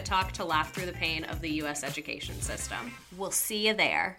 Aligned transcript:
Talk 0.00 0.32
to 0.32 0.44
laugh 0.44 0.72
through 0.74 0.86
the 0.86 0.92
pain 0.92 1.24
of 1.24 1.40
the 1.40 1.50
U.S. 1.62 1.84
education 1.84 2.40
system. 2.40 2.92
We'll 3.16 3.30
see 3.30 3.68
you 3.68 3.74
there. 3.74 4.18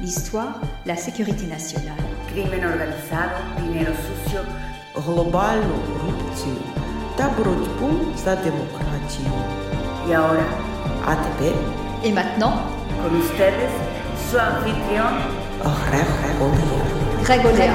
L'histoire, 0.00 0.54
la 0.86 0.96
sécurité 0.96 1.46
nationale. 1.46 2.04
Crimen 2.28 2.64
organizado, 2.72 3.36
dinero 3.60 3.92
sucio. 4.06 4.40
Глобальну 4.94 5.74
корупцію 5.86 6.56
та 7.16 7.30
боротьбу 7.38 7.90
за 8.24 8.36
демократію. 8.36 9.32
Y 10.08 10.12
ahora, 10.12 10.46
А 11.06 11.14
тепер 11.24 11.54
Et 12.04 12.12
maintenant, 12.12 12.56
con 13.02 13.12
ustedes, 13.24 13.72
su 14.30 14.38
anfitrión, 14.38 15.12
Грег 15.88 16.06
Олег. 16.40 17.24
Greg 17.24 17.40
Auder. 17.46 17.70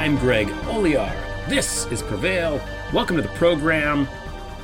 I'm 0.00 0.16
Greg 0.16 0.48
Oliar. 0.70 1.12
This 1.48 1.86
is 1.90 2.00
Prevail. 2.02 2.60
Welcome 2.92 3.16
to 3.16 3.22
the 3.22 3.34
program. 3.44 4.08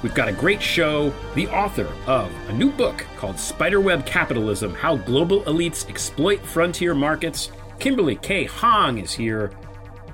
We've 0.04 0.14
got 0.14 0.28
a 0.28 0.34
great 0.34 0.62
show. 0.62 1.14
The 1.34 1.48
author 1.48 1.88
of 2.08 2.30
a 2.50 2.54
new 2.54 2.70
book 2.70 3.06
called 3.16 3.40
Spiderweb 3.40 4.06
Capitalism 4.06 4.74
How 4.74 4.98
Global 4.98 5.44
Elites 5.44 5.90
Exploit 5.90 6.46
Frontier 6.46 6.94
Markets. 6.94 7.52
Kimberly 7.80 8.18
Kay 8.18 8.44
Hoang 8.44 8.98
is 8.98 9.14
here. 9.14 9.54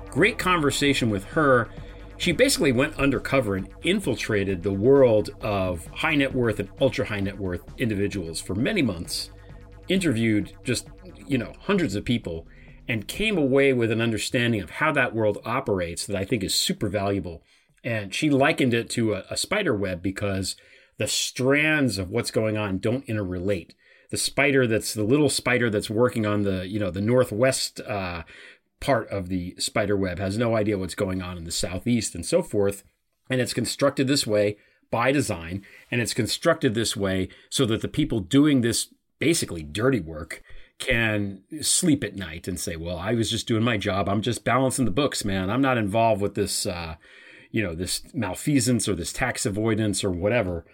Great 0.08 0.38
conversation 0.38 1.10
with 1.10 1.24
her. 1.24 1.70
She 2.18 2.30
basically 2.30 2.70
went 2.70 3.00
undercover 3.00 3.56
and 3.56 3.68
infiltrated 3.82 4.62
the 4.62 4.72
world 4.72 5.30
of 5.40 5.84
high 5.88 6.14
net 6.14 6.32
worth 6.32 6.60
and 6.60 6.70
ultra 6.80 7.04
high 7.04 7.20
net 7.20 7.36
worth 7.36 7.62
individuals 7.76 8.40
for 8.40 8.54
many 8.54 8.82
months 8.82 9.30
interviewed 9.88 10.52
just 10.62 10.86
you 11.26 11.36
know 11.36 11.52
hundreds 11.62 11.96
of 11.96 12.04
people 12.04 12.46
and 12.88 13.08
came 13.08 13.36
away 13.36 13.72
with 13.72 13.90
an 13.90 14.00
understanding 14.00 14.60
of 14.60 14.70
how 14.70 14.92
that 14.92 15.14
world 15.14 15.38
operates 15.44 16.06
that 16.06 16.16
I 16.16 16.24
think 16.24 16.44
is 16.44 16.54
super 16.54 16.88
valuable. 16.88 17.42
And 17.82 18.14
she 18.14 18.30
likened 18.30 18.74
it 18.74 18.90
to 18.90 19.14
a, 19.14 19.24
a 19.30 19.36
spider 19.36 19.74
web 19.74 20.02
because 20.02 20.56
the 20.98 21.08
strands 21.08 21.96
of 21.96 22.10
what's 22.10 22.30
going 22.30 22.56
on 22.58 22.78
don't 22.78 23.06
interrelate. 23.06 23.72
The 24.10 24.18
spider 24.18 24.66
that's 24.66 24.92
the 24.92 25.04
little 25.04 25.30
spider 25.30 25.70
that's 25.70 25.88
working 25.88 26.26
on 26.26 26.42
the 26.42 26.68
you 26.68 26.78
know 26.78 26.90
the 26.90 27.00
northwest 27.00 27.80
uh, 27.80 28.24
part 28.80 29.08
of 29.08 29.28
the 29.28 29.54
spider 29.58 29.96
web 29.96 30.18
has 30.18 30.36
no 30.36 30.56
idea 30.56 30.78
what's 30.78 30.94
going 30.94 31.22
on 31.22 31.38
in 31.38 31.44
the 31.44 31.52
southeast 31.52 32.14
and 32.14 32.26
so 32.26 32.42
forth. 32.42 32.82
And 33.30 33.40
it's 33.40 33.54
constructed 33.54 34.08
this 34.08 34.26
way 34.26 34.56
by 34.90 35.12
design, 35.12 35.64
and 35.90 36.00
it's 36.00 36.14
constructed 36.14 36.74
this 36.74 36.96
way 36.96 37.28
so 37.48 37.64
that 37.66 37.80
the 37.80 37.88
people 37.88 38.20
doing 38.20 38.60
this 38.60 38.92
basically 39.20 39.62
dirty 39.62 40.00
work 40.00 40.42
can 40.78 41.42
sleep 41.60 42.02
at 42.02 42.16
night 42.16 42.48
and 42.48 42.58
say, 42.58 42.74
"Well, 42.74 42.98
I 42.98 43.14
was 43.14 43.30
just 43.30 43.46
doing 43.46 43.62
my 43.62 43.76
job. 43.76 44.08
I'm 44.08 44.22
just 44.22 44.44
balancing 44.44 44.86
the 44.86 44.90
books, 44.90 45.24
man. 45.24 45.50
I'm 45.50 45.62
not 45.62 45.78
involved 45.78 46.20
with 46.20 46.34
this, 46.34 46.66
uh, 46.66 46.96
you 47.50 47.62
know, 47.62 47.74
this 47.74 48.02
malfeasance 48.14 48.88
or 48.88 48.94
this 48.94 49.12
tax 49.12 49.46
avoidance 49.46 50.04
or 50.04 50.10
whatever." 50.10 50.64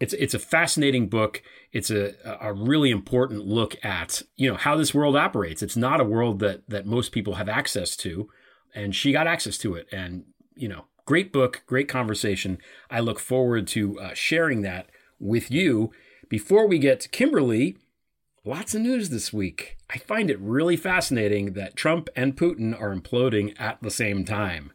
It's 0.00 0.12
it's 0.14 0.34
a 0.34 0.38
fascinating 0.38 1.08
book. 1.08 1.42
It's 1.72 1.90
a 1.90 2.14
a 2.40 2.52
really 2.52 2.90
important 2.90 3.46
look 3.46 3.76
at 3.84 4.22
you 4.36 4.50
know 4.50 4.56
how 4.56 4.76
this 4.76 4.94
world 4.94 5.16
operates. 5.16 5.62
It's 5.62 5.76
not 5.76 6.00
a 6.00 6.04
world 6.04 6.40
that 6.40 6.68
that 6.68 6.86
most 6.86 7.12
people 7.12 7.34
have 7.34 7.48
access 7.48 7.96
to, 7.98 8.28
and 8.74 8.94
she 8.94 9.12
got 9.12 9.26
access 9.26 9.58
to 9.58 9.74
it. 9.74 9.86
And 9.92 10.24
you 10.56 10.68
know, 10.68 10.86
great 11.06 11.32
book, 11.32 11.62
great 11.66 11.88
conversation. 11.88 12.58
I 12.90 13.00
look 13.00 13.18
forward 13.18 13.66
to 13.68 13.98
uh, 14.00 14.14
sharing 14.14 14.62
that 14.62 14.88
with 15.18 15.50
you. 15.50 15.92
Before 16.28 16.66
we 16.66 16.78
get 16.78 17.00
to 17.00 17.08
Kimberly, 17.08 17.76
Lots 18.46 18.74
of 18.74 18.82
news 18.82 19.08
this 19.08 19.32
week. 19.32 19.78
I 19.88 19.96
find 19.96 20.28
it 20.30 20.38
really 20.38 20.76
fascinating 20.76 21.54
that 21.54 21.76
Trump 21.76 22.10
and 22.14 22.36
Putin 22.36 22.78
are 22.78 22.94
imploding 22.94 23.58
at 23.58 23.80
the 23.80 23.90
same 23.90 24.22
time. 24.26 24.70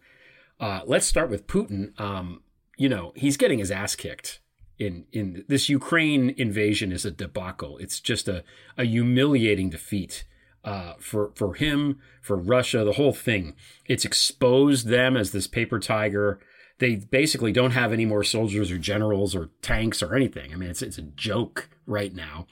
Uh, 0.60 0.82
let's 0.86 1.06
start 1.06 1.30
with 1.30 1.48
Putin. 1.48 2.00
Um, 2.00 2.42
you 2.78 2.90
know, 2.90 3.14
he's 3.16 3.38
getting 3.38 3.60
his 3.60 3.72
ass 3.72 3.96
kicked. 3.96 4.40
In, 4.78 5.06
in 5.12 5.44
this 5.50 5.68
Ukraine 5.68 6.34
invasion 6.38 6.94
is 6.94 7.04
a 7.04 7.12
debacle. 7.12 7.78
It's 7.80 8.00
just 8.00 8.30
a, 8.30 8.44
a 8.78 8.86
humiliating 8.86 9.70
defeat 9.70 10.24
uh, 10.64 10.94
for 11.00 11.32
for 11.36 11.54
him, 11.56 12.00
for 12.22 12.38
Russia, 12.38 12.86
the 12.86 12.94
whole 12.94 13.12
thing. 13.12 13.56
It's 13.88 14.06
exposed 14.06 14.88
them 14.88 15.18
as 15.18 15.32
this 15.32 15.48
paper 15.48 15.80
tiger. 15.80 16.40
They 16.78 16.96
basically 16.96 17.52
don't 17.52 17.72
have 17.72 17.92
any 17.92 18.06
more 18.06 18.24
soldiers 18.24 18.72
or 18.72 18.78
generals 18.78 19.36
or 19.36 19.50
tanks 19.62 20.02
or 20.02 20.16
anything. 20.16 20.54
I 20.54 20.56
mean, 20.56 20.70
it's 20.70 20.82
it's 20.82 20.98
a 20.98 21.04
joke 21.04 21.70
right 21.86 22.14
now 22.14 22.48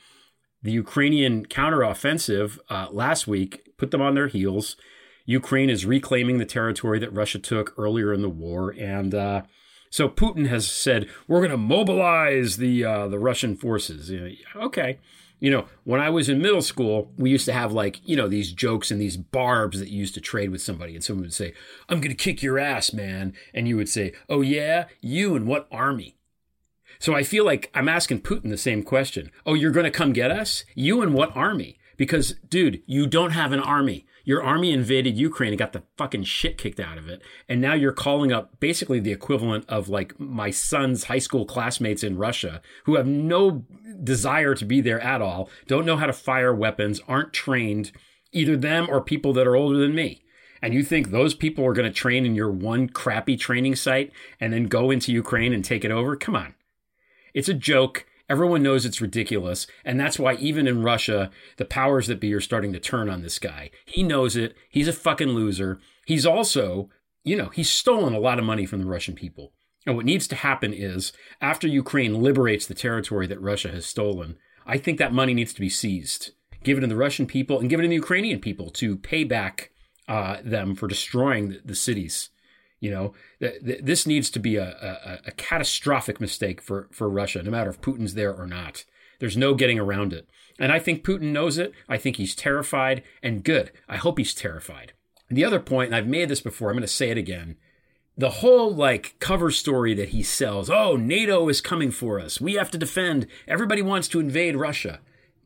the 0.62 0.72
Ukrainian 0.72 1.46
counteroffensive 1.46 2.60
uh, 2.70 2.88
last 2.92 3.28
week 3.28 3.78
put 3.78 3.92
them 3.92 4.02
on 4.02 4.16
their 4.16 4.28
heels. 4.28 4.76
Ukraine 5.28 5.70
is 5.70 5.86
reclaiming 5.86 6.38
the 6.38 6.46
territory 6.46 7.00
that 7.00 7.14
Russia 7.14 7.38
took 7.38 7.74
earlier 7.78 8.14
in 8.14 8.22
the 8.22 8.30
war, 8.30 8.74
and 8.80 9.14
uh, 9.14 9.42
so 9.90 10.08
Putin 10.08 10.48
has 10.48 10.72
said 10.72 11.10
we're 11.28 11.42
going 11.42 11.52
to 11.52 11.58
mobilize 11.58 12.56
the 12.56 12.86
uh, 12.86 13.08
the 13.10 13.20
Russian 13.20 13.58
forces. 13.58 14.10
You 14.10 14.38
know, 14.56 14.62
okay, 14.62 15.00
you 15.42 15.52
know 15.52 15.66
when 15.84 16.00
I 16.00 16.10
was 16.10 16.30
in 16.30 16.42
middle 16.42 16.62
school, 16.62 17.12
we 17.18 17.30
used 17.30 17.46
to 17.46 17.54
have 17.54 17.74
like 17.74 18.00
you 18.06 18.16
know 18.16 18.30
these 18.30 18.54
jokes 18.54 18.90
and 18.90 19.02
these 19.02 19.18
barbs 19.18 19.80
that 19.80 19.90
you 19.90 20.00
used 20.00 20.14
to 20.14 20.22
trade 20.22 20.50
with 20.50 20.62
somebody, 20.62 20.96
and 20.96 21.04
someone 21.04 21.24
would 21.24 21.34
say, 21.34 21.54
"I'm 21.90 22.00
going 22.00 22.16
to 22.16 22.24
kick 22.24 22.42
your 22.42 22.58
ass, 22.58 22.94
man," 22.94 23.34
and 23.54 23.68
you 23.68 23.76
would 23.76 23.90
say, 23.90 24.14
"Oh 24.30 24.40
yeah, 24.40 24.86
you 25.02 25.36
and 25.36 25.46
what 25.46 25.68
army?" 25.70 26.16
So 27.00 27.14
I 27.14 27.24
feel 27.24 27.44
like 27.44 27.70
I'm 27.74 27.90
asking 27.90 28.22
Putin 28.22 28.50
the 28.50 28.58
same 28.58 28.82
question. 28.82 29.30
Oh, 29.46 29.56
you're 29.56 29.72
going 29.72 29.84
to 29.84 29.92
come 29.92 30.14
get 30.14 30.32
us? 30.32 30.64
You 30.74 31.02
and 31.02 31.14
what 31.14 31.36
army? 31.36 31.80
Because, 31.98 32.36
dude, 32.48 32.82
you 32.86 33.08
don't 33.08 33.32
have 33.32 33.52
an 33.52 33.60
army. 33.60 34.06
Your 34.28 34.44
army 34.44 34.74
invaded 34.74 35.18
Ukraine 35.18 35.54
and 35.54 35.58
got 35.58 35.72
the 35.72 35.84
fucking 35.96 36.26
shit 36.26 36.58
kicked 36.58 36.82
out 36.82 36.98
of 36.98 37.08
it. 37.08 37.22
And 37.48 37.62
now 37.62 37.76
you're 37.76 37.94
calling 37.94 38.34
up 38.34 38.60
basically 38.60 39.00
the 39.00 39.14
equivalent 39.14 39.64
of 39.70 39.88
like 39.88 40.20
my 40.20 40.52
son's 40.52 41.06
high 41.06 41.18
school 41.20 41.46
classmates 41.46 42.04
in 42.04 42.18
Russia 42.18 42.62
who 42.84 42.98
have 42.98 43.08
no 43.08 43.64
desire 44.04 44.54
to 44.54 44.66
be 44.66 44.82
there 44.82 45.00
at 45.00 45.22
all, 45.22 45.50
don't 45.66 45.86
know 45.86 45.96
how 45.96 46.08
to 46.08 46.12
fire 46.12 46.54
weapons, 46.54 47.00
aren't 47.08 47.32
trained, 47.32 47.94
either 48.34 48.58
them 48.58 48.88
or 48.90 49.00
people 49.00 49.32
that 49.32 49.48
are 49.48 49.56
older 49.56 49.78
than 49.78 49.96
me. 49.96 50.26
And 50.62 50.74
you 50.74 50.84
think 50.84 51.10
those 51.10 51.34
people 51.34 51.66
are 51.66 51.72
going 51.72 51.90
to 51.90 51.98
train 51.98 52.26
in 52.26 52.36
your 52.36 52.52
one 52.52 52.90
crappy 52.90 53.38
training 53.38 53.78
site 53.78 54.12
and 54.42 54.52
then 54.52 54.66
go 54.66 54.92
into 54.92 55.14
Ukraine 55.14 55.54
and 55.54 55.64
take 55.64 55.86
it 55.86 55.92
over? 55.92 56.18
Come 56.18 56.36
on. 56.36 56.54
It's 57.34 57.48
a 57.48 57.54
joke. 57.54 58.06
Everyone 58.30 58.62
knows 58.64 58.86
it's 58.86 59.02
ridiculous. 59.02 59.68
And 59.86 60.00
that's 60.00 60.20
why, 60.20 60.34
even 60.36 60.68
in 60.68 60.84
Russia, 60.84 61.32
the 61.58 61.66
powers 61.66 62.08
that 62.08 62.20
be 62.20 62.34
are 62.34 62.42
starting 62.42 62.74
to 62.74 62.80
turn 62.80 63.10
on 63.10 63.22
this 63.22 63.40
guy. 63.40 63.72
He 63.86 64.04
knows 64.04 64.36
it. 64.36 64.56
He's 64.70 64.88
a 64.88 64.94
fucking 64.94 65.30
loser. 65.30 65.80
He's 66.06 66.26
also, 66.26 66.90
you 67.24 67.36
know, 67.36 67.50
he's 67.50 67.70
stolen 67.70 68.14
a 68.14 68.20
lot 68.20 68.40
of 68.40 68.46
money 68.46 68.66
from 68.66 68.80
the 68.80 68.86
Russian 68.86 69.16
people. 69.16 69.54
And 69.86 69.96
what 69.96 70.06
needs 70.06 70.28
to 70.28 70.36
happen 70.36 70.74
is, 70.74 71.14
after 71.40 71.68
Ukraine 71.68 72.22
liberates 72.22 72.68
the 72.68 72.74
territory 72.74 73.28
that 73.28 73.42
Russia 73.42 73.70
has 73.70 73.86
stolen, 73.86 74.38
I 74.66 74.78
think 74.78 75.00
that 75.00 75.14
money 75.14 75.34
needs 75.34 75.54
to 75.54 75.62
be 75.62 75.70
seized. 75.70 76.32
given 76.64 76.82
to 76.82 76.88
the 76.88 76.98
Russian 76.98 77.26
people, 77.26 77.60
and 77.60 77.70
given 77.70 77.84
to 77.84 77.90
the 77.90 77.96
Ukrainian 77.96 78.40
people 78.40 78.70
to 78.72 78.98
pay 78.98 79.24
back 79.24 79.72
uh, 80.10 80.38
them 80.44 80.76
for 80.76 80.88
destroying 80.88 81.50
the, 81.50 81.62
the 81.64 81.76
cities. 81.76 82.30
You 82.80 82.92
know, 82.92 83.14
th- 83.40 83.64
th- 83.64 83.82
this 83.84 84.06
needs 84.06 84.30
to 84.32 84.40
be 84.40 84.56
a, 84.56 84.70
a, 84.70 85.20
a 85.28 85.32
catastrophic 85.32 86.22
mistake 86.22 86.62
for, 86.62 86.88
for 86.92 87.10
Russia, 87.10 87.42
no 87.42 87.52
matter 87.52 87.70
if 87.70 87.82
Putin's 87.82 88.14
there 88.14 88.34
or 88.34 88.46
not. 88.46 88.86
There's 89.20 89.38
no 89.38 89.56
getting 89.56 89.80
around 89.80 90.14
it. 90.14 90.30
And 90.60 90.72
I 90.72 90.80
think 90.80 91.04
Putin 91.04 91.32
knows 91.32 91.58
it. 91.58 91.74
I 91.90 91.98
think 91.98 92.16
he's 92.16 92.36
terrified, 92.36 93.04
and 93.22 93.44
good. 93.44 93.72
I 93.88 93.98
hope 93.98 94.18
he's 94.18 94.34
terrified. 94.34 94.94
The 95.30 95.46
other 95.46 95.60
point, 95.60 95.88
and 95.88 95.96
I've 95.96 96.08
made 96.08 96.30
this 96.30 96.42
before, 96.42 96.70
I'm 96.70 96.76
going 96.76 96.82
to 96.82 96.88
say 96.88 97.10
it 97.10 97.18
again. 97.18 97.58
The 98.16 98.30
whole 98.30 98.74
like 98.74 99.16
cover 99.20 99.52
story 99.52 99.94
that 99.94 100.10
he 100.10 100.24
sells, 100.24 100.70
oh, 100.70 100.96
NATO 100.96 101.50
is 101.50 101.62
coming 101.62 101.92
for 101.92 102.20
us. 102.20 102.42
We 102.42 102.54
have 102.56 102.72
to 102.72 102.78
defend. 102.78 103.28
Everybody 103.48 103.82
wants 103.82 104.08
to 104.10 104.20
invade 104.20 104.56
Russia. 104.56 105.00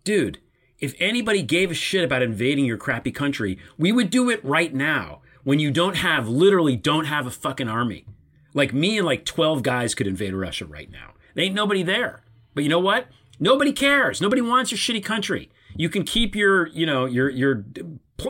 Dude, 0.04 0.39
if 0.80 0.95
anybody 1.00 1.44
gave 1.44 1.72
a 1.72 1.75
shit 1.75 2.04
about 2.04 2.22
invading 2.22 2.66
your 2.66 2.77
crappy 2.77 3.12
country, 3.12 3.60
we 3.77 3.92
would 3.92 4.10
do 4.10 4.30
it 4.30 4.44
right 4.44 4.74
now 4.74 5.20
when 5.43 5.59
you 5.59 5.71
don't 5.71 5.97
have, 5.97 6.27
literally 6.27 6.75
don't 6.75 7.05
have 7.05 7.25
a 7.25 7.31
fucking 7.31 7.67
army. 7.67 8.05
Like 8.53 8.73
me 8.73 8.97
and 8.97 9.05
like 9.05 9.25
12 9.25 9.63
guys 9.63 9.95
could 9.95 10.07
invade 10.07 10.33
Russia 10.33 10.65
right 10.65 10.91
now. 10.91 11.13
There 11.33 11.45
ain't 11.45 11.55
nobody 11.55 11.83
there. 11.83 12.23
But 12.53 12.63
you 12.63 12.69
know 12.69 12.79
what? 12.79 13.07
Nobody 13.39 13.71
cares. 13.71 14.21
Nobody 14.21 14.41
wants 14.41 14.71
your 14.71 14.77
shitty 14.77 15.03
country. 15.03 15.49
You 15.75 15.89
can 15.89 16.03
keep 16.03 16.35
your, 16.35 16.67
you 16.67 16.85
know, 16.85 17.05
your 17.05 17.29
your 17.29 17.65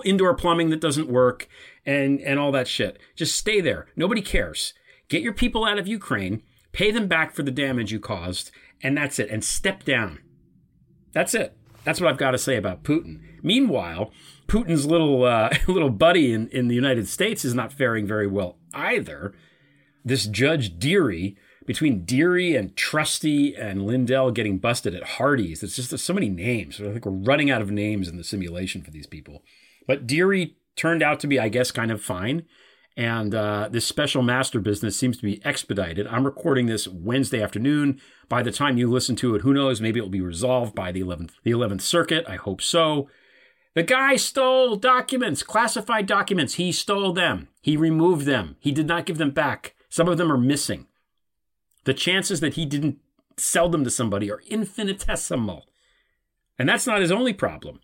indoor 0.06 0.34
plumbing 0.36 0.70
that 0.70 0.80
doesn't 0.80 1.10
work 1.10 1.48
and 1.86 2.20
and 2.22 2.40
all 2.40 2.52
that 2.52 2.68
shit. 2.68 3.00
Just 3.16 3.36
stay 3.36 3.62
there. 3.62 3.88
Nobody 3.96 4.22
cares. 4.22 4.74
Get 5.10 5.22
your 5.22 5.34
people 5.34 5.66
out 5.66 5.78
of 5.78 5.88
Ukraine, 5.88 6.44
pay 6.72 6.92
them 6.92 7.08
back 7.08 7.34
for 7.34 7.44
the 7.44 7.52
damage 7.52 7.92
you 7.92 8.00
caused, 8.00 8.52
and 8.82 8.96
that's 8.96 9.20
it. 9.20 9.30
And 9.30 9.44
step 9.44 9.84
down. 9.84 10.20
That's 11.12 11.34
it. 11.34 11.58
That's 11.84 12.00
what 12.00 12.10
I've 12.10 12.18
got 12.18 12.32
to 12.32 12.38
say 12.38 12.56
about 12.56 12.84
Putin. 12.84 13.20
Meanwhile, 13.44 14.12
Putin's 14.52 14.86
little 14.86 15.24
uh, 15.24 15.50
little 15.68 15.90
buddy 15.90 16.34
in, 16.34 16.50
in 16.50 16.68
the 16.68 16.76
United 16.76 17.08
States 17.08 17.46
is 17.46 17.54
not 17.54 17.72
faring 17.72 18.06
very 18.06 18.28
well 18.28 18.58
either. 18.74 19.34
This 20.04 20.26
Judge 20.26 20.78
Dearie 20.78 21.38
between 21.66 22.04
Dearie 22.04 22.56
and 22.58 22.76
Trusty 22.76 23.56
and 23.56 23.86
Lindell 23.86 24.32
getting 24.32 24.58
busted 24.58 24.94
at 24.94 25.04
Hardee's. 25.04 25.64
It's 25.64 25.78
just 25.78 25.92
there's 25.92 26.02
so 26.02 26.14
many 26.14 26.28
names. 26.28 26.82
I 26.82 26.92
think 26.92 27.06
we're 27.06 27.14
running 27.14 27.50
out 27.50 27.62
of 27.62 27.72
names 27.72 28.10
in 28.10 28.18
the 28.18 28.26
simulation 28.26 28.82
for 28.82 28.92
these 28.92 29.08
people. 29.08 29.42
But 29.88 30.06
Dearie 30.06 30.58
turned 30.76 31.02
out 31.02 31.22
to 31.22 31.28
be, 31.28 31.40
I 31.40 31.48
guess, 31.48 31.72
kind 31.72 31.92
of 31.92 32.02
fine. 32.02 32.44
And 32.98 33.34
uh, 33.34 33.70
this 33.72 33.86
special 33.86 34.22
master 34.22 34.60
business 34.60 35.00
seems 35.00 35.16
to 35.18 35.24
be 35.24 35.44
expedited. 35.46 36.08
I'm 36.08 36.26
recording 36.26 36.66
this 36.66 36.90
Wednesday 36.90 37.42
afternoon. 37.42 38.02
By 38.28 38.44
the 38.44 38.52
time 38.52 38.78
you 38.78 38.92
listen 38.92 39.16
to 39.18 39.34
it, 39.36 39.44
who 39.44 39.54
knows? 39.54 39.80
Maybe 39.80 40.00
it 40.00 40.04
will 40.04 40.10
be 40.10 40.20
resolved 40.20 40.76
by 40.76 40.92
the 40.92 41.02
11th, 41.02 41.32
the 41.44 41.52
11th 41.52 41.82
Circuit. 41.82 42.26
I 42.28 42.36
hope 42.36 42.62
so. 42.62 43.08
The 43.74 43.84
guy 43.84 44.18
stole 44.18 44.76
documents, 44.76 45.44
classified 45.44 46.06
documents. 46.06 46.56
He 46.56 46.74
stole 46.74 47.14
them. 47.14 47.48
He 47.62 47.78
removed 47.78 48.26
them. 48.26 48.58
He 48.60 48.72
did 48.72 48.88
not 48.88 49.06
give 49.06 49.18
them 49.18 49.32
back. 49.32 49.76
Some 49.90 50.10
of 50.10 50.18
them 50.18 50.32
are 50.32 50.38
missing. 50.38 50.88
The 51.86 51.94
chances 51.94 52.42
that 52.42 52.56
he 52.56 52.66
didn't 52.66 53.00
sell 53.38 53.70
them 53.70 53.84
to 53.86 53.90
somebody 53.90 54.30
are 54.30 54.42
infinitesimal. 54.48 55.68
And 56.60 56.68
that's 56.68 56.86
not 56.86 57.02
his 57.02 57.12
only 57.12 57.34
problem. 57.34 57.80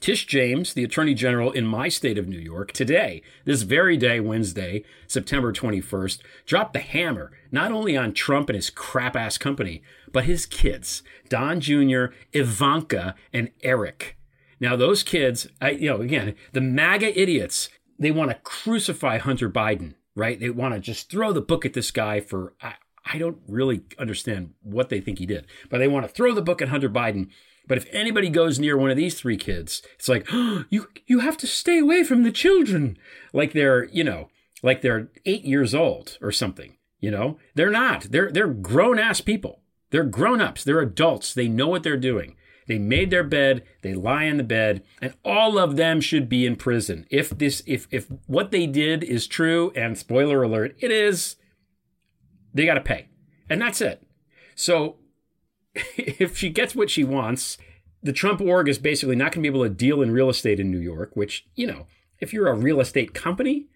Tish 0.00 0.26
James, 0.26 0.72
the 0.74 0.84
Attorney 0.84 1.12
General 1.14 1.50
in 1.50 1.66
my 1.66 1.88
state 1.88 2.16
of 2.16 2.28
New 2.28 2.38
York, 2.38 2.72
today, 2.72 3.22
this 3.44 3.62
very 3.62 3.96
day, 3.96 4.20
Wednesday, 4.20 4.82
September 5.06 5.52
21st, 5.52 6.20
dropped 6.46 6.72
the 6.72 6.78
hammer 6.78 7.32
not 7.50 7.72
only 7.72 7.96
on 7.96 8.14
Trump 8.14 8.48
and 8.48 8.56
his 8.56 8.70
crap 8.70 9.16
ass 9.16 9.36
company, 9.36 9.82
but 10.12 10.24
his 10.24 10.46
kids, 10.46 11.02
Don 11.28 11.60
Jr., 11.60 12.06
Ivanka, 12.32 13.14
and 13.32 13.50
Eric. 13.62 14.16
Now, 14.60 14.76
those 14.76 15.02
kids, 15.02 15.48
I, 15.60 15.70
you 15.70 15.88
know, 15.88 16.00
again, 16.00 16.34
the 16.52 16.60
MAGA 16.60 17.18
idiots, 17.20 17.70
they 17.98 18.10
want 18.10 18.30
to 18.30 18.36
crucify 18.36 19.18
Hunter 19.18 19.48
Biden, 19.48 19.94
right? 20.14 20.38
They 20.38 20.50
want 20.50 20.74
to 20.74 20.80
just 20.80 21.10
throw 21.10 21.32
the 21.32 21.40
book 21.40 21.64
at 21.64 21.72
this 21.72 21.90
guy 21.90 22.20
for, 22.20 22.54
I, 22.60 22.74
I 23.04 23.18
don't 23.18 23.38
really 23.48 23.82
understand 23.98 24.52
what 24.62 24.90
they 24.90 25.00
think 25.00 25.18
he 25.18 25.26
did, 25.26 25.46
but 25.70 25.78
they 25.78 25.88
want 25.88 26.06
to 26.06 26.12
throw 26.12 26.34
the 26.34 26.42
book 26.42 26.60
at 26.60 26.68
Hunter 26.68 26.90
Biden. 26.90 27.28
But 27.66 27.78
if 27.78 27.86
anybody 27.92 28.28
goes 28.28 28.58
near 28.58 28.76
one 28.76 28.90
of 28.90 28.96
these 28.96 29.18
three 29.18 29.36
kids, 29.36 29.82
it's 29.96 30.08
like, 30.08 30.26
oh, 30.32 30.64
you 30.70 30.88
you 31.06 31.20
have 31.20 31.36
to 31.38 31.46
stay 31.46 31.78
away 31.78 32.04
from 32.04 32.22
the 32.22 32.32
children. 32.32 32.98
Like 33.32 33.52
they're, 33.52 33.84
you 33.84 34.04
know, 34.04 34.28
like 34.62 34.82
they're 34.82 35.08
eight 35.24 35.44
years 35.44 35.74
old 35.74 36.18
or 36.20 36.32
something. 36.32 36.76
You 37.00 37.10
know, 37.10 37.38
they're 37.54 37.70
not. 37.70 38.02
They're 38.10 38.30
they're 38.30 38.48
grown 38.48 38.98
ass 38.98 39.20
people. 39.20 39.62
They're 39.90 40.04
grown 40.04 40.40
ups. 40.40 40.64
They're 40.64 40.80
adults. 40.80 41.32
They 41.34 41.48
know 41.48 41.68
what 41.68 41.82
they're 41.82 41.96
doing. 41.96 42.36
They 42.70 42.78
made 42.78 43.10
their 43.10 43.24
bed. 43.24 43.64
They 43.82 43.94
lie 43.94 44.22
in 44.22 44.36
the 44.36 44.44
bed, 44.44 44.84
and 45.02 45.12
all 45.24 45.58
of 45.58 45.74
them 45.74 46.00
should 46.00 46.28
be 46.28 46.46
in 46.46 46.54
prison. 46.54 47.04
If 47.10 47.30
this, 47.30 47.64
if 47.66 47.88
if 47.90 48.06
what 48.28 48.52
they 48.52 48.68
did 48.68 49.02
is 49.02 49.26
true, 49.26 49.72
and 49.74 49.98
spoiler 49.98 50.44
alert, 50.44 50.76
it 50.78 50.92
is, 50.92 51.34
they 52.54 52.66
got 52.66 52.74
to 52.74 52.80
pay. 52.80 53.08
And 53.48 53.60
that's 53.60 53.80
it. 53.80 54.06
So 54.54 54.98
if 55.74 56.36
she 56.36 56.48
gets 56.48 56.76
what 56.76 56.90
she 56.90 57.02
wants, 57.02 57.58
the 58.04 58.12
Trump 58.12 58.40
org 58.40 58.68
is 58.68 58.78
basically 58.78 59.16
not 59.16 59.32
going 59.32 59.42
to 59.42 59.50
be 59.50 59.52
able 59.52 59.64
to 59.64 59.74
deal 59.74 60.00
in 60.00 60.12
real 60.12 60.30
estate 60.30 60.60
in 60.60 60.70
New 60.70 60.78
York, 60.78 61.10
which, 61.14 61.48
you 61.56 61.66
know, 61.66 61.88
if 62.20 62.32
you're 62.32 62.46
a 62.46 62.54
real 62.54 62.80
estate 62.80 63.14
company, 63.14 63.66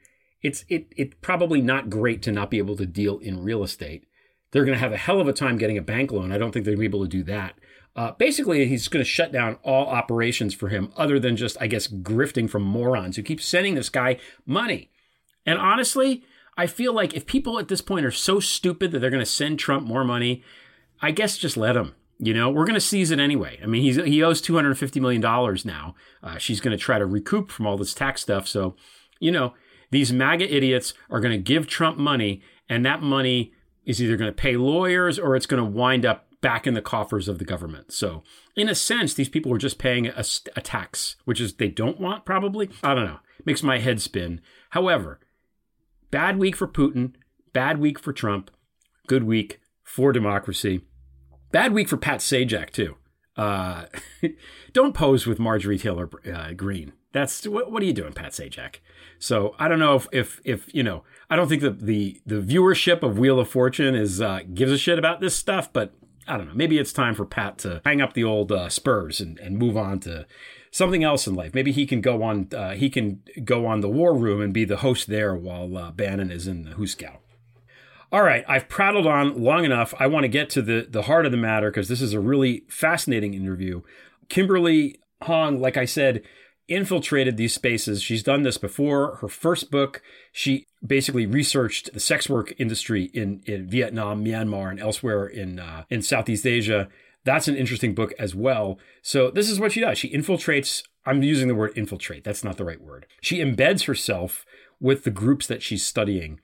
it's 0.40 0.64
it 0.68 0.86
it's 0.96 1.16
probably 1.20 1.60
not 1.60 1.90
great 1.90 2.22
to 2.22 2.30
not 2.30 2.48
be 2.48 2.58
able 2.58 2.76
to 2.76 2.86
deal 2.86 3.18
in 3.18 3.42
real 3.42 3.64
estate. 3.64 4.06
They're 4.52 4.64
going 4.64 4.78
to 4.78 4.84
have 4.84 4.92
a 4.92 4.96
hell 4.96 5.20
of 5.20 5.26
a 5.26 5.32
time 5.32 5.58
getting 5.58 5.78
a 5.78 5.82
bank 5.82 6.12
loan. 6.12 6.30
I 6.30 6.38
don't 6.38 6.52
think 6.52 6.64
they're 6.64 6.76
going 6.76 6.86
to 6.86 6.90
be 6.90 6.96
able 6.96 7.04
to 7.04 7.10
do 7.10 7.24
that. 7.24 7.58
Uh, 7.96 8.10
basically, 8.12 8.66
he's 8.66 8.88
going 8.88 9.04
to 9.04 9.08
shut 9.08 9.30
down 9.30 9.56
all 9.62 9.86
operations 9.86 10.52
for 10.52 10.68
him, 10.68 10.92
other 10.96 11.20
than 11.20 11.36
just, 11.36 11.56
I 11.60 11.68
guess, 11.68 11.86
grifting 11.86 12.50
from 12.50 12.62
morons 12.62 13.16
who 13.16 13.22
keep 13.22 13.40
sending 13.40 13.76
this 13.76 13.88
guy 13.88 14.18
money. 14.44 14.90
And 15.46 15.58
honestly, 15.58 16.24
I 16.56 16.66
feel 16.66 16.92
like 16.92 17.14
if 17.14 17.26
people 17.26 17.58
at 17.58 17.68
this 17.68 17.80
point 17.80 18.06
are 18.06 18.10
so 18.10 18.40
stupid 18.40 18.90
that 18.90 18.98
they're 18.98 19.10
going 19.10 19.24
to 19.24 19.26
send 19.26 19.58
Trump 19.58 19.86
more 19.86 20.04
money, 20.04 20.42
I 21.00 21.12
guess 21.12 21.38
just 21.38 21.56
let 21.56 21.76
him. 21.76 21.94
You 22.18 22.32
know, 22.32 22.48
we're 22.48 22.64
going 22.64 22.74
to 22.74 22.80
seize 22.80 23.10
it 23.10 23.18
anyway. 23.18 23.58
I 23.62 23.66
mean, 23.66 23.82
he's, 23.82 23.96
he 23.96 24.22
owes 24.22 24.40
$250 24.40 25.00
million 25.00 25.20
now. 25.64 25.94
Uh, 26.22 26.38
she's 26.38 26.60
going 26.60 26.76
to 26.76 26.82
try 26.82 26.98
to 26.98 27.06
recoup 27.06 27.50
from 27.50 27.66
all 27.66 27.76
this 27.76 27.94
tax 27.94 28.22
stuff. 28.22 28.46
So, 28.46 28.76
you 29.18 29.32
know, 29.32 29.54
these 29.90 30.12
MAGA 30.12 30.52
idiots 30.52 30.94
are 31.10 31.20
going 31.20 31.32
to 31.32 31.38
give 31.38 31.66
Trump 31.66 31.98
money, 31.98 32.42
and 32.68 32.84
that 32.86 33.02
money 33.02 33.52
is 33.84 34.02
either 34.02 34.16
going 34.16 34.30
to 34.30 34.34
pay 34.34 34.56
lawyers 34.56 35.18
or 35.18 35.36
it's 35.36 35.46
going 35.46 35.62
to 35.62 35.68
wind 35.68 36.06
up 36.06 36.23
back 36.44 36.66
in 36.66 36.74
the 36.74 36.82
coffers 36.82 37.26
of 37.26 37.38
the 37.38 37.44
government. 37.44 37.90
So, 37.90 38.22
in 38.54 38.68
a 38.68 38.74
sense, 38.74 39.14
these 39.14 39.30
people 39.30 39.52
are 39.54 39.58
just 39.58 39.78
paying 39.78 40.08
a, 40.08 40.24
a 40.54 40.60
tax, 40.60 41.16
which 41.24 41.40
is 41.40 41.54
they 41.54 41.68
don't 41.68 41.98
want, 41.98 42.26
probably. 42.26 42.68
I 42.82 42.94
don't 42.94 43.06
know. 43.06 43.20
Makes 43.46 43.62
my 43.62 43.78
head 43.78 44.02
spin. 44.02 44.42
However, 44.70 45.20
Bad 46.14 46.38
week 46.38 46.54
for 46.54 46.68
Putin, 46.68 47.14
bad 47.52 47.80
week 47.80 47.98
for 47.98 48.12
Trump, 48.12 48.52
good 49.08 49.24
week 49.24 49.58
for 49.82 50.12
democracy. 50.12 50.82
Bad 51.50 51.72
week 51.72 51.88
for 51.88 51.96
Pat 51.96 52.20
Sajak, 52.20 52.70
too. 52.70 52.94
Uh, 53.36 53.86
don't 54.72 54.94
pose 54.94 55.26
with 55.26 55.40
Marjorie 55.40 55.76
Taylor 55.76 56.08
uh, 56.32 56.52
Greene. 56.52 56.92
That's 57.10 57.48
what, 57.48 57.72
what, 57.72 57.82
are 57.82 57.86
you 57.86 57.92
doing, 57.92 58.12
Pat 58.12 58.30
Sajak? 58.30 58.76
So 59.18 59.56
I 59.58 59.66
don't 59.66 59.80
know 59.80 59.96
if, 59.96 60.06
if, 60.12 60.40
if 60.44 60.72
you 60.72 60.84
know, 60.84 61.02
I 61.28 61.34
don't 61.34 61.48
think 61.48 61.62
the, 61.62 62.20
the 62.24 62.40
viewership 62.40 63.02
of 63.02 63.18
Wheel 63.18 63.40
of 63.40 63.48
Fortune 63.48 63.96
is 63.96 64.20
uh, 64.20 64.42
gives 64.54 64.70
a 64.70 64.78
shit 64.78 65.00
about 65.00 65.20
this 65.20 65.34
stuff, 65.34 65.72
but 65.72 65.94
I 66.26 66.36
don't 66.36 66.48
know. 66.48 66.54
Maybe 66.54 66.78
it's 66.78 66.92
time 66.92 67.14
for 67.14 67.24
Pat 67.24 67.58
to 67.58 67.82
hang 67.84 68.00
up 68.00 68.14
the 68.14 68.24
old 68.24 68.50
uh, 68.50 68.68
Spurs 68.68 69.20
and, 69.20 69.38
and 69.38 69.58
move 69.58 69.76
on 69.76 70.00
to 70.00 70.26
something 70.70 71.04
else 71.04 71.26
in 71.26 71.34
life. 71.34 71.54
Maybe 71.54 71.72
he 71.72 71.86
can 71.86 72.00
go 72.00 72.22
on. 72.22 72.48
Uh, 72.54 72.72
he 72.72 72.90
can 72.90 73.22
go 73.44 73.66
on 73.66 73.80
the 73.80 73.88
War 73.88 74.14
Room 74.14 74.40
and 74.40 74.52
be 74.52 74.64
the 74.64 74.78
host 74.78 75.08
there 75.08 75.34
while 75.34 75.76
uh, 75.76 75.90
Bannon 75.90 76.30
is 76.30 76.46
in 76.46 76.64
the 76.64 76.72
Hooskow. 76.72 77.18
All 78.10 78.22
right, 78.22 78.44
I've 78.48 78.68
prattled 78.68 79.06
on 79.06 79.42
long 79.42 79.64
enough. 79.64 79.92
I 79.98 80.06
want 80.06 80.24
to 80.24 80.28
get 80.28 80.48
to 80.50 80.62
the 80.62 80.86
the 80.88 81.02
heart 81.02 81.26
of 81.26 81.32
the 81.32 81.38
matter 81.38 81.70
because 81.70 81.88
this 81.88 82.00
is 82.00 82.12
a 82.12 82.20
really 82.20 82.64
fascinating 82.68 83.34
interview. 83.34 83.82
Kimberly 84.28 85.00
Hoang, 85.22 85.60
like 85.60 85.76
I 85.76 85.84
said, 85.84 86.22
infiltrated 86.68 87.36
these 87.36 87.54
spaces. 87.54 88.02
She's 88.02 88.22
done 88.22 88.42
this 88.42 88.58
before. 88.58 89.16
Her 89.16 89.28
first 89.28 89.70
book, 89.70 90.02
she 90.32 90.66
basically 90.86 91.26
researched 91.26 91.92
the 91.92 92.00
sex 92.00 92.28
work 92.28 92.52
industry 92.58 93.04
in, 93.14 93.42
in 93.46 93.68
Vietnam, 93.68 94.24
Myanmar, 94.24 94.70
and 94.70 94.80
elsewhere 94.80 95.26
in 95.26 95.58
uh, 95.58 95.84
in 95.90 96.02
Southeast 96.02 96.46
Asia. 96.46 96.88
That's 97.24 97.48
an 97.48 97.56
interesting 97.56 97.94
book 97.94 98.12
as 98.18 98.34
well. 98.34 98.78
So 99.02 99.30
this 99.30 99.48
is 99.48 99.58
what 99.58 99.72
she 99.72 99.80
does. 99.80 99.98
She 99.98 100.10
infiltrates. 100.10 100.82
I'm 101.06 101.22
using 101.22 101.48
the 101.48 101.54
word 101.54 101.72
infiltrate. 101.76 102.24
That's 102.24 102.44
not 102.44 102.56
the 102.56 102.64
right 102.64 102.80
word. 102.80 103.06
She 103.20 103.38
embeds 103.38 103.86
herself 103.86 104.44
with 104.80 105.04
the 105.04 105.10
groups 105.10 105.46
that 105.46 105.62
she's 105.62 105.84
studying, 105.84 106.40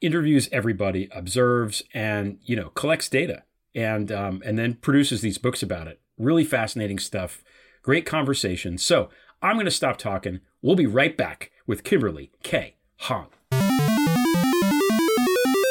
interviews 0.00 0.48
everybody, 0.52 1.08
observes, 1.12 1.82
and 1.92 2.38
you 2.44 2.56
know 2.56 2.70
collects 2.70 3.08
data, 3.08 3.42
and 3.74 4.10
um, 4.10 4.42
and 4.44 4.58
then 4.58 4.74
produces 4.74 5.20
these 5.20 5.38
books 5.38 5.62
about 5.62 5.86
it. 5.86 6.00
Really 6.18 6.44
fascinating 6.44 6.98
stuff. 6.98 7.42
Great 7.82 8.06
conversation. 8.06 8.78
So 8.78 9.10
I'm 9.42 9.56
going 9.56 9.64
to 9.64 9.70
stop 9.70 9.98
talking. 9.98 10.40
We'll 10.62 10.76
be 10.76 10.86
right 10.86 11.16
back 11.16 11.50
with 11.66 11.82
Kimberly 11.82 12.30
Kay 12.42 12.76
Hoang. 13.00 13.26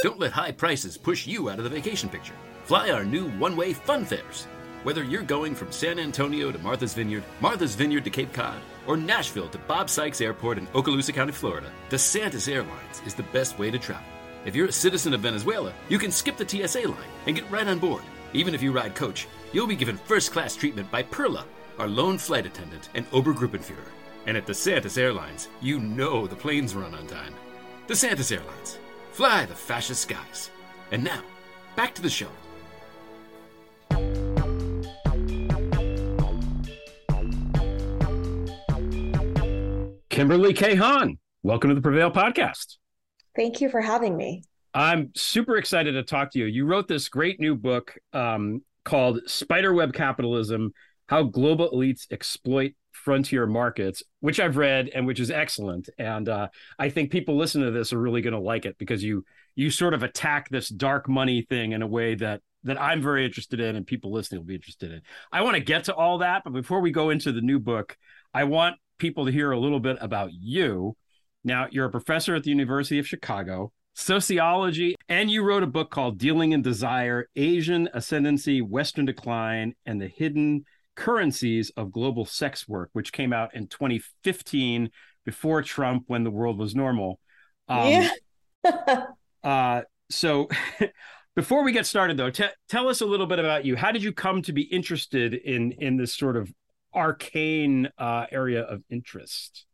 Don't 0.02 0.20
let 0.20 0.32
high 0.32 0.52
prices 0.52 0.98
push 0.98 1.28
you 1.28 1.50
out 1.50 1.60
of 1.60 1.64
the 1.64 1.70
vacation 1.70 2.10
picture. 2.10 2.34
Fly 2.64 2.90
our 2.90 3.06
new 3.06 3.30
one 3.32 3.56
way 3.56 3.72
fun 3.72 4.04
fares. 4.04 4.48
Whether 4.82 5.04
you're 5.04 5.22
going 5.22 5.54
from 5.54 5.72
San 5.72 6.00
Antonio 6.00 6.52
to 6.52 6.58
Martha's 6.58 6.96
Vineyard, 6.96 7.24
Martha's 7.40 7.76
Vineyard 7.76 8.04
to 8.06 8.10
Cape 8.10 8.34
Cod, 8.34 8.60
or 8.88 8.98
Nashville 8.98 9.50
to 9.50 9.60
Bob 9.60 9.92
Sykes 9.92 10.20
Airport 10.20 10.58
in 10.58 10.66
Okaloosa 10.68 11.14
County, 11.14 11.34
Florida, 11.34 11.72
DeSantis 11.92 12.52
Airlines 12.52 13.02
is 13.06 13.14
the 13.14 13.22
best 13.32 13.60
way 13.60 13.70
to 13.70 13.78
travel. 13.78 14.04
If 14.44 14.56
you're 14.56 14.70
a 14.70 14.72
citizen 14.72 15.14
of 15.14 15.22
Venezuela, 15.22 15.72
you 15.88 16.00
can 16.00 16.10
skip 16.10 16.36
the 16.36 16.50
TSA 16.50 16.88
line 16.88 17.12
and 17.28 17.36
get 17.36 17.50
right 17.52 17.68
on 17.68 17.78
board. 17.78 18.02
Even 18.34 18.56
if 18.56 18.64
you 18.64 18.72
ride 18.72 18.96
coach, 18.96 19.28
you'll 19.54 19.68
be 19.68 19.76
given 19.76 19.98
first 19.98 20.32
class 20.32 20.56
treatment 20.56 20.90
by 20.90 21.04
Perla, 21.04 21.46
our 21.78 21.88
lone 21.88 22.18
flight 22.18 22.48
attendant 22.48 22.90
and 22.96 23.10
Obergruppenführer. 23.12 23.92
And 24.26 24.36
at 24.36 24.48
DeSantis 24.48 24.98
Airlines, 24.98 25.48
you 25.62 25.80
know 25.80 26.26
the 26.26 26.36
planes 26.36 26.74
run 26.74 26.96
on 26.96 27.06
time. 27.06 27.36
DeSantis 27.88 28.36
Airlines, 28.36 28.80
fly 29.12 29.46
the 29.46 29.56
fascist 29.56 30.02
skies. 30.02 30.50
And 30.92 31.04
now, 31.04 31.22
back 31.76 31.94
to 31.96 32.02
the 32.02 32.10
show. 32.10 32.28
Kimberly 40.10 40.54
Kay 40.54 40.76
Hoang, 40.76 41.18
welcome 41.42 41.70
to 41.70 41.76
the 41.76 41.82
Prevail 41.82 42.12
podcast. 42.12 42.78
Thank 43.36 43.62
you 43.62 43.70
for 43.70 43.82
having 43.82 44.18
me. 44.18 44.44
I'm 44.74 45.12
super 45.16 45.58
excited 45.58 45.94
to 45.94 46.04
talk 46.04 46.32
to 46.32 46.40
you. 46.40 46.46
You 46.46 46.66
wrote 46.66 46.88
this 46.88 47.10
great 47.10 47.40
new 47.40 47.56
book 47.56 47.98
um, 48.14 48.62
called 48.84 49.22
Spiderweb 49.28 49.94
Capitalism 49.94 50.74
How 51.12 51.24
Global 51.24 51.70
Elites 51.72 52.10
Exploit 52.10 52.74
Frontier 52.94 53.46
Markets, 53.46 54.02
which 54.22 54.40
I've 54.40 54.56
read 54.56 54.90
and 54.96 55.06
which 55.06 55.20
is 55.20 55.30
excellent. 55.30 55.90
And 56.00 56.30
uh, 56.30 56.48
I 56.80 56.90
think 56.90 57.12
people 57.12 57.36
listening 57.36 57.66
to 57.66 57.78
this 57.78 57.92
are 57.92 58.00
really 58.00 58.22
going 58.22 58.34
to 58.34 58.40
like 58.40 58.66
it 58.66 58.78
because 58.78 59.04
you 59.04 59.26
you 59.54 59.72
sort 59.72 59.94
of 59.94 60.04
attack 60.04 60.48
this 60.48 60.70
dark 60.70 61.10
money 61.10 61.42
thing 61.42 61.74
in 61.74 61.82
a 61.82 61.88
way 61.88 62.16
that 62.16 62.40
that 62.64 62.80
I'm 62.80 63.02
very 63.02 63.26
interested 63.26 63.60
in 63.60 63.76
and 63.76 63.86
people 63.86 64.14
listening 64.14 64.40
will 64.40 64.46
be 64.48 64.56
interested 64.56 64.94
in. 64.94 65.02
I 65.34 65.42
want 65.42 65.56
to 65.56 65.62
get 65.62 65.84
to 65.86 65.94
all 65.94 66.20
that, 66.20 66.46
but 66.46 66.54
before 66.54 66.80
we 66.80 66.92
go 66.92 67.10
into 67.10 67.34
the 67.34 67.42
new 67.42 67.60
book, 67.60 67.98
I 68.34 68.46
want 68.46 68.78
people 68.98 69.26
to 69.26 69.34
hear 69.34 69.52
a 69.52 69.60
little 69.60 69.82
bit 69.82 69.98
about 70.00 70.32
you. 70.32 70.96
Now, 71.44 71.68
you're 71.70 71.88
a 71.88 71.92
professor 71.92 72.36
at 72.36 72.44
the 72.44 72.52
University 72.52 73.00
of 73.00 73.08
Chicago, 73.08 73.74
sociology, 73.96 74.96
and 75.10 75.30
you 75.30 75.44
wrote 75.44 75.64
a 75.64 75.68
book 75.68 75.92
called 75.92 76.20
Dealing 76.20 76.54
in 76.54 76.62
Desire 76.62 77.28
Asian 77.36 77.90
Ascendancy, 77.94 78.62
Western 78.62 79.06
Decline, 79.06 79.76
and 79.86 80.00
the 80.00 80.08
Hidden 80.08 80.64
Currencies 80.96 81.72
of 81.78 81.92
Global 81.92 82.26
Sex 82.26 82.68
Work, 82.68 82.90
which 82.94 83.12
came 83.12 83.34
out 83.34 83.56
in 83.56 83.68
2015 83.68 84.92
before 85.26 85.62
Trump 85.62 86.04
when 86.08 86.24
the 86.24 86.32
world 86.32 86.58
was 86.58 86.76
normal. 86.76 87.20
Um, 87.68 88.10
yeah. 88.64 89.06
uh, 89.44 89.82
so, 90.10 90.50
before 91.36 91.64
we 91.64 91.72
get 91.72 91.86
started, 91.86 92.18
though, 92.18 92.30
t- 92.30 92.46
tell 92.70 92.90
us 92.90 93.02
a 93.02 93.06
little 93.06 93.28
bit 93.28 93.40
about 93.40 93.66
you. 93.66 93.76
How 93.76 93.92
did 93.92 94.04
you 94.04 94.12
come 94.12 94.42
to 94.44 94.54
be 94.54 94.64
interested 94.64 95.34
in 95.34 95.72
in 95.74 95.98
this 95.98 96.14
sort 96.16 96.38
of 96.38 96.52
arcane 96.94 97.90
uh, 97.98 98.26
area 98.32 98.62
of 98.62 98.84
interest? 98.90 99.66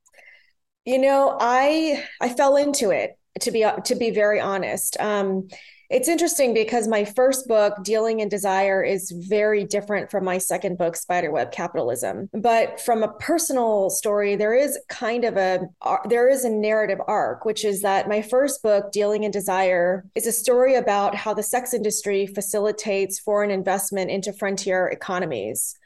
You 0.85 0.99
know, 0.99 1.37
I 1.39 2.05
I 2.21 2.29
fell 2.29 2.55
into 2.55 2.91
it 2.91 3.17
to 3.41 3.51
be 3.51 3.65
to 3.85 3.95
be 3.95 4.11
very 4.11 4.39
honest. 4.39 4.97
Um, 4.99 5.47
it's 5.89 6.09
interesting 6.09 6.53
because 6.53 6.87
my 6.87 7.05
first 7.05 7.47
book, 7.47 7.73
Dealing 7.83 8.19
in 8.19 8.27
Desire, 8.27 8.83
is 8.83 9.11
very 9.11 9.63
different 9.63 10.11
from 10.11 10.25
my 10.25 10.37
second 10.37 10.77
book, 10.77 10.97
Spiderweb 10.97 11.51
Capitalism. 11.51 12.29
But 12.33 12.81
from 12.81 13.03
a 13.03 13.13
personal 13.13 13.89
story, 13.89 14.35
there 14.35 14.53
is 14.53 14.77
kind 14.89 15.23
of 15.23 15.37
a 15.37 15.61
there 16.09 16.27
is 16.27 16.43
a 16.43 16.49
narrative 16.49 16.99
arc, 17.07 17.45
which 17.45 17.63
is 17.63 17.81
that 17.83 18.09
my 18.09 18.21
first 18.21 18.61
book, 18.61 18.91
Dealing 18.91 19.23
in 19.23 19.31
Desire, 19.31 20.03
is 20.15 20.27
a 20.27 20.31
story 20.31 20.75
about 20.75 21.15
how 21.15 21.33
the 21.33 21.43
sex 21.43 21.73
industry 21.73 22.27
facilitates 22.27 23.19
foreign 23.19 23.51
investment 23.51 24.11
into 24.11 24.33
frontier 24.33 24.87
economies. 24.87 25.77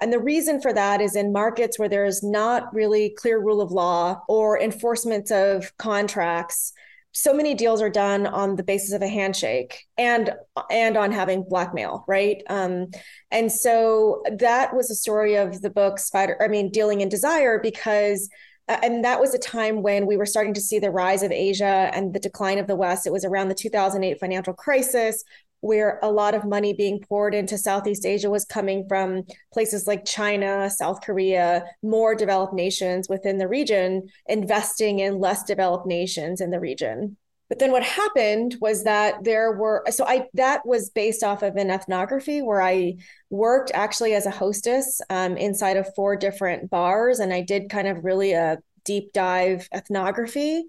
And 0.00 0.10
the 0.10 0.18
reason 0.18 0.62
for 0.62 0.72
that 0.72 1.02
is 1.02 1.14
in 1.14 1.32
markets 1.32 1.78
where 1.78 1.88
there's 1.88 2.22
not 2.22 2.72
really 2.72 3.10
clear 3.10 3.38
rule 3.38 3.60
of 3.60 3.70
law 3.70 4.22
or 4.28 4.58
enforcement 4.58 5.30
of 5.30 5.76
contracts 5.76 6.72
so 7.12 7.34
many 7.34 7.54
deals 7.54 7.82
are 7.82 7.90
done 7.90 8.26
on 8.26 8.56
the 8.56 8.62
basis 8.62 8.92
of 8.92 9.02
a 9.02 9.08
handshake 9.08 9.84
and 9.98 10.32
and 10.70 10.96
on 10.96 11.12
having 11.12 11.44
blackmail 11.48 12.04
right? 12.06 12.42
Um, 12.48 12.88
and 13.30 13.50
so 13.50 14.22
that 14.38 14.74
was 14.74 14.88
the 14.88 14.94
story 14.94 15.36
of 15.36 15.62
the 15.62 15.70
book 15.70 15.98
spider 15.98 16.36
i 16.40 16.48
mean 16.48 16.70
dealing 16.70 17.00
in 17.00 17.08
desire 17.08 17.60
because 17.60 18.28
uh, 18.68 18.78
and 18.82 19.04
that 19.04 19.20
was 19.20 19.34
a 19.34 19.38
time 19.38 19.82
when 19.82 20.06
we 20.06 20.16
were 20.16 20.26
starting 20.26 20.54
to 20.54 20.60
see 20.60 20.78
the 20.78 20.90
rise 20.90 21.22
of 21.22 21.32
asia 21.32 21.90
and 21.92 22.14
the 22.14 22.20
decline 22.20 22.58
of 22.58 22.66
the 22.66 22.76
west. 22.76 23.06
It 23.06 23.12
was 23.12 23.24
around 23.24 23.48
the 23.48 23.54
2008 23.54 24.20
financial 24.20 24.54
crisis 24.54 25.24
where 25.60 25.98
a 26.02 26.10
lot 26.10 26.34
of 26.34 26.44
money 26.44 26.72
being 26.72 27.00
poured 27.00 27.34
into 27.34 27.58
Southeast 27.58 28.06
Asia 28.06 28.30
was 28.30 28.44
coming 28.44 28.86
from 28.88 29.24
places 29.52 29.86
like 29.86 30.04
China, 30.04 30.70
South 30.70 31.00
Korea, 31.02 31.64
more 31.82 32.14
developed 32.14 32.54
nations 32.54 33.08
within 33.08 33.38
the 33.38 33.48
region, 33.48 34.08
investing 34.26 35.00
in 35.00 35.18
less 35.18 35.44
developed 35.44 35.86
nations 35.86 36.40
in 36.40 36.50
the 36.50 36.60
region. 36.60 37.16
But 37.50 37.58
then 37.58 37.72
what 37.72 37.82
happened 37.82 38.56
was 38.60 38.84
that 38.84 39.24
there 39.24 39.52
were 39.52 39.84
so 39.90 40.06
I 40.06 40.28
that 40.34 40.64
was 40.64 40.88
based 40.88 41.24
off 41.24 41.42
of 41.42 41.56
an 41.56 41.68
ethnography 41.68 42.42
where 42.42 42.62
I 42.62 42.94
worked 43.28 43.72
actually 43.74 44.14
as 44.14 44.24
a 44.24 44.30
hostess 44.30 45.00
um, 45.10 45.36
inside 45.36 45.76
of 45.76 45.92
four 45.96 46.14
different 46.14 46.70
bars, 46.70 47.18
and 47.18 47.32
I 47.32 47.40
did 47.40 47.68
kind 47.68 47.88
of 47.88 48.04
really 48.04 48.32
a 48.32 48.58
deep 48.84 49.12
dive 49.12 49.68
ethnography. 49.74 50.64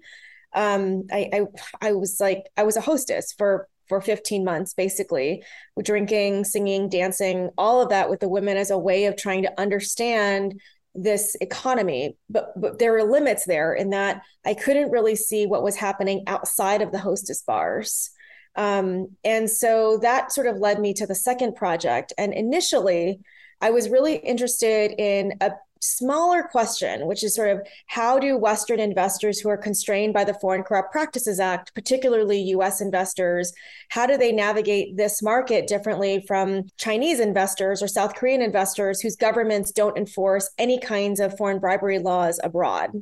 Um, 0.54 1.04
I, 1.12 1.30
I 1.32 1.40
I 1.80 1.92
was 1.92 2.18
like 2.18 2.46
I 2.56 2.64
was 2.64 2.76
a 2.76 2.80
hostess 2.80 3.32
for 3.32 3.68
for 3.92 4.00
15 4.00 4.42
months, 4.42 4.72
basically, 4.72 5.44
drinking, 5.82 6.44
singing, 6.44 6.88
dancing, 6.88 7.50
all 7.58 7.82
of 7.82 7.90
that 7.90 8.08
with 8.08 8.20
the 8.20 8.28
women 8.28 8.56
as 8.56 8.70
a 8.70 8.78
way 8.78 9.04
of 9.04 9.18
trying 9.18 9.42
to 9.42 9.60
understand 9.60 10.58
this 10.94 11.36
economy. 11.42 12.16
But, 12.30 12.58
but 12.58 12.78
there 12.78 12.92
were 12.92 13.02
limits 13.02 13.44
there 13.44 13.74
in 13.74 13.90
that 13.90 14.22
I 14.46 14.54
couldn't 14.54 14.90
really 14.90 15.14
see 15.14 15.44
what 15.44 15.62
was 15.62 15.76
happening 15.76 16.24
outside 16.26 16.80
of 16.80 16.90
the 16.90 16.98
hostess 16.98 17.42
bars. 17.42 18.08
Um, 18.56 19.08
and 19.24 19.50
so 19.50 19.98
that 19.98 20.32
sort 20.32 20.46
of 20.46 20.56
led 20.56 20.80
me 20.80 20.94
to 20.94 21.06
the 21.06 21.14
second 21.14 21.54
project. 21.54 22.14
And 22.16 22.32
initially, 22.32 23.20
I 23.60 23.72
was 23.72 23.90
really 23.90 24.16
interested 24.16 24.94
in 24.98 25.34
a 25.42 25.50
smaller 25.82 26.44
question, 26.44 27.06
which 27.06 27.24
is 27.24 27.34
sort 27.34 27.50
of 27.50 27.66
how 27.86 28.18
do 28.18 28.36
Western 28.36 28.78
investors 28.78 29.40
who 29.40 29.48
are 29.48 29.56
constrained 29.56 30.14
by 30.14 30.24
the 30.24 30.34
Foreign 30.34 30.62
Corrupt 30.62 30.92
Practices 30.92 31.40
Act, 31.40 31.74
particularly 31.74 32.40
US 32.40 32.80
investors, 32.80 33.52
how 33.88 34.06
do 34.06 34.16
they 34.16 34.32
navigate 34.32 34.96
this 34.96 35.22
market 35.22 35.66
differently 35.66 36.24
from 36.26 36.64
Chinese 36.78 37.20
investors 37.20 37.82
or 37.82 37.88
South 37.88 38.14
Korean 38.14 38.42
investors 38.42 39.00
whose 39.00 39.16
governments 39.16 39.72
don't 39.72 39.98
enforce 39.98 40.48
any 40.56 40.78
kinds 40.78 41.20
of 41.20 41.36
foreign 41.36 41.58
bribery 41.58 41.98
laws 41.98 42.38
abroad? 42.42 42.92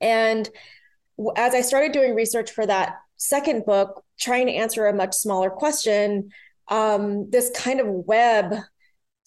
And 0.00 0.48
as 1.36 1.54
I 1.54 1.62
started 1.62 1.92
doing 1.92 2.14
research 2.14 2.50
for 2.50 2.66
that 2.66 2.96
second 3.16 3.64
book, 3.64 4.04
trying 4.20 4.46
to 4.46 4.52
answer 4.52 4.86
a 4.86 4.94
much 4.94 5.14
smaller 5.14 5.48
question, 5.48 6.30
um, 6.68 7.30
this 7.30 7.50
kind 7.56 7.80
of 7.80 7.86
web 7.86 8.54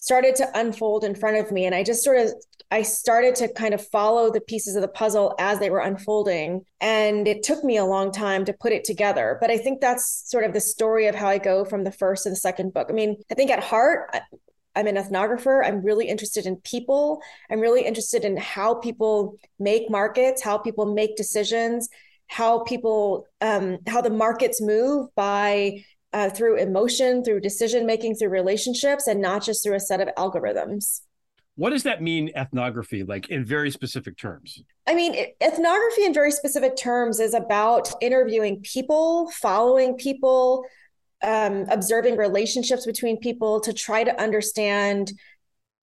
started 0.00 0.34
to 0.36 0.58
unfold 0.58 1.04
in 1.04 1.14
front 1.14 1.36
of 1.36 1.52
me 1.52 1.66
and 1.66 1.74
i 1.74 1.82
just 1.82 2.02
sort 2.02 2.16
of 2.16 2.32
i 2.70 2.82
started 2.82 3.34
to 3.34 3.52
kind 3.52 3.74
of 3.74 3.86
follow 3.88 4.30
the 4.30 4.40
pieces 4.40 4.76
of 4.76 4.82
the 4.82 4.88
puzzle 4.88 5.34
as 5.38 5.58
they 5.58 5.70
were 5.70 5.80
unfolding 5.80 6.62
and 6.80 7.26
it 7.26 7.42
took 7.42 7.64
me 7.64 7.76
a 7.76 7.84
long 7.84 8.12
time 8.12 8.44
to 8.44 8.52
put 8.52 8.72
it 8.72 8.84
together 8.84 9.38
but 9.40 9.50
i 9.50 9.56
think 9.56 9.80
that's 9.80 10.24
sort 10.30 10.44
of 10.44 10.52
the 10.52 10.60
story 10.60 11.06
of 11.06 11.14
how 11.14 11.28
i 11.28 11.38
go 11.38 11.64
from 11.64 11.84
the 11.84 11.92
first 11.92 12.24
to 12.24 12.30
the 12.30 12.36
second 12.36 12.72
book 12.72 12.88
i 12.90 12.92
mean 12.92 13.16
i 13.30 13.34
think 13.34 13.50
at 13.50 13.62
heart 13.62 14.14
I'm 14.76 14.86
an 14.86 14.96
ethnographer. 14.96 15.66
I'm 15.66 15.84
really 15.84 16.06
interested 16.06 16.46
in 16.46 16.56
people. 16.56 17.20
I'm 17.50 17.60
really 17.60 17.84
interested 17.84 18.24
in 18.24 18.36
how 18.36 18.74
people 18.74 19.36
make 19.58 19.90
markets, 19.90 20.42
how 20.42 20.58
people 20.58 20.94
make 20.94 21.16
decisions, 21.16 21.88
how 22.28 22.62
people, 22.62 23.26
um, 23.40 23.78
how 23.86 24.00
the 24.00 24.10
markets 24.10 24.62
move 24.62 25.08
by 25.16 25.84
uh, 26.12 26.30
through 26.30 26.56
emotion, 26.56 27.24
through 27.24 27.40
decision 27.40 27.86
making, 27.86 28.14
through 28.14 28.28
relationships, 28.28 29.06
and 29.06 29.20
not 29.20 29.42
just 29.42 29.62
through 29.62 29.74
a 29.74 29.80
set 29.80 30.00
of 30.00 30.08
algorithms. 30.16 31.00
What 31.60 31.74
does 31.74 31.82
that 31.82 32.00
mean, 32.00 32.30
ethnography, 32.34 33.02
like 33.04 33.28
in 33.28 33.44
very 33.44 33.70
specific 33.70 34.16
terms? 34.16 34.62
I 34.86 34.94
mean, 34.94 35.14
ethnography 35.42 36.06
in 36.06 36.14
very 36.14 36.30
specific 36.30 36.74
terms 36.74 37.20
is 37.20 37.34
about 37.34 37.92
interviewing 38.00 38.62
people, 38.62 39.30
following 39.32 39.94
people, 39.98 40.64
um, 41.22 41.66
observing 41.68 42.16
relationships 42.16 42.86
between 42.86 43.18
people 43.18 43.60
to 43.60 43.74
try 43.74 44.04
to 44.04 44.18
understand, 44.18 45.12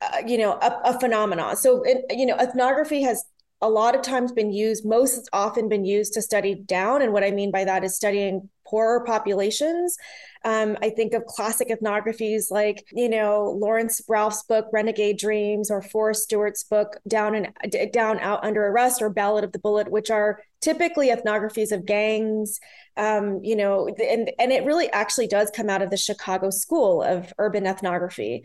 uh, 0.01 0.23
you 0.25 0.39
know, 0.39 0.53
a, 0.53 0.79
a 0.85 0.99
phenomenon. 0.99 1.55
So, 1.55 1.83
it, 1.83 2.05
you 2.09 2.25
know, 2.25 2.37
ethnography 2.37 3.03
has 3.03 3.23
a 3.61 3.69
lot 3.69 3.93
of 3.93 4.01
times 4.01 4.31
been 4.31 4.51
used, 4.51 4.83
most 4.83 5.29
often 5.31 5.69
been 5.69 5.85
used 5.85 6.11
to 6.13 6.23
study 6.23 6.55
down. 6.55 7.03
And 7.03 7.13
what 7.13 7.23
I 7.23 7.29
mean 7.29 7.51
by 7.51 7.65
that 7.65 7.83
is 7.83 7.95
studying 7.95 8.49
poorer 8.69 9.03
populations. 9.05 9.97
Um, 10.43 10.77
I 10.81 10.89
think 10.91 11.13
of 11.13 11.25
classic 11.25 11.69
ethnographies 11.69 12.51
like, 12.51 12.85
you 12.93 13.09
know, 13.09 13.57
Laurence 13.59 14.01
Ralph's 14.07 14.43
book 14.43 14.67
Renegade 14.71 15.17
Dreams 15.17 15.69
or 15.69 15.81
Forrest 15.81 16.23
Stuart's 16.23 16.63
book 16.63 16.97
Down 17.07 17.35
and 17.35 17.91
Down 17.91 18.19
Out 18.19 18.43
Under 18.43 18.67
Arrest 18.67 19.01
or 19.01 19.09
Ballad 19.09 19.43
of 19.43 19.51
the 19.51 19.59
Bullet, 19.59 19.91
which 19.91 20.09
are 20.09 20.41
typically 20.61 21.09
ethnographies 21.09 21.71
of 21.71 21.85
gangs. 21.85 22.59
Um, 22.95 23.41
you 23.43 23.55
know, 23.55 23.87
and 23.87 24.31
and 24.39 24.51
it 24.51 24.63
really 24.63 24.89
actually 24.91 25.27
does 25.27 25.51
come 25.51 25.69
out 25.69 25.81
of 25.81 25.89
the 25.89 25.97
Chicago 25.97 26.49
School 26.49 27.03
of 27.03 27.33
Urban 27.37 27.65
Ethnography. 27.65 28.43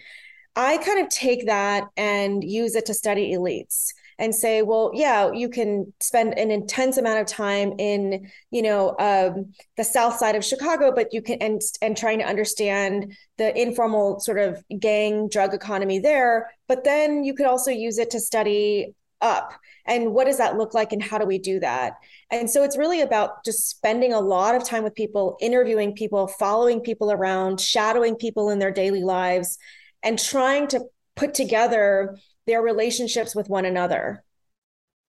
I 0.54 0.76
kind 0.78 1.00
of 1.00 1.08
take 1.08 1.46
that 1.46 1.84
and 1.96 2.44
use 2.44 2.74
it 2.74 2.86
to 2.86 2.94
study 2.94 3.32
elites 3.34 3.92
and 4.18 4.34
say, 4.34 4.62
well, 4.62 4.90
yeah, 4.94 5.32
you 5.32 5.48
can 5.48 5.92
spend 6.00 6.38
an 6.38 6.50
intense 6.50 6.98
amount 6.98 7.20
of 7.20 7.26
time 7.26 7.72
in, 7.78 8.30
you 8.50 8.62
know, 8.62 8.94
um, 8.98 9.52
the 9.76 9.84
south 9.84 10.16
side 10.18 10.36
of 10.36 10.44
Chicago, 10.44 10.92
but 10.94 11.12
you 11.12 11.22
can 11.22 11.38
and 11.40 11.60
and 11.80 11.96
trying 11.96 12.18
to 12.18 12.24
understand 12.24 13.14
the 13.38 13.58
informal 13.60 14.20
sort 14.20 14.38
of 14.38 14.62
gang 14.78 15.28
drug 15.28 15.54
economy 15.54 15.98
there. 15.98 16.50
But 16.68 16.84
then 16.84 17.24
you 17.24 17.34
could 17.34 17.46
also 17.46 17.70
use 17.70 17.98
it 17.98 18.10
to 18.10 18.20
study 18.20 18.94
up 19.22 19.54
and 19.86 20.12
what 20.12 20.26
does 20.26 20.38
that 20.38 20.56
look 20.56 20.74
like 20.74 20.92
and 20.92 21.02
how 21.02 21.16
do 21.16 21.24
we 21.24 21.38
do 21.38 21.60
that 21.60 21.94
and 22.30 22.50
so 22.50 22.64
it's 22.64 22.76
really 22.76 23.00
about 23.00 23.44
just 23.44 23.70
spending 23.70 24.12
a 24.12 24.20
lot 24.20 24.56
of 24.56 24.64
time 24.64 24.82
with 24.82 24.94
people 24.96 25.36
interviewing 25.40 25.94
people 25.94 26.26
following 26.26 26.80
people 26.80 27.12
around 27.12 27.60
shadowing 27.60 28.16
people 28.16 28.50
in 28.50 28.58
their 28.58 28.72
daily 28.72 29.04
lives 29.04 29.58
and 30.02 30.18
trying 30.18 30.68
to 30.68 30.80
put 31.14 31.34
together 31.34 32.16
their 32.46 32.62
relationships 32.62 33.34
with 33.34 33.48
one 33.48 33.64
another. 33.64 34.24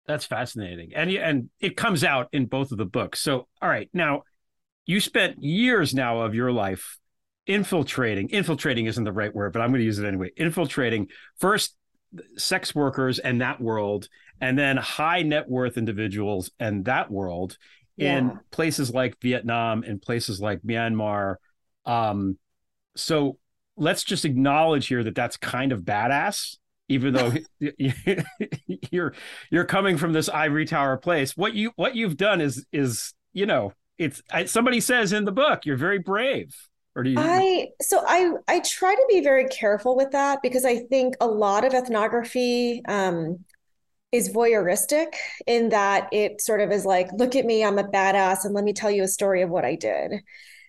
That's 0.07 0.25
fascinating. 0.25 0.91
And 0.95 1.11
and 1.11 1.49
it 1.59 1.77
comes 1.77 2.03
out 2.03 2.27
in 2.31 2.45
both 2.45 2.71
of 2.71 2.77
the 2.77 2.85
books. 2.85 3.21
So 3.21 3.47
all 3.61 3.69
right, 3.69 3.89
now 3.93 4.23
you 4.85 4.99
spent 4.99 5.41
years 5.41 5.93
now 5.93 6.21
of 6.21 6.35
your 6.35 6.51
life 6.51 6.97
infiltrating. 7.47 8.29
Infiltrating 8.29 8.87
isn't 8.87 9.03
the 9.03 9.11
right 9.11 9.33
word, 9.33 9.53
but 9.53 9.61
I'm 9.61 9.69
going 9.69 9.79
to 9.79 9.85
use 9.85 9.99
it 9.99 10.07
anyway. 10.07 10.31
Infiltrating 10.35 11.07
first 11.39 11.75
sex 12.37 12.75
workers 12.75 13.19
and 13.19 13.41
that 13.41 13.61
world 13.61 14.09
and 14.41 14.57
then 14.57 14.77
high 14.77 15.21
net 15.21 15.47
worth 15.47 15.77
individuals 15.77 16.51
and 16.59 16.85
that 16.85 17.09
world 17.09 17.57
yeah. 17.95 18.17
in 18.17 18.39
places 18.51 18.93
like 18.93 19.19
Vietnam 19.21 19.83
and 19.83 20.01
places 20.01 20.41
like 20.41 20.61
Myanmar. 20.61 21.35
Um, 21.85 22.37
so 22.95 23.37
let's 23.81 24.03
just 24.03 24.25
acknowledge 24.25 24.87
here 24.87 25.03
that 25.03 25.15
that's 25.15 25.37
kind 25.37 25.71
of 25.71 25.81
badass 25.81 26.57
even 26.87 27.13
though 27.13 27.33
you're 28.91 29.13
you're 29.49 29.65
coming 29.65 29.97
from 29.97 30.13
this 30.13 30.29
ivory 30.29 30.65
tower 30.65 30.97
place. 30.97 31.35
What 31.35 31.53
you 31.53 31.71
what 31.75 31.95
you've 31.95 32.17
done 32.17 32.41
is 32.41 32.65
is 32.71 33.13
you 33.33 33.45
know 33.45 33.73
it's 33.97 34.21
I, 34.31 34.45
somebody 34.45 34.79
says 34.79 35.13
in 35.13 35.25
the 35.25 35.31
book 35.31 35.65
you're 35.65 35.77
very 35.77 35.99
brave 35.99 36.55
or 36.95 37.03
do 37.03 37.11
you? 37.11 37.15
I 37.19 37.67
so 37.81 38.03
i 38.05 38.31
i 38.47 38.59
try 38.59 38.93
to 38.93 39.05
be 39.09 39.21
very 39.21 39.47
careful 39.47 39.95
with 39.95 40.11
that 40.11 40.41
because 40.41 40.65
i 40.65 40.79
think 40.79 41.15
a 41.21 41.27
lot 41.27 41.63
of 41.63 41.73
ethnography 41.73 42.81
um 42.87 43.45
is 44.11 44.29
voyeuristic 44.29 45.13
in 45.47 45.69
that 45.69 46.09
it 46.11 46.41
sort 46.41 46.59
of 46.59 46.71
is 46.71 46.83
like 46.83 47.07
look 47.13 47.35
at 47.35 47.45
me 47.45 47.63
i'm 47.63 47.77
a 47.77 47.83
badass 47.83 48.43
and 48.43 48.53
let 48.53 48.65
me 48.65 48.73
tell 48.73 48.91
you 48.91 49.03
a 49.03 49.07
story 49.07 49.41
of 49.41 49.49
what 49.49 49.63
i 49.63 49.75
did 49.75 50.11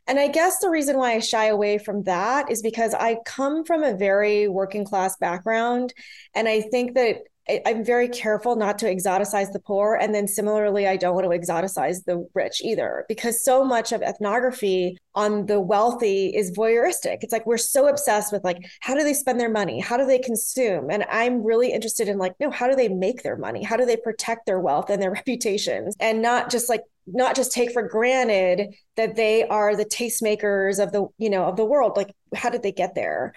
and 0.06 0.18
I 0.18 0.28
guess 0.28 0.59
the 0.59 0.71
reason 0.71 0.97
why 0.97 1.12
I 1.12 1.21
shy 1.21 1.47
away 1.47 1.78
from 1.78 2.02
that 2.04 2.50
is 2.50 2.62
because 2.62 2.94
I 2.94 3.18
come 3.25 3.64
from 3.64 3.82
a 3.82 3.94
very 3.94 4.49
working 4.49 4.85
class 4.85 5.16
background. 5.16 5.94
And 6.35 6.49
I 6.49 6.61
think 6.61 6.94
that 6.94 7.23
I'm 7.66 7.85
very 7.85 8.09
careful 8.09 8.54
not 8.54 8.78
to 8.78 8.87
exoticize 8.87 9.52
the 9.52 9.59
poor. 9.59 9.97
And 10.00 10.14
then 10.14 10.28
similarly, 10.28 10.87
I 10.87 10.97
don't 10.97 11.14
want 11.14 11.28
to 11.28 11.37
exoticize 11.37 12.04
the 12.04 12.26
rich 12.35 12.61
either, 12.62 13.04
because 13.09 13.44
so 13.44 13.64
much 13.64 13.90
of 13.90 14.00
ethnography 14.00 14.97
on 15.16 15.47
the 15.47 15.61
wealthy 15.61 16.28
is 16.28 16.56
voyeuristic. 16.56 17.18
It's 17.23 17.32
like 17.32 17.44
we're 17.44 17.59
so 17.59 17.88
obsessed 17.88 18.32
with 18.32 18.44
like, 18.44 18.59
how 18.80 18.94
do 18.94 19.02
they 19.02 19.14
spend 19.14 19.40
their 19.40 19.50
money? 19.50 19.80
How 19.80 19.97
do 19.97 20.06
they 20.06 20.21
consume? 20.21 20.88
And 20.88 21.04
I'm 21.11 21.42
really 21.42 21.73
interested 21.73 22.09
in 22.09 22.16
like, 22.16 22.35
no, 22.38 22.50
how 22.50 22.68
do 22.68 22.76
they 22.76 22.88
make 22.88 23.25
their 23.25 23.37
money? 23.37 23.64
How 23.64 23.76
do 23.76 23.87
they 23.87 23.97
protect 23.97 24.47
their 24.47 24.61
wealth 24.61 24.88
and 24.88 25.02
their 25.02 25.11
reputations? 25.12 25.97
And 25.99 26.23
not 26.23 26.49
just 26.49 26.68
like 26.68 26.82
not 27.06 27.37
just 27.37 27.52
take 27.52 27.73
for 27.73 27.82
granted 27.82 28.75
that 28.97 29.16
they 29.16 29.44
are 29.44 29.76
the 29.76 29.85
tastemakers 29.85 30.82
of 30.82 30.92
the, 30.92 31.06
you 31.18 31.30
know, 31.30 31.44
of 31.44 31.56
the 31.56 31.64
world. 31.64 31.97
Like, 31.97 32.14
how 32.35 32.50
did 32.50 32.62
they 32.62 32.73
get 32.73 32.94
there? 32.94 33.35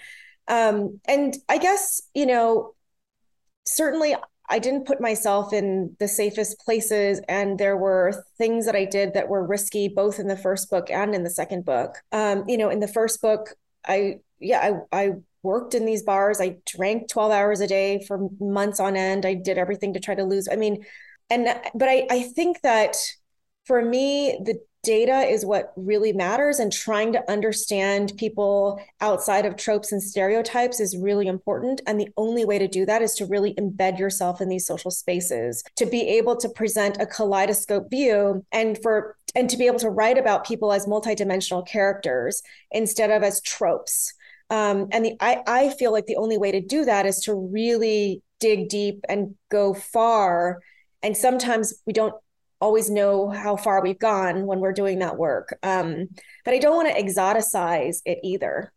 Um, 0.48 1.00
and 1.07 1.36
I 1.50 1.57
guess, 1.57 2.01
you 2.13 2.25
know, 2.25 2.75
certainly 3.65 4.15
I 4.48 4.60
didn't 4.60 4.86
put 4.86 5.01
myself 5.01 5.53
in 5.53 5.95
the 6.00 6.07
safest 6.07 6.60
places, 6.60 7.19
and 7.27 7.57
there 7.57 7.75
were 7.75 8.24
things 8.38 8.67
that 8.67 8.75
I 8.75 8.86
did 8.86 9.15
that 9.15 9.28
were 9.28 9.43
risky, 9.43 9.88
both 9.88 10.19
in 10.19 10.28
the 10.28 10.38
first 10.38 10.69
book 10.69 10.91
and 10.91 11.15
in 11.15 11.23
the 11.23 11.32
second 11.32 11.65
book. 11.65 11.95
Um, 12.12 12.43
you 12.47 12.58
know, 12.58 12.69
in 12.69 12.80
the 12.80 12.88
first 12.88 13.23
book, 13.23 13.56
I 13.88 14.19
yeah, 14.39 14.80
I, 14.91 15.06
I 15.06 15.12
worked 15.41 15.73
in 15.73 15.86
these 15.86 16.04
bars. 16.04 16.39
I 16.39 16.58
drank 16.65 17.10
twelve 17.10 17.32
hours 17.32 17.60
a 17.60 17.67
day 17.67 18.04
for 18.08 18.30
months 18.39 18.80
on 18.80 18.95
end. 18.95 19.25
I 19.25 19.34
did 19.34 19.58
everything 19.58 19.93
to 19.93 19.99
try 19.99 20.13
to 20.13 20.23
lose. 20.23 20.47
I 20.51 20.58
mean, 20.58 20.86
and 21.32 21.47
but 21.73 21.89
I 21.89 22.06
I 22.12 22.21
think 22.21 22.62
that 22.62 22.97
for 23.65 23.84
me, 23.84 24.39
the 24.43 24.60
data 24.86 25.21
is 25.21 25.45
what 25.45 25.73
really 25.75 26.13
matters 26.13 26.60
and 26.60 26.71
trying 26.71 27.12
to 27.12 27.32
understand 27.32 28.13
people 28.17 28.80
outside 29.01 29.45
of 29.45 29.58
tropes 29.58 29.91
and 29.91 30.01
stereotypes 30.01 30.80
is 30.80 30.95
really 30.95 31.25
important. 31.25 31.82
And 31.88 31.99
the 31.99 32.10
only 32.17 32.45
way 32.45 32.60
to 32.60 32.67
do 32.67 32.86
that 32.86 33.01
is 33.01 33.15
to 33.15 33.25
really 33.25 33.56
embed 33.56 33.97
yourself 33.97 34.41
in 34.41 34.47
these 34.47 34.67
social 34.67 34.91
spaces 34.91 35.63
to 35.78 35.88
be 35.88 36.08
able 36.08 36.36
to 36.38 36.47
present 36.49 37.01
a 37.01 37.08
kaleidoscope 37.08 37.89
view 37.89 38.45
and 38.51 38.80
for 38.82 39.17
and 39.34 39.49
to 39.49 39.58
be 39.58 39.65
able 39.65 39.80
to 39.80 39.89
write 39.89 40.19
about 40.19 40.45
people 40.45 40.71
as 40.71 40.86
multidimensional 40.86 41.67
characters 41.67 42.43
instead 42.71 43.10
of 43.10 43.23
as 43.23 43.41
tropes. 43.41 44.13
Um, 44.51 44.88
and 44.91 45.04
the 45.04 45.17
I, 45.19 45.41
I 45.47 45.69
feel 45.69 45.91
like 45.91 46.06
the 46.06 46.17
only 46.17 46.38
way 46.38 46.51
to 46.51 46.62
do 46.62 46.86
that 46.86 47.08
is 47.08 47.21
to 47.21 47.34
really 47.34 48.21
dig 48.39 48.69
deep 48.69 49.04
and 49.10 49.34
go 49.49 49.73
far. 49.73 50.60
And 51.01 51.17
sometimes 51.17 51.73
we 51.88 51.93
don't 51.93 52.13
always 52.65 52.89
know 52.89 53.30
how 53.30 53.56
far 53.56 53.84
we've 53.84 53.99
gone 53.99 54.47
when 54.47 54.60
we're 54.60 54.73
doing 54.73 54.97
that 54.99 55.17
work. 55.17 55.56
Um, 55.62 56.08
but 56.43 56.56
I 56.56 56.58
don't 56.58 56.75
want 56.75 56.89
to 56.89 56.99
exoticize 56.99 57.97
it 58.06 58.17
either. 58.23 58.73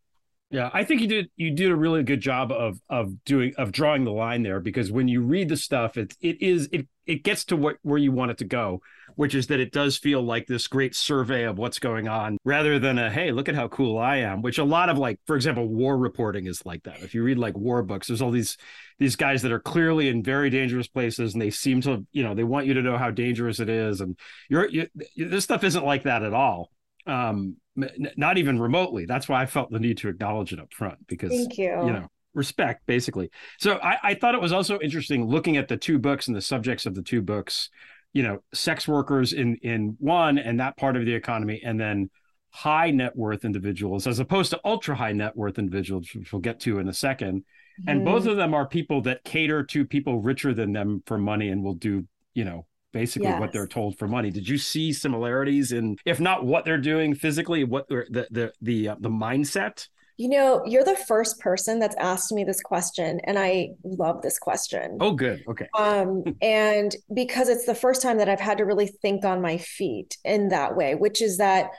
Yeah, 0.51 0.69
I 0.73 0.85
think 0.85 1.01
you 1.01 1.09
did 1.09 1.31
you 1.37 1.51
did 1.51 1.71
a 1.71 1.77
really 1.77 2.03
good 2.03 2.21
job 2.21 2.53
of 2.53 2.79
of 2.89 3.25
doing 3.25 3.55
of 3.57 3.73
drawing 3.73 4.05
the 4.05 4.13
line 4.13 4.43
there 4.43 4.61
because 4.61 4.93
when 4.93 5.09
you 5.09 5.23
read 5.23 5.49
the 5.49 5.57
stuff, 5.57 5.97
it 5.97 6.15
it 6.21 6.41
is 6.43 6.69
it 6.71 6.87
it 7.07 7.23
gets 7.23 7.47
to 7.47 7.57
what 7.57 7.77
where 7.83 7.99
you 7.99 8.13
want 8.13 8.31
it 8.31 8.39
to 8.39 8.45
go, 8.45 8.81
which 9.19 9.35
is 9.35 9.49
that 9.49 9.59
it 9.59 9.73
does 9.73 9.99
feel 9.99 10.23
like 10.23 10.47
this 10.47 10.69
great 10.69 10.95
survey 10.95 11.43
of 11.43 11.59
what's 11.59 11.81
going 11.81 12.07
on 12.07 12.39
rather 12.45 12.79
than 12.79 12.99
a 12.99 13.11
hey, 13.11 13.33
look 13.33 13.49
at 13.49 13.57
how 13.57 13.67
cool 13.67 13.99
I 13.99 14.19
am, 14.19 14.43
which 14.43 14.59
a 14.59 14.65
lot 14.65 14.89
of 14.89 14.97
like, 14.97 15.19
for 15.27 15.35
example, 15.35 15.67
war 15.67 15.99
reporting 15.99 16.47
is 16.47 16.65
like 16.65 16.85
that. 16.85 17.03
If 17.03 17.17
you 17.17 17.25
read 17.25 17.37
like 17.37 17.59
war 17.59 17.83
books, 17.83 18.07
there's 18.07 18.23
all 18.23 18.31
these 18.31 18.57
these 19.01 19.17
guys 19.17 19.43
that 19.43 19.51
are 19.51 19.59
clearly 19.59 20.09
in 20.09 20.23
very 20.23 20.51
dangerous 20.51 20.87
places 20.87 21.33
and 21.33 21.43
they 21.43 21.51
seem 21.51 21.81
to, 21.81 22.07
you 22.13 22.23
know, 22.23 22.33
they 22.33 22.45
want 22.45 22.67
you 22.67 22.75
to 22.75 22.83
know 22.83 22.97
how 22.97 23.11
dangerous 23.11 23.59
it 23.59 23.69
is. 23.69 24.01
And 24.01 24.17
you're 24.49 24.69
you, 24.69 24.87
this 25.17 25.43
stuff 25.43 25.65
isn't 25.65 25.85
like 25.85 26.05
that 26.05 26.23
at 26.23 26.33
all. 26.33 26.71
Um, 27.05 27.57
not 27.75 28.39
even 28.39 28.61
remotely. 28.61 29.05
That's 29.05 29.29
why 29.29 29.43
I 29.43 29.47
felt 29.47 29.73
the 29.73 29.81
need 29.81 29.99
to 29.99 30.09
acknowledge 30.11 30.53
it 30.53 30.61
up 30.61 30.73
front 30.73 31.05
because 31.09 31.31
Thank 31.31 31.59
you. 31.59 31.87
you 31.87 31.93
know 31.93 32.07
respect 32.35 32.87
basically. 32.87 33.31
So 33.59 33.81
I, 33.83 33.97
I 34.05 34.15
thought 34.15 34.37
it 34.37 34.41
was 34.41 34.53
also 34.53 34.79
interesting 34.79 35.27
looking 35.27 35.57
at 35.57 35.67
the 35.67 35.77
two 35.77 35.99
books 35.99 36.29
and 36.29 36.37
the 36.37 36.41
subjects 36.41 36.87
of 36.87 36.95
the 36.95 37.03
two 37.03 37.21
books. 37.21 37.69
You 38.13 38.23
know, 38.23 38.43
sex 38.53 38.89
workers 38.89 39.33
in 39.33 39.57
in 39.57 39.97
one 39.99 40.39
and 40.39 40.61
that 40.61 40.77
part 40.77 40.97
of 40.97 41.05
the 41.05 41.15
economy, 41.15 41.61
and 41.65 41.79
then 41.79 42.11
high 42.51 42.91
net 42.91 43.15
worth 43.15 43.45
individuals 43.45 44.07
as 44.07 44.19
opposed 44.19 44.51
to 44.51 44.61
ultra 44.65 44.97
high 44.97 45.13
net 45.13 45.37
worth 45.37 45.59
individuals, 45.59 46.09
which 46.15 46.33
we'll 46.33 46.41
get 46.41 46.61
to 46.61 46.79
in 46.79 46.89
a 46.89 46.93
2nd 46.93 47.19
mm-hmm. 47.19 47.89
And 47.89 48.05
both 48.05 48.23
mm-hmm. 48.23 48.31
of 48.31 48.37
them 48.37 48.55
are 48.55 48.67
people 48.67 49.03
that 49.03 49.25
cater 49.25 49.63
to 49.65 49.85
people 49.85 50.21
richer 50.21 50.55
than 50.55 50.73
them 50.73 51.03
for 51.07 51.19
money 51.19 51.49
and 51.51 51.63
will 51.63 51.75
do, 51.75 52.07
you 52.35 52.45
know, 52.45 52.67
basically 52.93 53.29
yes. 53.29 53.41
what 53.41 53.53
they're 53.53 53.67
told 53.67 53.99
for 53.99 54.09
money. 54.09 54.31
Did 54.31 54.49
you 54.49 54.59
see 54.59 54.93
similarities 54.93 55.73
in, 55.73 55.97
if 56.05 56.21
not 56.21 56.45
what 56.45 56.65
they're 56.65 56.79
doing 56.79 57.15
physically, 57.15 57.65
what 57.65 57.89
the 57.89 58.27
the 58.31 58.53
the 58.61 58.89
uh, 58.89 58.97
the 58.99 59.11
mindset? 59.11 59.87
You 60.19 60.29
know, 60.29 60.63
you're 60.67 60.85
the 60.85 60.97
first 60.97 61.39
person 61.41 61.79
that's 61.79 61.97
asked 61.97 62.33
me 62.33 62.45
this 62.45 62.61
question, 62.61 63.21
and 63.25 63.39
I 63.39 63.71
love 63.83 64.21
this 64.21 64.39
question. 64.39 64.99
Oh, 65.01 65.13
good. 65.13 65.45
Okay. 65.49 65.69
Um, 65.79 66.25
and 66.43 66.95
because 67.15 67.49
it's 67.49 67.65
the 67.65 67.75
first 67.75 68.03
time 68.03 68.19
that 68.19 68.29
I've 68.29 68.41
had 68.41 68.59
to 68.59 68.65
really 68.65 68.89
think 68.89 69.25
on 69.25 69.41
my 69.41 69.59
feet 69.59 70.19
in 70.25 70.49
that 70.49 70.77
way, 70.77 70.95
which 70.95 71.23
is 71.23 71.39
that 71.39 71.71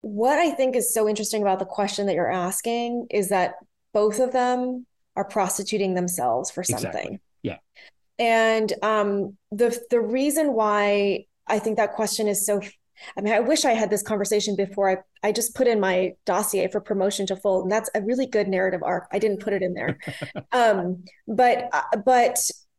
what 0.00 0.38
I 0.38 0.50
think 0.50 0.76
is 0.76 0.92
so 0.92 1.08
interesting 1.08 1.42
about 1.42 1.58
the 1.58 1.64
question 1.64 2.06
that 2.06 2.14
you're 2.14 2.30
asking 2.30 3.06
is 3.10 3.30
that 3.30 3.54
both 3.92 4.18
of 4.20 4.32
them 4.32 4.86
are 5.16 5.24
prostituting 5.24 5.94
themselves 5.94 6.50
for 6.50 6.62
something. 6.62 6.86
Exactly. 6.88 7.20
Yeah. 7.42 7.56
And 8.18 8.72
um, 8.82 9.36
the 9.50 9.78
the 9.90 10.00
reason 10.00 10.52
why 10.52 11.26
I 11.46 11.58
think 11.58 11.76
that 11.76 11.94
question 11.94 12.28
is 12.28 12.44
so 12.44 12.60
I 13.16 13.20
mean, 13.20 13.32
I 13.32 13.40
wish 13.40 13.64
I 13.64 13.72
had 13.72 13.90
this 13.90 14.02
conversation 14.02 14.56
before 14.56 14.90
I, 14.90 15.28
I 15.28 15.32
just 15.32 15.54
put 15.54 15.66
in 15.66 15.80
my 15.80 16.14
dossier 16.24 16.68
for 16.68 16.80
promotion 16.80 17.26
to 17.26 17.36
full, 17.36 17.62
and 17.62 17.70
that's 17.70 17.90
a 17.94 18.02
really 18.02 18.26
good 18.26 18.48
narrative 18.48 18.82
arc. 18.82 19.06
I 19.12 19.18
didn't 19.18 19.40
put 19.40 19.52
it 19.52 19.62
in 19.62 19.74
there, 19.74 19.98
um, 20.52 21.04
but 21.26 21.68
uh, 21.72 21.96
but 22.04 22.38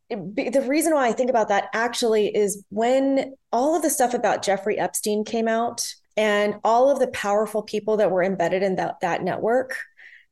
the 0.10 0.66
reason 0.68 0.94
why 0.94 1.08
I 1.08 1.14
think 1.14 1.30
about 1.30 1.50
that 1.50 1.70
actually 1.74 2.28
is 2.36 2.64
when 2.70 3.34
all 3.52 3.76
of 3.76 3.82
the 3.82 3.90
stuff 3.90 4.14
about 4.14 4.44
Jeffrey 4.44 4.78
Epstein 4.80 5.24
came 5.24 5.48
out, 5.48 5.88
and 6.16 6.56
all 6.64 6.90
of 6.90 7.00
the 7.00 7.08
powerful 7.08 7.62
people 7.62 7.98
that 7.98 8.12
were 8.12 8.24
embedded 8.24 8.64
in 8.64 8.76
that 8.76 9.00
that 9.02 9.24
network 9.24 9.76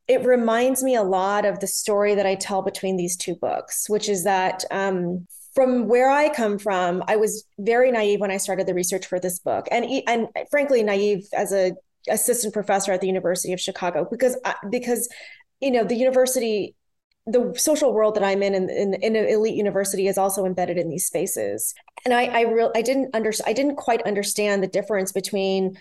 it 0.08 0.24
reminds 0.24 0.84
me 0.84 0.96
a 0.96 1.04
lot 1.04 1.46
of 1.46 1.60
the 1.60 1.68
story 1.68 2.16
that 2.16 2.28
I 2.28 2.36
tell 2.36 2.62
between 2.62 2.96
these 2.96 3.18
two 3.18 3.36
books, 3.36 3.90
which 3.90 4.08
is 4.08 4.24
that 4.24 4.64
um, 4.70 5.28
from 5.56 5.88
where 5.88 6.12
I 6.12 6.30
come 6.30 6.60
from, 6.60 7.02
I 7.08 7.16
was 7.16 7.46
very 7.58 7.90
naive 7.90 8.20
when 8.20 8.30
I 8.30 8.38
started 8.38 8.68
the 8.68 8.74
research 8.74 9.08
for 9.08 9.20
this 9.20 9.40
book, 9.40 9.68
and 9.72 9.86
and 10.08 10.28
frankly 10.52 10.84
naive 10.84 11.26
as 11.34 11.54
a 11.54 11.74
assistant 12.10 12.54
professor 12.54 12.92
at 12.92 13.02
the 13.02 13.08
University 13.08 13.54
of 13.54 13.60
Chicago 13.60 14.06
because 14.10 14.38
uh, 14.44 14.54
because 14.70 15.10
you 15.62 15.72
know 15.72 15.84
the 15.84 15.96
university 15.96 16.76
the 17.28 17.54
social 17.58 17.92
world 17.92 18.16
that 18.16 18.24
I'm 18.24 18.44
in 18.44 18.54
in, 18.54 18.70
in, 18.70 18.94
in 18.96 19.16
an 19.16 19.28
elite 19.28 19.56
university 19.56 20.08
is 20.08 20.18
also 20.18 20.46
embedded 20.46 20.78
in 20.78 20.90
these 20.90 21.06
spaces. 21.06 21.74
And 22.04 22.14
I 22.14 22.26
I 22.26 22.42
real 22.42 22.72
I 22.76 22.82
didn't 22.82 23.16
under 23.16 23.32
I 23.46 23.54
didn't 23.54 23.78
quite 23.78 24.02
understand 24.04 24.62
the 24.62 24.68
difference 24.68 25.12
between 25.12 25.78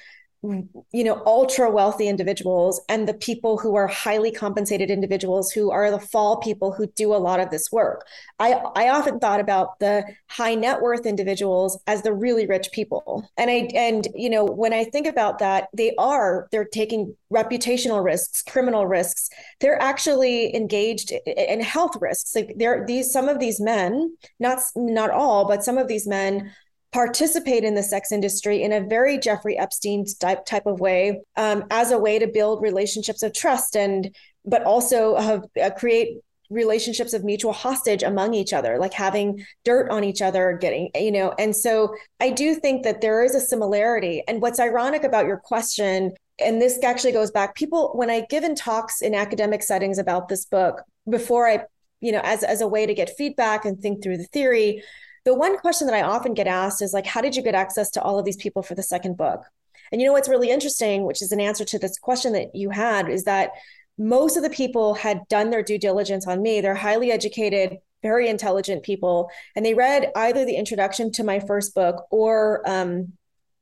you 0.93 1.05
know 1.05 1.23
ultra 1.25 1.71
wealthy 1.71 2.07
individuals 2.07 2.81
and 2.89 3.09
the 3.09 3.15
people 3.15 3.57
who 3.57 3.77
are 3.77 3.87
highly 3.87 4.31
compensated 4.31 4.91
individuals 4.91 5.51
who 5.51 5.71
are 5.71 5.91
the 5.91 5.99
fall 5.99 6.37
people 6.39 6.71
who 6.71 6.87
do 6.89 7.15
a 7.15 7.17
lot 7.17 7.41
of 7.41 7.51
this 7.51 7.73
work. 7.73 8.07
I 8.39 8.53
i 8.75 8.89
often 8.89 9.19
thought 9.19 9.41
about 9.41 9.79
the 9.81 10.05
high 10.29 10.55
net 10.55 10.83
worth 10.83 11.07
individuals 11.07 11.79
as 11.87 12.03
the 12.03 12.13
really 12.13 12.47
rich 12.47 12.71
people. 12.73 13.29
And 13.39 13.51
i 13.51 13.69
and 13.75 14.07
you 14.15 14.29
know 14.29 14.45
when 14.45 14.73
i 14.73 14.85
think 14.85 15.07
about 15.07 15.39
that 15.39 15.69
they 15.73 15.95
are 15.97 16.49
they're 16.53 16.65
taking 16.65 17.17
reputational 17.33 18.05
risks 18.05 18.43
criminal 18.43 18.87
risks. 18.87 19.31
They're 19.61 19.81
actually 19.81 20.55
engaged 20.55 21.13
in 21.27 21.61
health 21.61 21.97
risks. 22.01 22.35
Like 22.35 22.55
they're 22.57 22.85
these 22.87 23.11
some 23.11 23.29
of 23.29 23.39
these 23.39 23.61
men 23.61 24.17
not 24.39 24.59
not 24.77 25.11
all 25.11 25.47
but 25.47 25.65
some 25.65 25.79
of 25.79 25.89
these 25.89 26.07
men 26.07 26.53
participate 26.95 27.65
in 27.65 27.75
the 27.75 27.83
sex 27.83 28.13
industry 28.13 28.63
in 28.63 28.73
a 28.73 28.81
very 28.81 29.19
Jeffrey 29.19 29.59
Epstein 29.59 30.05
type 30.21 30.47
type 30.47 30.65
of 30.65 30.79
way 30.79 31.21
um, 31.37 31.65
as 31.73 31.91
a 31.91 31.99
way 31.99 32.21
to 32.21 32.29
build 32.29 32.63
relationships 32.63 33.25
of 33.25 33.33
trust 33.35 33.75
and 33.77 34.15
but 34.45 34.63
also 34.63 35.15
uh, 35.15 35.71
create 35.71 36.19
relationships 36.51 37.13
of 37.13 37.25
mutual 37.25 37.53
hostage 37.53 38.05
among 38.05 38.33
each 38.33 38.53
other 38.53 38.79
like 38.79 38.93
having 38.93 39.45
dirt 39.65 39.91
on 39.91 40.05
each 40.05 40.23
other 40.23 40.57
getting 40.61 40.89
you 40.95 41.11
know 41.11 41.35
and 41.37 41.57
so 41.57 41.93
i 42.21 42.31
do 42.31 42.55
think 42.55 42.85
that 42.85 43.01
there 43.01 43.25
is 43.25 43.35
a 43.35 43.41
similarity. 43.41 44.23
And 44.29 44.41
what's 44.41 44.61
ironic 44.61 45.03
about 45.03 45.27
your 45.27 45.39
question 45.39 46.13
and 46.39 46.63
this 46.63 46.81
actually 46.85 47.13
goes 47.13 47.33
back 47.33 47.57
people 47.57 47.91
when 47.95 48.09
i 48.09 48.25
given 48.31 48.55
talks 48.55 49.03
in 49.03 49.15
academic 49.15 49.65
settings 49.65 49.99
about 49.99 50.29
this 50.29 50.45
book 50.45 50.83
before 51.11 51.49
i 51.49 51.65
you 52.01 52.13
know 52.13 52.21
as 52.23 52.45
as 52.45 52.61
a 52.61 52.69
way 52.69 52.87
to 52.87 52.95
get 52.95 53.17
feedback 53.19 53.65
and 53.65 53.81
think 53.81 54.01
through 54.01 54.17
the 54.17 54.31
theory 54.33 54.81
the 55.25 55.35
one 55.35 55.59
question 55.59 55.87
that 55.87 55.97
I 55.97 56.03
often 56.03 56.35
get 56.35 56.47
asked 56.47 56.83
is 56.83 56.93
like, 56.93 57.07
how 57.07 57.21
did 57.21 57.35
you 57.35 57.43
get 57.43 57.55
access 57.55 57.91
to 57.93 58.03
all 58.03 58.19
of 58.19 58.25
these 58.25 58.37
people 58.37 58.63
for 58.63 58.75
the 58.75 58.83
second 58.83 59.17
book? 59.17 59.45
And 59.91 60.01
you 60.01 60.07
know 60.07 60.13
what's 60.13 60.29
really 60.29 60.51
interesting, 60.51 61.05
which 61.05 61.23
is 61.23 61.33
an 61.33 61.41
answer 61.41 61.65
to 61.65 61.79
this 61.79 61.99
question 61.99 62.33
that 62.33 62.55
you 62.55 62.71
had, 62.71 63.09
is 63.09 63.25
that 63.25 63.51
most 63.97 64.37
of 64.37 64.43
the 64.43 64.51
people 64.51 64.95
had 64.95 65.27
done 65.29 65.51
their 65.51 65.63
due 65.63 65.79
diligence 65.79 66.27
on 66.27 66.43
me. 66.43 66.61
They're 66.61 66.75
highly 66.75 67.13
educated, 67.13 67.79
very 68.03 68.29
intelligent 68.29 68.83
people, 68.83 69.31
and 69.55 69.65
they 69.65 69.75
read 69.75 70.11
either 70.17 70.45
the 70.45 70.57
introduction 70.57 71.13
to 71.13 71.25
my 71.25 71.41
first 71.41 71.75
book 71.75 72.07
or 72.11 72.63
um, 72.69 73.13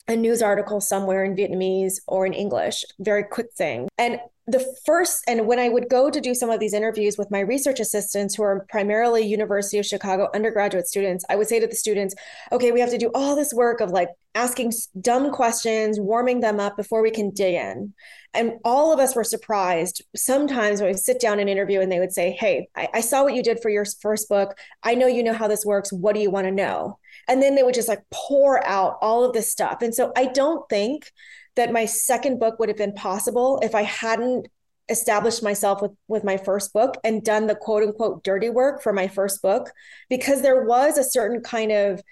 a 0.09 0.16
news 0.16 0.42
article 0.42 0.81
somewhere 0.81 1.25
in 1.25 1.37
Vietnamese 1.37 2.01
or 2.09 2.27
in 2.27 2.33
English, 2.33 2.85
very 2.98 3.25
quick 3.25 3.53
thing. 3.53 3.88
And 3.98 4.20
the 4.46 4.64
first 4.85 5.22
and 5.28 5.46
when 5.46 5.59
i 5.59 5.68
would 5.68 5.88
go 5.88 6.11
to 6.11 6.20
do 6.20 6.35
some 6.35 6.50
of 6.50 6.59
these 6.59 6.74
interviews 6.74 7.16
with 7.16 7.31
my 7.31 7.40
research 7.40 7.81
assistants 7.81 8.35
who 8.35 8.42
are 8.42 8.66
primarily 8.68 9.22
university 9.22 9.78
of 9.78 9.87
chicago 9.87 10.28
undergraduate 10.35 10.87
students 10.87 11.24
i 11.31 11.37
would 11.37 11.46
say 11.46 11.61
to 11.61 11.66
the 11.66 11.76
students 11.76 12.14
okay 12.50 12.72
we 12.72 12.81
have 12.81 12.90
to 12.90 12.98
do 12.98 13.11
all 13.14 13.37
this 13.37 13.55
work 13.55 13.81
of 13.81 13.90
like 13.90 14.09
asking 14.35 14.72
dumb 15.00 15.31
questions 15.31 16.00
warming 16.00 16.40
them 16.40 16.59
up 16.59 16.76
before 16.76 17.02
we 17.02 17.11
can 17.11 17.31
dig 17.31 17.55
in. 17.55 17.92
And 18.35 18.55
all 18.64 18.92
of 18.92 18.98
us 18.98 19.14
were 19.14 19.24
surprised 19.24 20.02
sometimes 20.16 20.81
when 20.81 20.90
we 20.90 20.96
sit 20.96 21.20
down 21.20 21.38
and 21.38 21.50
interview 21.50 21.81
and 21.81 21.92
they 21.92 22.00
would 22.00 22.12
say 22.12 22.33
hey 22.33 22.68
I, 22.74 22.88
I 22.94 23.00
saw 23.00 23.24
what 23.24 23.35
you 23.35 23.42
did 23.42 23.61
for 23.61 23.68
your 23.68 23.85
first 24.00 24.28
book. 24.28 24.57
I 24.83 24.94
know 24.94 25.07
you 25.07 25.22
know 25.22 25.35
how 25.35 25.48
this 25.48 25.66
works. 25.66 25.92
What 25.92 26.14
do 26.14 26.20
you 26.20 26.31
want 26.31 26.46
to 26.46 26.50
know? 26.50 26.98
And 27.28 27.42
then 27.42 27.55
they 27.55 27.62
would 27.62 27.74
just 27.74 27.88
like 27.88 28.02
pour 28.11 28.66
out 28.66 28.96
all 29.02 29.24
of 29.24 29.35
this 29.35 29.50
stuff. 29.50 29.83
And 29.83 29.94
so 29.94 30.12
i 30.16 30.26
don't 30.26 30.66
think 30.68 31.11
that 31.56 31.72
my 31.72 31.84
second 31.84 32.38
book 32.38 32.58
would 32.58 32.68
have 32.68 32.78
been 32.78 32.94
possible 32.94 33.60
if 33.62 33.74
I 33.74 33.82
hadn't 33.82 34.48
established 34.88 35.42
myself 35.42 35.80
with 35.80 35.92
with 36.08 36.24
my 36.24 36.36
first 36.36 36.72
book 36.72 36.96
and 37.04 37.24
done 37.24 37.46
the 37.46 37.54
quote 37.54 37.82
unquote 37.82 38.24
dirty 38.24 38.50
work 38.50 38.82
for 38.82 38.92
my 38.92 39.08
first 39.08 39.42
book. 39.42 39.70
Because 40.08 40.42
there 40.42 40.64
was 40.64 40.98
a 40.98 41.04
certain 41.04 41.40
kind 41.42 41.72
of 41.72 42.02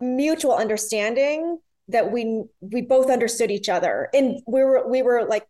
mutual 0.00 0.54
understanding 0.54 1.58
that 1.88 2.12
we 2.12 2.44
we 2.60 2.82
both 2.82 3.10
understood 3.10 3.50
each 3.50 3.68
other. 3.68 4.08
And 4.14 4.40
we 4.46 4.62
were 4.62 4.88
we 4.88 5.02
were 5.02 5.26
like 5.28 5.46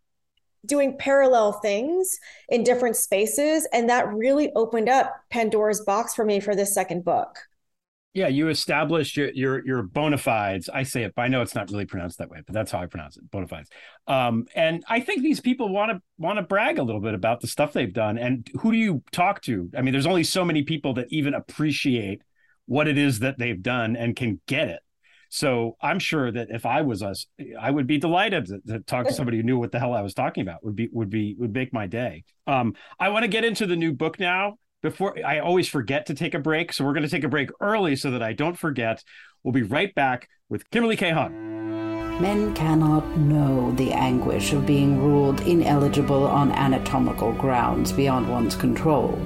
doing 0.66 0.98
parallel 0.98 1.52
things 1.52 2.18
in 2.48 2.64
different 2.64 2.96
spaces. 2.96 3.66
And 3.72 3.88
that 3.88 4.12
really 4.12 4.52
opened 4.54 4.88
up 4.88 5.14
Pandora's 5.30 5.80
box 5.80 6.14
for 6.14 6.24
me 6.24 6.40
for 6.40 6.54
this 6.54 6.74
second 6.74 7.04
book 7.04 7.38
yeah, 8.12 8.27
you 8.27 8.49
established 8.49 9.16
your 9.16 9.31
your 9.31 9.64
your 9.64 9.83
bona 9.83 10.18
fides. 10.18 10.68
I 10.68 10.83
say 10.83 11.05
it, 11.05 11.14
but 11.14 11.23
I 11.23 11.29
know 11.29 11.42
it's 11.42 11.55
not 11.55 11.70
really 11.70 11.85
pronounced 11.85 12.18
that 12.18 12.29
way, 12.29 12.40
but 12.44 12.55
that's 12.55 12.73
how 12.73 12.81
I 12.81 12.87
pronounce 12.87 13.16
it, 13.16 13.31
bona 13.31 13.46
fides. 13.46 13.70
Um, 14.09 14.46
and 14.55 14.83
I 14.88 15.01
think 15.01 15.23
these 15.23 15.40
people 15.40 15.68
want 15.68 15.92
to 15.92 16.03
want 16.18 16.38
to 16.38 16.42
brag 16.42 16.79
a 16.79 16.83
little 16.83 17.01
bit 17.01 17.14
about 17.14 17.40
the 17.40 17.46
stuff 17.46 17.73
they've 17.73 17.92
done. 17.92 18.18
And 18.18 18.49
who 18.61 18.73
do 18.73 18.79
you 18.79 19.03
talk 19.12 19.42
to? 19.42 19.70
I 19.77 19.83
mean, 19.83 19.92
there's 19.92 20.07
only 20.07 20.25
so 20.25 20.44
many 20.44 20.64
people 20.64 20.94
that 20.94 21.07
even 21.11 21.35
appreciate 21.35 22.23
what 22.66 22.88
it 22.88 22.99
is 22.99 23.20
that 23.20 23.38
they've 23.38 23.62
done 23.62 23.94
and 23.96 24.16
can 24.16 24.40
get 24.46 24.68
it. 24.68 24.81
So 25.29 25.77
I'm 25.81 26.01
sure 26.01 26.33
that 26.33 26.49
if 26.51 26.66
I 26.66 26.83
was 26.83 27.05
us, 27.05 27.27
I 27.61 27.70
would 27.70 27.87
be 27.87 27.99
delighted 27.99 28.46
to, 28.46 28.61
to, 28.66 28.81
talk 28.81 29.07
to 29.07 29.12
somebody 29.12 29.37
who 29.37 29.44
knew 29.44 29.59
what 29.59 29.70
the 29.70 29.79
hell 29.79 29.94
I 29.94 30.03
was 30.03 30.14
talking 30.14 30.42
about. 30.42 30.64
Would 30.64 30.75
be 30.75 30.88
would 30.90 31.11
be 31.11 31.37
would 31.38 31.53
make 31.53 31.73
my 31.73 31.87
day. 31.87 32.25
Um, 32.49 32.75
I 32.99 33.11
want 33.11 33.23
to 33.23 33.29
get 33.29 33.44
into 33.44 33.66
the 33.66 33.77
new 33.77 33.92
book 33.92 34.18
now 34.18 34.57
before 34.82 35.16
I 35.24 35.38
always 35.40 35.68
forget 35.68 36.06
to 36.06 36.14
take 36.14 36.34
a 36.34 36.38
break. 36.38 36.72
So 36.72 36.84
we're 36.84 36.94
going 36.94 37.04
to 37.04 37.10
take 37.10 37.24
a 37.24 37.28
break 37.28 37.50
early 37.60 37.96
so 37.96 38.10
that 38.10 38.22
I 38.22 38.32
don't 38.32 38.58
forget. 38.58 39.02
We'll 39.42 39.52
be 39.52 39.62
right 39.62 39.94
back 39.94 40.28
with 40.48 40.68
Kimberly 40.70 40.96
Kay 40.96 41.10
Hoang. 41.10 42.20
Men 42.20 42.52
cannot 42.54 43.16
know 43.16 43.72
the 43.72 43.92
anguish 43.92 44.52
of 44.52 44.66
being 44.66 45.02
ruled 45.02 45.40
ineligible 45.40 46.26
on 46.26 46.52
anatomical 46.52 47.32
grounds 47.32 47.92
beyond 47.92 48.28
one's 48.28 48.54
control. 48.54 49.18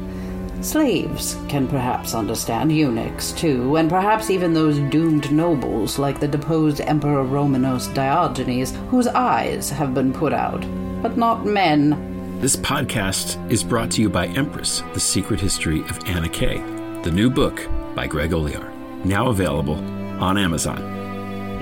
Slaves 0.60 1.36
can 1.48 1.66
perhaps 1.66 2.14
understand, 2.14 2.70
eunuchs 2.70 3.32
too, 3.32 3.76
and 3.76 3.90
perhaps 3.90 4.30
even 4.30 4.54
those 4.54 4.78
doomed 4.90 5.30
nobles 5.32 5.98
like 5.98 6.20
the 6.20 6.28
deposed 6.28 6.80
Emperor 6.80 7.24
Romanos 7.24 7.88
Diogenes, 7.88 8.72
whose 8.88 9.08
eyes 9.08 9.68
have 9.70 9.92
been 9.92 10.12
put 10.12 10.32
out. 10.32 10.64
But 11.02 11.18
not 11.18 11.44
men, 11.44 12.13
this 12.40 12.56
podcast 12.56 13.50
is 13.50 13.64
brought 13.64 13.90
to 13.92 14.02
you 14.02 14.10
by 14.10 14.26
Empress 14.28 14.82
The 14.92 15.00
Secret 15.00 15.40
History 15.40 15.80
of 15.82 15.98
Anna 16.06 16.28
Kay, 16.28 16.58
the 17.02 17.10
new 17.10 17.30
book 17.30 17.66
by 17.94 18.06
Greg 18.06 18.32
Olear, 18.32 18.72
now 19.04 19.28
available 19.28 19.76
on 20.22 20.36
Amazon. 20.36 20.82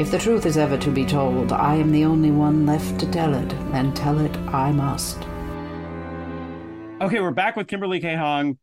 If 0.01 0.11
the 0.11 0.19
truth 0.19 0.47
is 0.47 0.57
ever 0.57 0.79
to 0.79 0.91
be 0.91 1.05
told, 1.05 1.53
I 1.53 1.77
am 1.77 1.93
the 1.93 2.05
only 2.05 2.31
one 2.31 2.67
left 2.67 2.99
to 3.01 3.11
tell 3.11 3.35
it, 3.35 3.53
and 3.73 3.95
tell 3.95 4.19
it 4.19 4.37
I 4.49 4.73
must. 4.73 5.19
Okay, 7.01 7.21
we're 7.21 7.31
back 7.31 7.57
with 7.57 7.69
Kimberly 7.69 8.01
Kay 8.01 8.17
Hoang. 8.17 8.59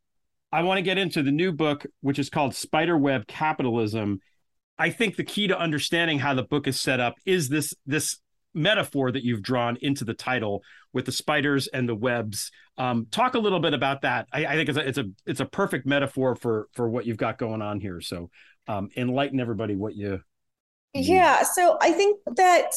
I 0.51 0.63
want 0.63 0.79
to 0.79 0.83
get 0.83 0.97
into 0.97 1.21
the 1.21 1.31
new 1.31 1.51
book, 1.51 1.85
which 2.01 2.19
is 2.19 2.29
called 2.29 2.55
Spiderweb 2.55 3.27
Capitalism. 3.27 4.19
I 4.77 4.89
think 4.89 5.15
the 5.15 5.23
key 5.23 5.47
to 5.47 5.57
understanding 5.57 6.19
how 6.19 6.33
the 6.33 6.43
book 6.43 6.67
is 6.67 6.79
set 6.79 6.99
up 6.99 7.15
is 7.25 7.49
this 7.49 7.73
this 7.85 8.19
metaphor 8.53 9.11
that 9.11 9.23
you've 9.23 9.41
drawn 9.41 9.77
into 9.81 10.03
the 10.05 10.13
title 10.13 10.63
with 10.93 11.05
the 11.05 11.11
spiders 11.11 11.67
and 11.67 11.87
the 11.87 11.95
webs. 11.95 12.51
Um, 12.77 13.07
talk 13.11 13.35
a 13.35 13.39
little 13.39 13.59
bit 13.59 13.73
about 13.73 14.01
that. 14.01 14.27
I, 14.31 14.45
I, 14.45 14.55
think 14.55 14.69
it's 14.69 14.77
a 14.77 14.87
it's 14.87 14.97
a 14.97 15.05
it's 15.25 15.39
a 15.39 15.45
perfect 15.45 15.85
metaphor 15.85 16.35
for 16.35 16.67
for 16.73 16.89
what 16.89 17.05
you've 17.05 17.17
got 17.17 17.37
going 17.37 17.61
on 17.61 17.79
here. 17.79 18.01
So 18.01 18.29
um, 18.67 18.89
enlighten 18.95 19.39
everybody 19.39 19.75
what 19.75 19.95
you. 19.95 20.21
Yeah, 20.93 21.43
so 21.43 21.77
I 21.81 21.91
think 21.91 22.19
that 22.35 22.71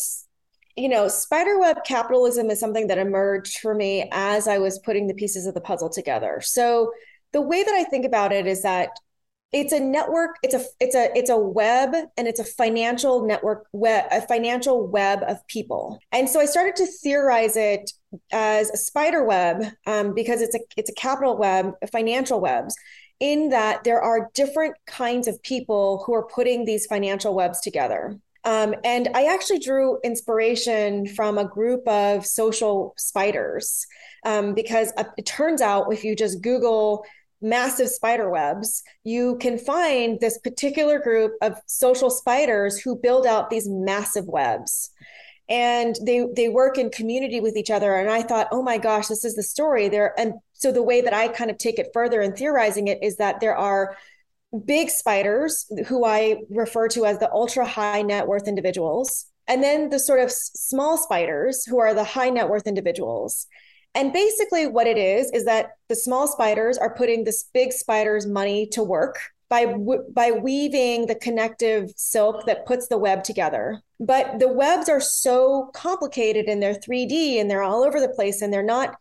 you 0.76 0.88
know 0.88 1.08
spiderweb 1.08 1.85
capitalism 1.85 2.50
is 2.50 2.61
something 2.61 2.88
that 2.88 2.98
emerged 2.98 3.58
for 3.58 3.74
me 3.74 4.08
as 4.12 4.48
I 4.48 4.58
was 4.58 4.78
putting 4.80 5.06
the 5.06 5.14
pieces 5.14 5.46
of 5.46 5.54
the 5.54 5.61
puzzle 5.61 5.88
together. 5.88 6.40
So 6.42 6.92
the 7.32 7.40
way 7.40 7.62
that 7.62 7.74
I 7.74 7.85
think 7.85 8.04
about 8.04 8.32
it 8.32 8.46
is 8.46 8.62
that 8.62 8.90
it's 9.52 9.72
a 9.72 9.80
network 9.80 10.36
it's 10.42 10.54
a 10.54 10.64
it's 10.80 10.94
a 10.94 11.10
it's 11.16 11.30
a 11.30 11.36
web 11.36 11.94
and 12.16 12.26
it's 12.26 12.40
a 12.40 12.44
financial 12.44 13.26
network 13.26 13.66
web 13.72 14.06
a 14.10 14.22
financial 14.22 14.86
web 14.86 15.22
of 15.26 15.46
people. 15.46 15.98
And 16.10 16.28
so 16.28 16.40
i 16.40 16.46
started 16.46 16.76
to 16.76 16.86
theorize 16.86 17.56
it 17.56 17.90
as 18.30 18.70
a 18.70 18.76
spider 18.76 19.24
web 19.24 19.64
um, 19.86 20.14
because 20.14 20.40
it's 20.40 20.54
a 20.54 20.60
it's 20.76 20.90
a 20.90 20.94
capital 20.94 21.36
web 21.36 21.72
a 21.82 21.86
financial 21.86 22.40
webs 22.40 22.74
in 23.20 23.50
that 23.50 23.84
there 23.84 24.00
are 24.00 24.30
different 24.34 24.74
kinds 24.86 25.28
of 25.28 25.40
people 25.42 26.02
who 26.04 26.12
are 26.12 26.26
putting 26.26 26.64
these 26.64 26.86
financial 26.86 27.34
webs 27.34 27.60
together. 27.60 28.18
Um, 28.44 28.74
and 28.82 29.08
I 29.14 29.32
actually 29.32 29.60
drew 29.60 30.00
inspiration 30.02 31.06
from 31.06 31.38
a 31.38 31.44
group 31.44 31.86
of 31.86 32.26
social 32.26 32.94
spiders 32.98 33.86
um, 34.24 34.54
because 34.54 34.92
uh, 34.96 35.04
it 35.16 35.26
turns 35.26 35.60
out 35.60 35.92
if 35.92 36.02
you 36.02 36.16
just 36.16 36.42
Google 36.42 37.04
massive 37.42 37.88
spider 37.88 38.31
webs, 38.31 38.83
you 39.05 39.37
can 39.38 39.59
find 39.59 40.20
this 40.20 40.38
particular 40.38 40.98
group 40.98 41.33
of 41.42 41.55
social 41.66 42.11
spiders 42.11 42.78
who 42.78 42.96
build 42.96 43.26
out 43.26 43.50
these 43.50 43.68
massive 43.68 44.26
webs. 44.26 44.90
And 45.48 45.96
they 46.07 46.26
they 46.35 46.48
work 46.48 46.78
in 46.78 46.90
community 46.90 47.40
with 47.40 47.57
each 47.57 47.70
other. 47.70 47.94
And 47.94 48.09
I 48.09 48.22
thought, 48.22 48.48
oh 48.52 48.62
my 48.62 48.78
gosh, 48.78 49.09
this 49.09 49.24
is 49.24 49.35
the 49.35 49.42
story 49.42 49.88
there. 49.88 50.18
And 50.18 50.35
so 50.52 50.72
the 50.72 50.83
way 50.83 51.00
that 51.00 51.12
I 51.12 51.28
kind 51.28 51.50
of 51.50 51.59
take 51.59 51.78
it 51.78 51.90
further 51.92 52.20
and 52.20 52.37
theorizing 52.37 52.87
it 52.88 53.02
is 53.02 53.16
that 53.16 53.40
there 53.40 53.57
are 53.57 53.96
big 54.64 54.90
spiders 54.90 55.66
who 55.87 56.05
I 56.05 56.42
refer 56.50 56.88
to 56.88 57.07
as 57.07 57.18
the 57.18 57.31
ultra 57.33 57.66
high 57.66 58.02
net 58.02 58.26
worth 58.26 58.46
individuals, 58.46 59.26
and 59.48 59.62
then 59.62 59.90
the 59.90 59.98
sort 59.98 60.20
of 60.20 60.31
small 60.31 60.96
spiders 60.98 61.64
who 61.64 61.81
are 61.81 61.94
the 61.94 62.05
high 62.05 62.31
net 62.31 62.48
worth 62.48 62.66
individuals. 62.66 63.46
And 63.94 64.12
basically, 64.12 64.66
what 64.66 64.87
it 64.87 64.96
is 64.96 65.31
is 65.33 65.44
that 65.44 65.72
the 65.88 65.96
small 65.96 66.26
spiders 66.26 66.78
are 66.78 66.94
putting 66.94 67.24
this 67.24 67.44
big 67.52 67.72
spider's 67.72 68.26
money 68.26 68.66
to 68.68 68.83
work 68.83 69.18
by 69.50 69.66
by 70.14 70.31
weaving 70.31 71.07
the 71.07 71.14
connective 71.14 71.90
silk 71.96 72.46
that 72.46 72.64
puts 72.64 72.88
the 72.88 72.96
web 72.96 73.22
together. 73.22 73.83
But 74.00 74.38
the 74.38 74.48
webs 74.48 74.88
are 74.88 75.00
so 75.00 75.70
complicated 75.74 76.46
and 76.46 76.62
they're 76.62 76.74
3D 76.74 77.38
and 77.38 77.50
they're 77.50 77.62
all 77.62 77.85
over 77.85 78.00
the 78.00 78.09
place 78.09 78.40
and 78.40 78.52
they're 78.52 78.62
not 78.62 78.96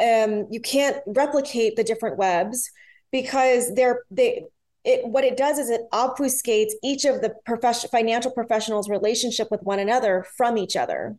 um, 0.00 0.46
you 0.50 0.60
can't 0.60 0.96
replicate 1.06 1.76
the 1.76 1.84
different 1.84 2.16
webs 2.16 2.70
because 3.12 3.74
they're 3.74 4.02
they 4.10 4.44
it 4.84 5.06
what 5.06 5.24
it 5.24 5.36
does 5.36 5.58
is 5.58 5.68
it 5.68 5.82
obfuscates 5.92 6.72
each 6.82 7.04
of 7.04 7.20
the 7.20 7.34
profession, 7.44 7.90
financial 7.90 8.30
professionals 8.30 8.88
relationship 8.88 9.48
with 9.50 9.62
one 9.62 9.78
another 9.78 10.24
from 10.36 10.56
each 10.56 10.76
other 10.76 11.16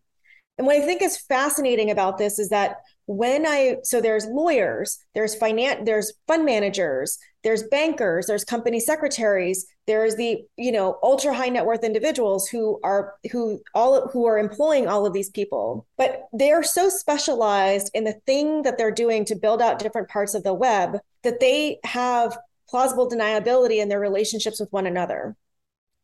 and 0.58 0.66
what 0.66 0.76
i 0.76 0.82
think 0.86 1.02
is 1.02 1.18
fascinating 1.18 1.92
about 1.92 2.18
this 2.18 2.40
is 2.40 2.50
that 2.50 2.78
when 3.06 3.46
i 3.46 3.76
so 3.84 4.00
there's 4.00 4.26
lawyers 4.28 5.00
there's 5.16 5.36
finance 5.36 5.82
there's 5.86 6.14
fund 6.28 6.46
managers 6.46 7.18
there's 7.44 7.64
bankers 7.64 8.28
there's 8.28 8.44
company 8.44 8.80
secretaries 8.80 9.66
there's 9.92 10.16
the 10.16 10.46
you 10.56 10.72
know 10.72 10.98
ultra 11.04 11.34
high 11.34 11.50
net 11.50 11.66
worth 11.66 11.84
individuals 11.84 12.48
who 12.48 12.80
are 12.82 13.16
who 13.32 13.62
all 13.74 14.08
who 14.08 14.26
are 14.26 14.38
employing 14.38 14.88
all 14.88 15.06
of 15.06 15.12
these 15.12 15.30
people. 15.30 15.86
But 15.98 16.28
they 16.32 16.52
are 16.52 16.64
so 16.64 16.88
specialized 16.88 17.92
in 17.94 18.06
the 18.06 18.20
thing 18.26 18.62
that 18.62 18.78
they're 18.78 18.92
doing 18.92 19.26
to 19.26 19.36
build 19.36 19.62
out 19.62 19.80
different 19.80 20.08
parts 20.08 20.34
of 20.34 20.44
the 20.44 20.54
web 20.54 21.00
that 21.24 21.42
they 21.42 21.80
have 21.84 22.38
plausible 22.70 23.10
deniability 23.10 23.82
in 23.82 23.90
their 23.90 24.00
relationships 24.00 24.62
with 24.62 24.72
one 24.72 24.86
another. 24.86 25.36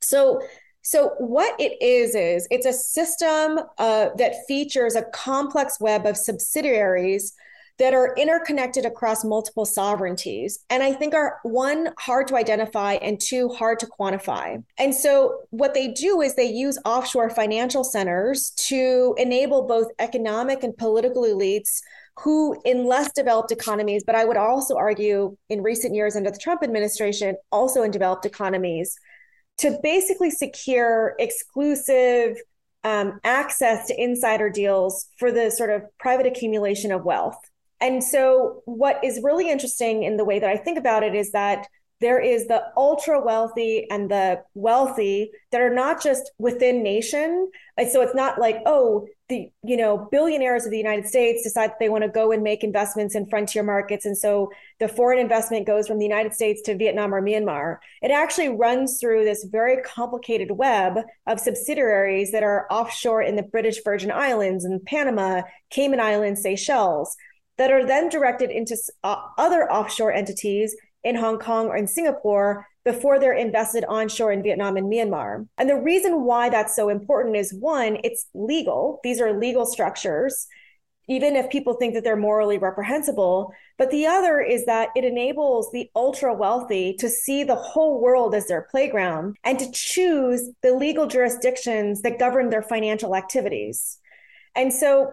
So 0.01 0.41
so 0.87 1.09
what 1.17 1.53
it 1.59 1.73
is 1.81 2.15
is 2.15 2.47
it's 2.49 2.65
a 2.65 2.71
system 2.71 3.59
uh, 3.77 4.07
that 4.17 4.45
features 4.47 4.95
a 4.95 5.03
complex 5.03 5.81
web 5.81 6.05
of 6.05 6.15
subsidiaries 6.15 7.33
that 7.77 7.93
are 7.93 8.15
interconnected 8.15 8.85
across 8.85 9.25
multiple 9.25 9.65
sovereignties 9.65 10.59
and 10.69 10.81
i 10.81 10.93
think 10.93 11.13
are 11.13 11.39
one 11.43 11.89
hard 11.99 12.25
to 12.25 12.37
identify 12.37 12.93
and 12.93 13.19
two 13.19 13.49
hard 13.49 13.79
to 13.79 13.85
quantify. 13.85 14.63
And 14.77 14.95
so 14.95 15.41
what 15.49 15.73
they 15.73 15.89
do 15.89 16.21
is 16.21 16.35
they 16.35 16.49
use 16.49 16.79
offshore 16.85 17.31
financial 17.31 17.83
centers 17.83 18.51
to 18.69 19.13
enable 19.17 19.63
both 19.67 19.91
economic 19.99 20.63
and 20.63 20.75
political 20.77 21.23
elites 21.23 21.81
who 22.23 22.59
in 22.63 22.85
less 22.85 23.11
developed 23.11 23.51
economies 23.51 24.03
but 24.05 24.15
i 24.15 24.23
would 24.23 24.37
also 24.37 24.77
argue 24.77 25.35
in 25.49 25.61
recent 25.61 25.93
years 25.93 26.15
under 26.15 26.31
the 26.31 26.37
trump 26.37 26.63
administration 26.63 27.35
also 27.51 27.83
in 27.83 27.91
developed 27.91 28.25
economies 28.25 28.97
to 29.57 29.79
basically 29.81 30.29
secure 30.29 31.15
exclusive 31.19 32.37
um, 32.83 33.19
access 33.23 33.87
to 33.87 34.01
insider 34.01 34.49
deals 34.49 35.07
for 35.17 35.31
the 35.31 35.49
sort 35.49 35.69
of 35.69 35.83
private 35.99 36.25
accumulation 36.25 36.91
of 36.91 37.03
wealth. 37.03 37.39
And 37.79 38.03
so, 38.03 38.61
what 38.65 39.03
is 39.03 39.21
really 39.23 39.49
interesting 39.49 40.03
in 40.03 40.17
the 40.17 40.25
way 40.25 40.39
that 40.39 40.49
I 40.49 40.57
think 40.57 40.79
about 40.79 41.03
it 41.03 41.13
is 41.13 41.31
that 41.31 41.67
there 41.99 42.19
is 42.19 42.47
the 42.47 42.63
ultra 42.75 43.23
wealthy 43.23 43.87
and 43.89 44.09
the 44.09 44.43
wealthy 44.53 45.31
that 45.51 45.61
are 45.61 45.73
not 45.73 46.01
just 46.01 46.31
within 46.37 46.83
nation. 46.83 47.49
So 47.91 48.01
it's 48.01 48.13
not 48.13 48.39
like, 48.39 48.57
oh, 48.65 49.07
the 49.29 49.51
you 49.63 49.75
know 49.75 50.07
billionaires 50.09 50.65
of 50.65 50.71
the 50.71 50.77
United 50.77 51.05
States 51.05 51.43
decide 51.43 51.71
that 51.71 51.79
they 51.79 51.89
want 51.89 52.03
to 52.03 52.09
go 52.09 52.31
and 52.31 52.43
make 52.43 52.63
investments 52.63 53.13
in 53.13 53.27
frontier 53.27 53.61
markets, 53.61 54.05
and 54.05 54.17
so 54.17 54.49
the 54.79 54.87
foreign 54.87 55.19
investment 55.19 55.67
goes 55.67 55.87
from 55.87 55.99
the 55.99 56.05
United 56.05 56.33
States 56.33 56.61
to 56.61 56.77
Vietnam 56.77 57.13
or 57.13 57.21
Myanmar. 57.21 57.77
It 58.01 58.11
actually 58.11 58.49
runs 58.49 58.99
through 58.99 59.25
this 59.25 59.45
very 59.51 59.81
complicated 59.83 60.51
web 60.51 60.99
of 61.25 61.39
subsidiaries 61.39 62.31
that 62.31 62.43
are 62.43 62.67
offshore 62.71 63.21
in 63.21 63.35
the 63.35 63.43
British 63.43 63.83
Virgin 63.83 64.11
Islands 64.11 64.63
and 64.63 64.83
Panama, 64.85 65.41
Cayman 65.71 65.99
Islands, 65.99 66.41
Seychelles 66.41 67.15
that 67.57 67.71
are 67.71 67.85
then 67.85 68.07
directed 68.07 68.51
into 68.51 68.77
uh, 69.03 69.17
other 69.37 69.71
offshore 69.71 70.13
entities 70.13 70.75
in 71.07 71.15
Hong 71.15 71.39
Kong 71.39 71.67
or 71.67 71.77
in 71.77 71.87
Singapore 71.87 72.67
before 72.83 73.17
they're 73.17 73.33
invested 73.33 73.85
onshore 73.85 74.31
in 74.31 74.43
Vietnam 74.43 74.75
and 74.75 74.91
Myanmar. 74.91 75.47
And 75.57 75.69
the 75.69 75.75
reason 75.75 76.23
why 76.23 76.49
that's 76.49 76.75
so 76.75 76.89
important 76.89 77.37
is 77.37 77.53
one, 77.53 77.97
it's 78.03 78.27
legal. 78.33 78.99
These 79.03 79.21
are 79.21 79.37
legal 79.37 79.65
structures, 79.65 80.47
even 81.07 81.37
if 81.37 81.49
people 81.49 81.75
think 81.75 81.93
that 81.93 82.03
they're 82.03 82.17
morally 82.17 82.57
reprehensible. 82.57 83.53
But 83.77 83.89
the 83.89 84.05
other 84.05 84.41
is 84.41 84.65
that 84.65 84.89
it 84.95 85.05
enables 85.05 85.71
the 85.71 85.89
ultra 85.95 86.33
wealthy 86.33 86.93
to 86.99 87.09
see 87.09 87.45
the 87.45 87.55
whole 87.55 88.01
world 88.01 88.35
as 88.35 88.47
their 88.47 88.67
playground 88.69 89.37
and 89.45 89.57
to 89.59 89.71
choose 89.71 90.49
the 90.61 90.73
legal 90.73 91.07
jurisdictions 91.07 92.01
that 92.01 92.19
govern 92.19 92.49
their 92.49 92.63
financial 92.63 93.15
activities. 93.15 93.97
And 94.55 94.73
so, 94.73 95.11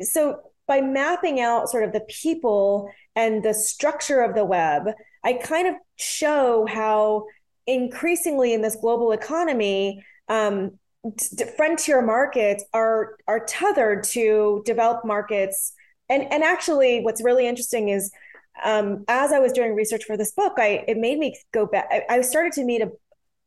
so 0.00 0.40
by 0.68 0.80
mapping 0.80 1.40
out 1.40 1.68
sort 1.68 1.84
of 1.84 1.92
the 1.92 2.06
people 2.08 2.88
and 3.16 3.42
the 3.42 3.54
structure 3.54 4.22
of 4.22 4.34
the 4.34 4.44
web, 4.44 4.84
I 5.24 5.34
kind 5.34 5.68
of 5.68 5.74
show 5.96 6.66
how 6.66 7.26
increasingly 7.66 8.52
in 8.52 8.62
this 8.62 8.76
global 8.76 9.12
economy, 9.12 10.04
um, 10.28 10.78
t- 11.16 11.44
frontier 11.56 12.02
markets 12.02 12.64
are 12.72 13.16
are 13.26 13.44
tethered 13.44 14.04
to 14.04 14.62
developed 14.64 15.04
markets. 15.04 15.72
And 16.08 16.24
and 16.32 16.42
actually, 16.42 17.00
what's 17.02 17.22
really 17.22 17.46
interesting 17.46 17.88
is 17.88 18.10
um, 18.64 19.04
as 19.08 19.32
I 19.32 19.38
was 19.38 19.52
doing 19.52 19.74
research 19.74 20.04
for 20.04 20.16
this 20.16 20.32
book, 20.32 20.54
I 20.58 20.84
it 20.88 20.98
made 20.98 21.18
me 21.18 21.38
go 21.52 21.66
back. 21.66 21.88
I, 21.90 22.16
I 22.16 22.20
started 22.22 22.52
to 22.54 22.64
meet 22.64 22.82
a, 22.82 22.90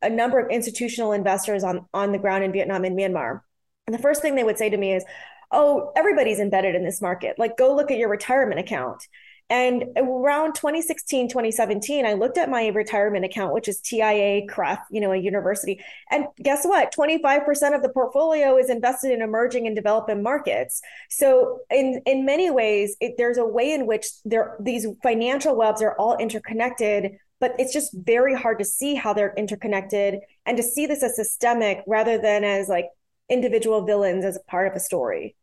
a 0.02 0.10
number 0.10 0.38
of 0.38 0.50
institutional 0.50 1.12
investors 1.12 1.64
on 1.64 1.86
on 1.94 2.12
the 2.12 2.18
ground 2.18 2.44
in 2.44 2.52
Vietnam 2.52 2.84
and 2.84 2.98
Myanmar. 2.98 3.40
And 3.86 3.94
the 3.94 4.02
first 4.02 4.20
thing 4.20 4.34
they 4.34 4.44
would 4.44 4.58
say 4.58 4.68
to 4.68 4.76
me 4.76 4.94
is, 4.94 5.04
oh, 5.52 5.92
everybody's 5.94 6.40
embedded 6.40 6.74
in 6.74 6.84
this 6.84 7.00
market. 7.00 7.38
Like, 7.38 7.56
go 7.56 7.74
look 7.74 7.90
at 7.90 7.98
your 7.98 8.08
retirement 8.08 8.58
account. 8.58 9.06
And 9.48 9.84
around 9.96 10.56
2016, 10.56 11.28
2017, 11.28 12.04
I 12.04 12.14
looked 12.14 12.36
at 12.36 12.50
my 12.50 12.66
retirement 12.66 13.24
account, 13.24 13.54
which 13.54 13.68
is 13.68 13.80
TIAA 13.80 14.48
CREF, 14.48 14.78
you 14.90 15.00
know, 15.00 15.12
a 15.12 15.16
university. 15.16 15.80
And 16.10 16.26
guess 16.42 16.64
what? 16.64 16.92
25% 16.92 17.74
of 17.74 17.82
the 17.82 17.88
portfolio 17.88 18.56
is 18.58 18.70
invested 18.70 19.12
in 19.12 19.22
emerging 19.22 19.68
and 19.68 19.76
developing 19.76 20.20
markets. 20.20 20.82
So 21.10 21.60
in, 21.70 22.02
in 22.06 22.24
many 22.24 22.50
ways, 22.50 22.96
it, 23.00 23.14
there's 23.18 23.38
a 23.38 23.46
way 23.46 23.72
in 23.72 23.86
which 23.86 24.06
there, 24.24 24.56
these 24.58 24.86
financial 25.00 25.54
webs 25.54 25.80
are 25.80 25.94
all 25.96 26.16
interconnected, 26.16 27.12
but 27.38 27.54
it's 27.56 27.72
just 27.72 27.94
very 27.94 28.34
hard 28.34 28.58
to 28.58 28.64
see 28.64 28.96
how 28.96 29.12
they're 29.12 29.34
interconnected 29.36 30.18
and 30.44 30.56
to 30.56 30.62
see 30.64 30.86
this 30.86 31.04
as 31.04 31.14
systemic 31.14 31.84
rather 31.86 32.18
than 32.18 32.42
as 32.42 32.68
like 32.68 32.86
individual 33.28 33.84
villains 33.86 34.24
as 34.24 34.38
part 34.48 34.66
of 34.66 34.74
a 34.74 34.80
story. 34.80 35.36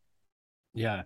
Yeah, 0.74 1.04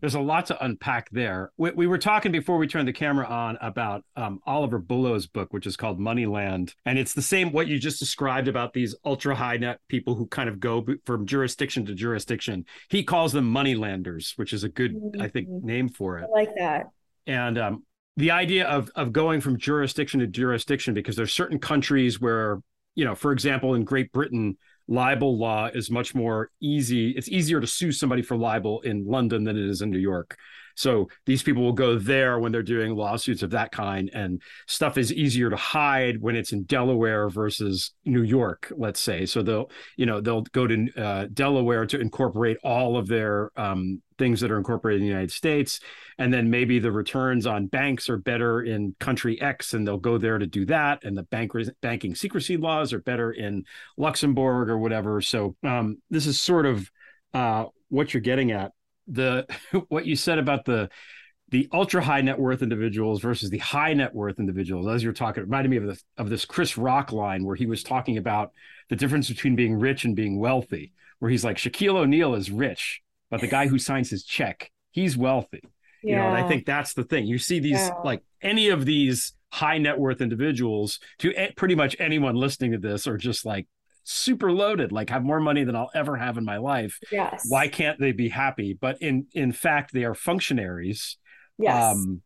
there's 0.00 0.14
a 0.14 0.20
lot 0.20 0.46
to 0.46 0.64
unpack 0.64 1.10
there. 1.10 1.52
We, 1.56 1.70
we 1.72 1.86
were 1.86 1.98
talking 1.98 2.32
before 2.32 2.58
we 2.58 2.66
turned 2.66 2.88
the 2.88 2.92
camera 2.92 3.26
on 3.26 3.58
about 3.60 4.04
um, 4.16 4.40
Oliver 4.46 4.78
Bullough's 4.78 5.26
book, 5.26 5.52
which 5.52 5.66
is 5.66 5.76
called 5.76 5.98
Moneyland, 5.98 6.74
and 6.84 6.98
it's 6.98 7.14
the 7.14 7.22
same 7.22 7.52
what 7.52 7.68
you 7.68 7.78
just 7.78 7.98
described 7.98 8.48
about 8.48 8.72
these 8.72 8.94
ultra 9.04 9.34
high 9.34 9.56
net 9.56 9.80
people 9.88 10.14
who 10.14 10.26
kind 10.26 10.48
of 10.48 10.60
go 10.60 10.86
from 11.04 11.26
jurisdiction 11.26 11.86
to 11.86 11.94
jurisdiction. 11.94 12.64
He 12.88 13.02
calls 13.02 13.32
them 13.32 13.50
moneylanders, 13.50 14.32
which 14.36 14.52
is 14.52 14.64
a 14.64 14.68
good, 14.68 14.94
mm-hmm. 14.94 15.22
I 15.22 15.28
think, 15.28 15.48
name 15.48 15.88
for 15.88 16.18
it. 16.18 16.24
I 16.24 16.32
like 16.32 16.54
that. 16.56 16.86
And 17.26 17.58
um, 17.58 17.84
the 18.16 18.30
idea 18.30 18.66
of 18.66 18.90
of 18.94 19.12
going 19.12 19.40
from 19.40 19.58
jurisdiction 19.58 20.20
to 20.20 20.26
jurisdiction 20.26 20.94
because 20.94 21.16
there's 21.16 21.32
certain 21.32 21.58
countries 21.58 22.20
where 22.20 22.60
you 22.98 23.04
know, 23.04 23.14
for 23.14 23.30
example, 23.30 23.74
in 23.74 23.84
Great 23.84 24.10
Britain, 24.10 24.58
libel 24.88 25.38
law 25.38 25.66
is 25.66 25.90
much 25.90 26.14
more 26.14 26.50
easy. 26.60 27.10
It's 27.10 27.28
easier 27.28 27.60
to 27.60 27.66
sue 27.66 27.92
somebody 27.92 28.22
for 28.22 28.36
libel 28.36 28.80
in 28.80 29.06
London 29.06 29.44
than 29.44 29.56
it 29.56 29.64
is 29.64 29.82
in 29.82 29.90
New 29.90 29.98
York. 29.98 30.36
So 30.78 31.08
these 31.26 31.42
people 31.42 31.64
will 31.64 31.72
go 31.72 31.98
there 31.98 32.38
when 32.38 32.52
they're 32.52 32.62
doing 32.62 32.94
lawsuits 32.94 33.42
of 33.42 33.50
that 33.50 33.72
kind, 33.72 34.10
and 34.14 34.40
stuff 34.68 34.96
is 34.96 35.12
easier 35.12 35.50
to 35.50 35.56
hide 35.56 36.20
when 36.20 36.36
it's 36.36 36.52
in 36.52 36.62
Delaware 36.62 37.28
versus 37.28 37.90
New 38.04 38.22
York, 38.22 38.72
let's 38.76 39.00
say. 39.00 39.26
So 39.26 39.42
they'll, 39.42 39.70
you 39.96 40.06
know, 40.06 40.20
they'll 40.20 40.42
go 40.42 40.68
to 40.68 40.88
uh, 40.96 41.26
Delaware 41.32 41.84
to 41.86 42.00
incorporate 42.00 42.58
all 42.62 42.96
of 42.96 43.08
their 43.08 43.50
um, 43.56 44.00
things 44.18 44.40
that 44.40 44.52
are 44.52 44.56
incorporated 44.56 45.00
in 45.00 45.06
the 45.06 45.12
United 45.12 45.32
States, 45.32 45.80
and 46.16 46.32
then 46.32 46.48
maybe 46.48 46.78
the 46.78 46.92
returns 46.92 47.44
on 47.44 47.66
banks 47.66 48.08
are 48.08 48.18
better 48.18 48.62
in 48.62 48.94
country 49.00 49.40
X, 49.40 49.74
and 49.74 49.84
they'll 49.84 49.98
go 49.98 50.16
there 50.16 50.38
to 50.38 50.46
do 50.46 50.64
that, 50.66 51.02
and 51.02 51.18
the 51.18 51.24
bank 51.24 51.50
banking 51.82 52.14
secrecy 52.14 52.56
laws 52.56 52.92
are 52.92 53.00
better 53.00 53.32
in 53.32 53.64
Luxembourg 53.96 54.70
or 54.70 54.78
whatever. 54.78 55.20
So 55.20 55.56
um, 55.64 55.98
this 56.08 56.26
is 56.26 56.40
sort 56.40 56.66
of 56.66 56.88
uh, 57.34 57.64
what 57.88 58.14
you're 58.14 58.20
getting 58.20 58.52
at 58.52 58.70
the 59.08 59.46
what 59.88 60.06
you 60.06 60.16
said 60.16 60.38
about 60.38 60.64
the 60.64 60.88
the 61.50 61.68
ultra 61.72 62.02
high 62.02 62.20
net 62.20 62.38
worth 62.38 62.62
individuals 62.62 63.22
versus 63.22 63.48
the 63.48 63.58
high 63.58 63.94
net 63.94 64.14
worth 64.14 64.38
individuals, 64.38 64.86
as 64.86 65.02
you're 65.02 65.14
talking, 65.14 65.44
reminded 65.44 65.70
me 65.70 65.78
of 65.78 65.86
this 65.86 66.04
of 66.16 66.28
this 66.28 66.44
Chris 66.44 66.76
Rock 66.76 67.12
line 67.12 67.44
where 67.44 67.56
he 67.56 67.66
was 67.66 67.82
talking 67.82 68.18
about 68.18 68.52
the 68.90 68.96
difference 68.96 69.28
between 69.28 69.56
being 69.56 69.78
rich 69.78 70.04
and 70.04 70.14
being 70.14 70.38
wealthy, 70.38 70.92
where 71.18 71.30
he's 71.30 71.44
like 71.44 71.56
Shaquille 71.56 71.96
O'Neal 71.96 72.34
is 72.34 72.50
rich, 72.50 73.00
but 73.30 73.40
the 73.40 73.46
guy 73.46 73.66
who 73.66 73.78
signs 73.78 74.10
his 74.10 74.24
check, 74.24 74.70
he's 74.90 75.16
wealthy. 75.16 75.62
Yeah. 76.02 76.10
You 76.10 76.16
know, 76.16 76.28
and 76.28 76.36
I 76.36 76.48
think 76.48 76.66
that's 76.66 76.94
the 76.94 77.04
thing. 77.04 77.26
You 77.26 77.38
see 77.38 77.60
these 77.60 77.72
yeah. 77.72 77.94
like 78.04 78.22
any 78.42 78.68
of 78.68 78.84
these 78.84 79.32
high 79.50 79.78
net 79.78 79.98
worth 79.98 80.20
individuals 80.20 81.00
to 81.20 81.32
pretty 81.56 81.74
much 81.74 81.96
anyone 81.98 82.34
listening 82.34 82.72
to 82.72 82.78
this 82.78 83.06
are 83.06 83.16
just 83.16 83.46
like 83.46 83.66
super 84.08 84.50
loaded, 84.50 84.90
like 84.90 85.10
have 85.10 85.22
more 85.22 85.40
money 85.40 85.64
than 85.64 85.76
I'll 85.76 85.90
ever 85.94 86.16
have 86.16 86.38
in 86.38 86.44
my 86.44 86.56
life. 86.56 86.98
Yes. 87.12 87.46
Why 87.48 87.68
can't 87.68 88.00
they 88.00 88.12
be 88.12 88.28
happy? 88.28 88.76
But 88.78 89.02
in 89.02 89.26
in 89.32 89.52
fact, 89.52 89.92
they 89.92 90.04
are 90.04 90.14
functionaries. 90.14 91.18
Yes. 91.58 91.94
Um, 91.94 92.22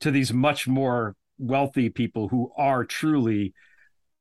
to 0.00 0.10
these 0.10 0.32
much 0.32 0.68
more 0.68 1.14
wealthy 1.38 1.88
people 1.88 2.28
who 2.28 2.52
are 2.56 2.84
truly 2.84 3.54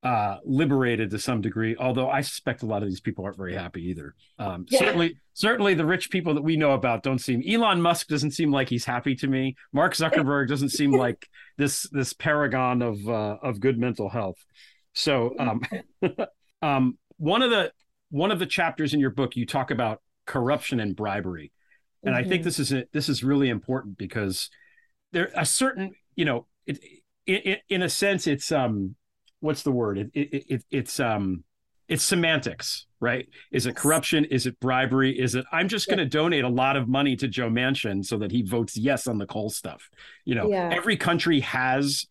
uh, 0.04 0.38
liberated 0.46 1.10
to 1.10 1.20
some 1.20 1.42
degree. 1.42 1.76
Although 1.78 2.10
I 2.10 2.22
suspect 2.22 2.62
a 2.62 2.68
lot 2.68 2.84
of 2.84 2.88
these 2.88 3.02
people 3.02 3.26
aren't 3.26 3.38
very 3.38 3.56
happy 3.56 3.90
either. 3.90 4.14
Um, 4.38 4.66
Yeah. 4.70 4.80
Certainly, 4.80 5.18
certainly 5.34 5.74
the 5.74 5.86
rich 5.86 6.12
people 6.12 6.36
that 6.36 6.44
we 6.44 6.56
know 6.56 6.72
about 6.74 7.02
don't 7.02 7.20
seem. 7.20 7.42
Elon 7.48 7.82
Musk 7.82 8.08
doesn't 8.08 8.32
seem 8.32 8.52
like 8.52 8.70
he's 8.70 8.86
happy 8.86 9.16
to 9.16 9.28
me. 9.28 9.56
Mark 9.74 9.96
Zuckerberg 9.96 10.48
doesn't 10.48 10.70
seem 10.70 10.92
like 11.06 11.28
this 11.58 11.90
this 11.92 12.14
paragon 12.14 12.82
of 12.84 13.10
uh, 13.10 13.38
of 13.42 13.60
good 13.60 13.80
mental 13.80 14.08
health. 14.10 14.38
So, 14.94 15.36
um, 15.40 15.62
um, 16.62 16.98
one 17.18 17.42
of 17.42 17.50
the 17.50 17.72
one 18.10 18.32
of 18.32 18.40
the 18.40 18.46
chapters 18.46 18.94
in 18.94 19.00
your 19.00 19.10
book, 19.10 19.36
you 19.36 19.46
talk 19.46 19.72
about 19.72 20.02
corruption 20.26 20.80
and 20.80 20.96
bribery, 20.96 21.52
and 22.04 22.16
I 22.16 22.24
think 22.24 22.42
Mhm. 22.42 22.46
this 22.46 22.60
is 22.60 22.72
a, 22.74 22.86
this 22.94 23.10
is 23.10 23.24
really 23.24 23.50
important 23.50 23.98
because 23.98 24.50
there 25.12 25.32
a 25.36 25.46
certain 25.46 25.92
you 26.16 26.26
know 26.26 26.48
it, 26.66 26.80
it, 27.26 27.62
in 27.70 27.82
a 27.82 27.90
sense 27.90 28.28
it's 28.28 28.52
um 28.52 28.96
what's 29.40 29.64
the 29.64 29.72
word? 29.72 29.98
It, 29.98 30.12
it, 30.14 30.46
it 30.50 30.66
it's 30.72 31.00
um 31.00 31.44
it's 31.88 32.04
semantics 32.04 32.88
right? 33.02 33.28
Is 33.52 33.68
it 33.68 33.76
corruption? 33.76 34.26
Is 34.26 34.48
it 34.48 34.60
bribery? 34.60 35.20
Is 35.20 35.36
it 35.36 35.46
i'm 35.52 35.68
just 35.68 35.88
going 35.88 36.00
to 36.00 36.06
donate 36.06 36.44
a 36.44 36.50
lot 36.50 36.76
of 36.76 36.88
money 36.88 37.16
to 37.18 37.28
joe 37.28 37.50
manchin 37.50 38.04
so 38.04 38.18
that 38.18 38.32
he 38.32 38.42
votes 38.42 38.76
yes 38.78 39.06
on 39.08 39.18
the 39.20 39.26
coal 39.28 39.50
stuff. 39.50 39.90
You 40.24 40.36
know 40.36 40.50
Yeah. 40.50 40.70
every 40.72 40.98
country 40.98 41.42
has 41.42 42.06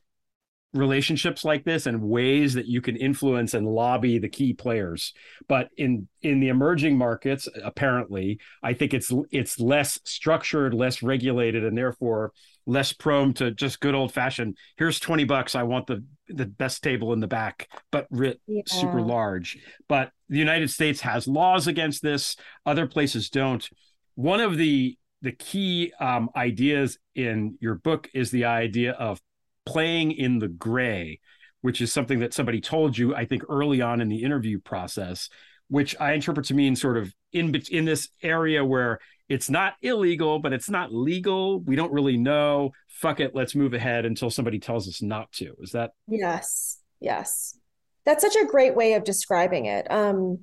relationships 0.74 1.44
like 1.44 1.64
this 1.64 1.86
and 1.86 2.02
ways 2.02 2.54
that 2.54 2.66
you 2.66 2.80
can 2.80 2.96
influence 2.96 3.54
and 3.54 3.66
lobby 3.66 4.18
the 4.18 4.28
key 4.28 4.52
players. 4.52 5.12
But 5.48 5.68
in 5.76 6.08
in 6.22 6.40
the 6.40 6.48
emerging 6.48 6.96
markets 6.96 7.46
apparently 7.62 8.40
i 8.62 8.72
think 8.72 8.94
it's 8.94 9.12
it's 9.30 9.60
less 9.60 10.00
structured 10.04 10.72
less 10.72 11.02
regulated 11.02 11.62
and 11.64 11.76
therefore 11.76 12.32
less 12.66 12.94
prone 12.94 13.34
to 13.34 13.50
just 13.50 13.78
good 13.80 13.94
old 13.94 14.10
fashioned 14.10 14.56
here's 14.78 14.98
20 14.98 15.24
bucks 15.24 15.54
i 15.54 15.62
want 15.62 15.86
the 15.86 16.02
the 16.28 16.46
best 16.46 16.82
table 16.82 17.12
in 17.12 17.20
the 17.20 17.26
back 17.26 17.68
but 17.90 18.06
writ 18.10 18.40
super 18.66 19.00
large. 19.00 19.58
But 19.88 20.10
the 20.28 20.38
united 20.38 20.70
states 20.70 21.00
has 21.02 21.28
laws 21.28 21.66
against 21.66 22.02
this 22.02 22.36
other 22.64 22.86
places 22.86 23.30
don't. 23.30 23.68
One 24.14 24.40
of 24.40 24.56
the 24.56 24.96
the 25.22 25.32
key 25.32 25.92
um, 26.00 26.28
ideas 26.36 26.98
in 27.14 27.56
your 27.60 27.76
book 27.76 28.08
is 28.12 28.30
the 28.30 28.44
idea 28.44 28.92
of 28.92 29.20
playing 29.66 30.12
in 30.12 30.38
the 30.38 30.48
gray 30.48 31.20
which 31.62 31.80
is 31.80 31.92
something 31.92 32.18
that 32.20 32.34
somebody 32.34 32.60
told 32.60 32.96
you 32.96 33.14
i 33.14 33.24
think 33.24 33.42
early 33.48 33.80
on 33.80 34.00
in 34.00 34.08
the 34.08 34.22
interview 34.22 34.58
process 34.58 35.28
which 35.68 35.94
i 36.00 36.12
interpret 36.12 36.46
to 36.46 36.54
mean 36.54 36.76
sort 36.76 36.96
of 36.96 37.12
in 37.32 37.54
in 37.70 37.84
this 37.84 38.08
area 38.22 38.64
where 38.64 38.98
it's 39.28 39.48
not 39.48 39.74
illegal 39.80 40.38
but 40.38 40.52
it's 40.52 40.68
not 40.68 40.92
legal. 40.92 41.60
We 41.60 41.76
don't 41.76 41.92
really 41.92 42.18
know. 42.18 42.72
Fuck 42.88 43.20
it. 43.20 43.34
Let's 43.34 43.54
move 43.54 43.72
ahead 43.72 44.04
until 44.04 44.28
somebody 44.28 44.58
tells 44.58 44.86
us 44.86 45.00
not 45.00 45.32
to. 45.32 45.54
Is 45.60 45.72
that? 45.72 45.92
Yes, 46.06 46.78
yes. 47.00 47.58
That's 48.04 48.22
such 48.22 48.36
a 48.36 48.44
great 48.44 48.76
way 48.76 48.92
of 48.92 49.02
describing 49.04 49.64
it. 49.64 49.90
Um, 49.90 50.40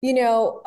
you 0.00 0.14
know, 0.14 0.62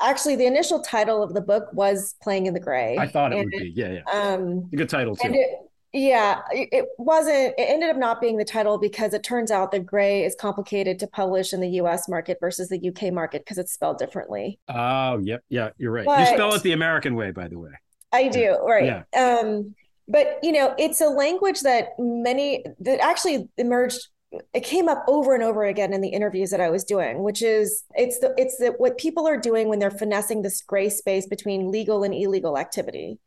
actually, 0.00 0.36
the 0.36 0.46
initial 0.46 0.80
title 0.80 1.22
of 1.22 1.34
the 1.34 1.42
book 1.42 1.66
was 1.74 2.14
Playing 2.22 2.46
in 2.46 2.54
the 2.54 2.60
Gray. 2.60 2.96
i 2.98 3.06
thought 3.06 3.32
it 3.32 3.40
And 3.40 3.44
would 3.52 3.62
be. 3.62 3.72
Yeah 3.76 4.00
yeah. 4.00 4.10
Um, 4.10 4.70
a 4.72 4.76
good 4.76 4.88
title 4.88 5.16
too. 5.16 5.28
it, 5.34 5.58
yeah, 5.96 6.42
it, 6.50 6.86
wasn't, 6.98 7.54
it 7.58 7.68
ended 7.68 7.90
up 7.90 7.96
not 7.96 8.20
being 8.20 8.36
the 8.36 8.44
title 8.44 8.78
because 8.78 9.14
it 9.14 9.22
turns 9.22 9.50
out 9.50 9.72
that 9.72 9.86
gray 9.86 10.24
is 10.24 10.34
complicated 10.34 10.98
to 11.00 11.06
publish 11.06 11.52
in 11.52 11.60
the 11.60 11.70
US 11.80 12.08
market 12.08 12.38
versus 12.40 12.68
the 12.68 12.88
UK 12.88 13.12
market 13.12 13.42
because 13.42 13.58
it's 13.58 13.72
spelled 13.72 13.98
differently. 13.98 14.58
oh 14.68 15.18
yep 15.18 15.42
yeah 15.48 15.70
you're 15.78 15.92
right 15.92 16.06
you 16.20 16.26
spell 16.34 16.54
it 16.54 16.62
the 16.62 16.72
american 16.72 17.14
way 17.14 17.30
by 17.30 17.48
the 17.48 17.58
way 17.58 17.70
I 18.12 18.28
do, 18.28 18.56
right. 18.66 19.04
Yeah. 19.12 19.38
Um, 19.40 19.74
but 20.08 20.38
you 20.42 20.52
know, 20.52 20.74
it's 20.78 21.00
a 21.00 21.08
language 21.08 21.60
that 21.62 21.90
many 21.98 22.64
that 22.80 23.00
actually 23.00 23.48
emerged. 23.56 24.08
It 24.52 24.64
came 24.64 24.88
up 24.88 25.04
over 25.08 25.34
and 25.34 25.42
over 25.42 25.64
again 25.64 25.92
in 25.92 26.00
the 26.00 26.08
interviews 26.08 26.50
that 26.50 26.60
I 26.60 26.68
was 26.68 26.84
doing, 26.84 27.22
which 27.22 27.42
is 27.42 27.84
it's 27.94 28.18
the 28.20 28.34
it's 28.36 28.58
the 28.58 28.74
what 28.78 28.98
people 28.98 29.26
are 29.26 29.38
doing 29.38 29.68
when 29.68 29.78
they're 29.78 29.90
finessing 29.90 30.42
this 30.42 30.60
gray 30.62 30.88
space 30.88 31.26
between 31.26 31.70
legal 31.70 32.04
and 32.04 32.14
illegal 32.14 32.58
activity. 32.58 33.18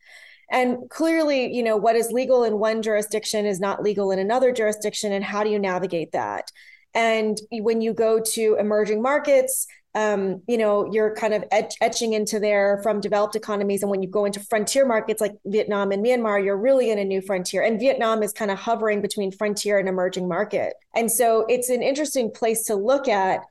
And 0.52 0.90
clearly, 0.90 1.54
you 1.54 1.64
know, 1.64 1.78
what 1.78 1.96
is 1.96 2.12
legal 2.12 2.44
in 2.44 2.60
one 2.60 2.82
jurisdiction 2.82 3.46
is 3.46 3.60
not 3.60 3.84
legal 3.84 4.12
in 4.12 4.20
another 4.20 4.52
jurisdiction, 4.52 5.12
and 5.14 5.24
how 5.24 5.44
do 5.44 5.50
you 5.50 5.60
navigate 5.60 6.12
that? 6.14 6.52
And 6.94 7.40
when 7.52 7.82
you 7.82 7.94
go 7.94 8.20
to 8.20 8.56
emerging 8.60 9.02
markets, 9.02 9.68
um, 9.96 10.42
you 10.48 10.58
know, 10.58 10.92
you're 10.92 11.16
kind 11.16 11.34
of 11.34 11.44
etch, 11.52 11.76
etching 11.82 12.14
into 12.14 12.40
there 12.40 12.80
from 12.84 13.02
developed 13.02 13.36
economies. 13.36 13.82
And 13.82 13.90
when 13.90 14.04
you 14.04 14.10
go 14.10 14.26
into 14.26 14.40
frontier 14.40 14.86
markets 14.86 15.20
like 15.20 15.34
Vietnam 15.46 15.92
and 15.92 16.06
Myanmar, 16.06 16.44
you're 16.44 16.58
really 16.58 16.92
in 16.92 17.00
a 17.00 17.04
new 17.04 17.22
frontier. 17.22 17.64
And 17.64 17.80
Vietnam 17.80 18.22
is 18.22 18.32
kind 18.32 18.52
of 18.52 18.60
hovering 18.60 19.02
between 19.02 19.32
frontier 19.32 19.80
and 19.80 19.90
emerging 19.90 20.28
market. 20.28 20.74
And 20.96 21.12
so 21.12 21.46
it's 21.50 21.70
an 21.70 21.82
interesting 21.82 22.32
place 22.32 22.66
to 22.66 22.76
look 22.76 23.08
at 23.08 23.42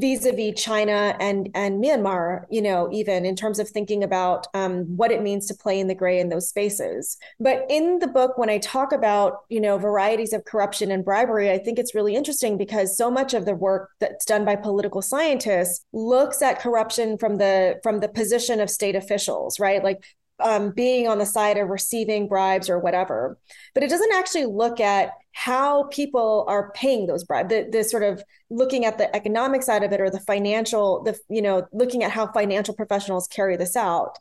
vis-a-vis 0.00 0.60
China 0.60 1.16
and 1.20 1.50
and 1.54 1.82
Myanmar, 1.82 2.44
you 2.50 2.62
know, 2.62 2.88
even 2.92 3.24
in 3.24 3.36
terms 3.36 3.58
of 3.58 3.68
thinking 3.68 4.02
about 4.02 4.46
um, 4.54 4.84
what 4.96 5.10
it 5.10 5.22
means 5.22 5.46
to 5.46 5.54
play 5.54 5.80
in 5.80 5.88
the 5.88 5.94
gray 5.94 6.20
in 6.20 6.28
those 6.28 6.48
spaces. 6.48 7.16
But 7.40 7.66
in 7.68 7.98
the 7.98 8.06
book, 8.06 8.38
when 8.38 8.50
I 8.50 8.58
talk 8.58 8.92
about 8.92 9.44
you 9.48 9.60
know 9.60 9.78
varieties 9.78 10.32
of 10.32 10.44
corruption 10.44 10.90
and 10.90 11.04
bribery, 11.04 11.50
I 11.50 11.58
think 11.58 11.78
it's 11.78 11.94
really 11.94 12.14
interesting 12.14 12.56
because 12.56 12.96
so 12.96 13.10
much 13.10 13.34
of 13.34 13.44
the 13.44 13.54
work 13.54 13.90
that's 14.00 14.24
done 14.24 14.44
by 14.44 14.56
political 14.56 15.02
scientists 15.02 15.84
looks 15.92 16.42
at 16.42 16.60
corruption 16.60 17.18
from 17.18 17.36
the 17.38 17.80
from 17.82 18.00
the 18.00 18.08
position 18.08 18.60
of 18.60 18.70
state 18.70 18.96
officials, 18.96 19.58
right? 19.58 19.82
Like 19.82 20.04
um, 20.40 20.70
being 20.70 21.08
on 21.08 21.18
the 21.18 21.26
side 21.26 21.56
of 21.56 21.68
receiving 21.68 22.28
bribes 22.28 22.68
or 22.68 22.78
whatever. 22.78 23.38
But 23.74 23.82
it 23.82 23.90
doesn't 23.90 24.12
actually 24.14 24.46
look 24.46 24.80
at 24.80 25.12
how 25.32 25.84
people 25.84 26.44
are 26.48 26.72
paying 26.72 27.06
those 27.06 27.24
bribes, 27.24 27.50
the, 27.50 27.68
the 27.70 27.84
sort 27.84 28.02
of 28.02 28.22
looking 28.50 28.84
at 28.84 28.98
the 28.98 29.14
economic 29.14 29.62
side 29.62 29.82
of 29.82 29.92
it 29.92 30.00
or 30.00 30.10
the 30.10 30.20
financial, 30.20 31.02
the, 31.02 31.18
you 31.28 31.42
know, 31.42 31.66
looking 31.72 32.02
at 32.02 32.10
how 32.10 32.30
financial 32.32 32.74
professionals 32.74 33.28
carry 33.28 33.56
this 33.56 33.76
out. 33.76 34.18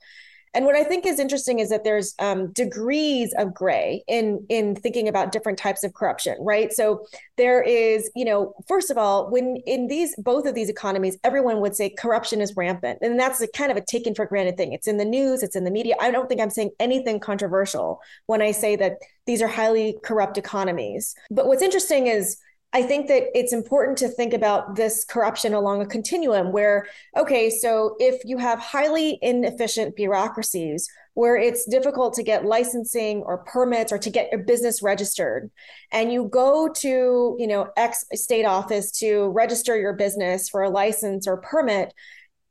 And 0.56 0.65
what 0.65 0.76
I 0.76 0.84
think 0.84 1.06
is 1.06 1.20
interesting 1.20 1.60
is 1.60 1.70
that 1.70 1.84
there's 1.84 2.15
um, 2.20 2.52
degrees 2.54 3.34
of 3.38 3.54
gray 3.54 4.04
in 4.08 4.46
in 4.50 4.76
thinking 4.76 5.08
about 5.08 5.32
different 5.32 5.60
types 5.60 5.84
of 5.84 5.94
corruption, 5.94 6.38
right? 6.39 6.72
So 6.72 7.06
there 7.38 7.62
is, 7.62 8.10
you 8.15 8.26
know, 8.26 8.54
first 8.68 8.89
of 8.89 8.98
all, 8.98 9.30
when 9.30 9.58
in 9.68 9.88
these 9.88 10.15
both 10.15 10.46
of 10.46 10.56
these 10.56 10.70
economies, 10.70 11.18
everyone 11.24 11.60
would 11.60 11.76
say 11.76 11.89
corruption 11.89 12.41
is 12.41 12.56
rampant, 12.56 13.00
and 13.02 13.20
that's 13.20 13.41
a 13.41 13.48
kind 13.50 13.70
of 13.70 13.78
a 13.78 13.82
taken 13.82 14.15
for 14.15 14.26
granted 14.26 14.58
thing. 14.58 14.74
It's 14.74 14.88
in 14.88 14.98
the 14.98 15.06
news, 15.06 15.44
it's 15.44 15.56
in 15.56 15.65
the 15.65 15.72
media. 15.72 15.96
I 16.00 16.10
don't 16.10 16.30
think 16.30 16.41
I'm 16.41 16.50
saying 16.50 16.72
anything 16.80 17.20
controversial 17.20 18.00
when 18.28 18.41
I 18.41 18.52
say 18.52 18.76
that 18.78 19.00
these 19.26 19.41
are 19.41 19.48
highly 19.48 19.98
corrupt 20.04 20.38
economies. 20.38 21.15
But 21.30 21.48
what's 21.48 21.62
interesting 21.63 22.08
is 22.08 22.38
I 22.76 22.82
think 22.82 23.08
that 23.08 23.24
it's 23.34 23.54
important 23.54 23.98
to 24.00 24.10
think 24.10 24.34
about 24.34 24.76
this 24.76 25.06
corruption 25.06 25.54
along 25.54 25.82
a 25.82 25.86
continuum 25.86 26.52
where, 26.52 26.88
okay, 27.16 27.50
so 27.50 27.96
if 28.00 28.22
you 28.26 28.38
have 28.38 28.60
highly 28.60 29.18
inefficient 29.22 29.96
bureaucracies 29.96 30.90
where 31.14 31.38
it's 31.38 31.64
difficult 31.70 32.16
to 32.16 32.24
get 32.24 32.44
licensing 32.44 33.22
or 33.22 33.46
permits 33.46 33.94
or 33.94 33.98
to 34.00 34.10
get 34.10 34.30
your 34.30 34.44
business 34.44 34.84
registered, 34.84 35.50
and 35.94 36.12
you 36.12 36.26
go 36.26 36.68
to, 36.68 37.38
you 37.40 37.48
know, 37.48 37.70
X 37.78 38.04
state 38.12 38.44
office 38.44 38.92
to 39.00 39.30
register 39.30 39.80
your 39.80 39.94
business 39.94 40.50
for 40.50 40.62
a 40.62 40.70
license 40.70 41.30
or 41.30 41.38
permit, 41.38 41.94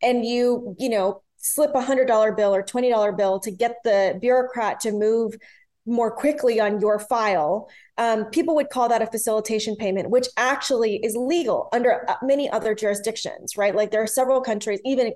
and 0.01 0.25
you, 0.25 0.75
you 0.79 0.89
know, 0.89 1.21
slip 1.37 1.75
a 1.75 1.83
hundred 1.83 2.07
dollar 2.07 2.33
bill 2.33 2.55
or 2.55 2.63
twenty 2.63 2.89
dollar 2.89 3.13
bill 3.13 3.41
to 3.41 3.51
get 3.51 3.77
the 3.85 4.17
bureaucrat 4.23 4.81
to 4.81 4.91
move 4.91 5.35
more 5.85 6.11
quickly 6.11 6.61
on 6.61 6.81
your 6.81 6.99
file, 6.99 7.69
um, 7.97 8.25
people 8.27 8.55
would 8.57 8.71
call 8.71 8.89
that 8.89 9.03
a 9.03 9.07
facilitation 9.07 9.77
payment, 9.77 10.11
which 10.11 10.27
actually 10.37 10.97
is 10.97 11.15
legal 11.17 11.69
under 11.73 12.09
uh, 12.09 12.17
many 12.23 12.51
other 12.51 12.75
jurisdictions, 12.75 13.57
right? 13.57 13.75
Like 13.75 13.91
there 13.91 14.03
are 14.03 14.07
several 14.07 14.41
countries, 14.41 14.81
even 14.85 15.13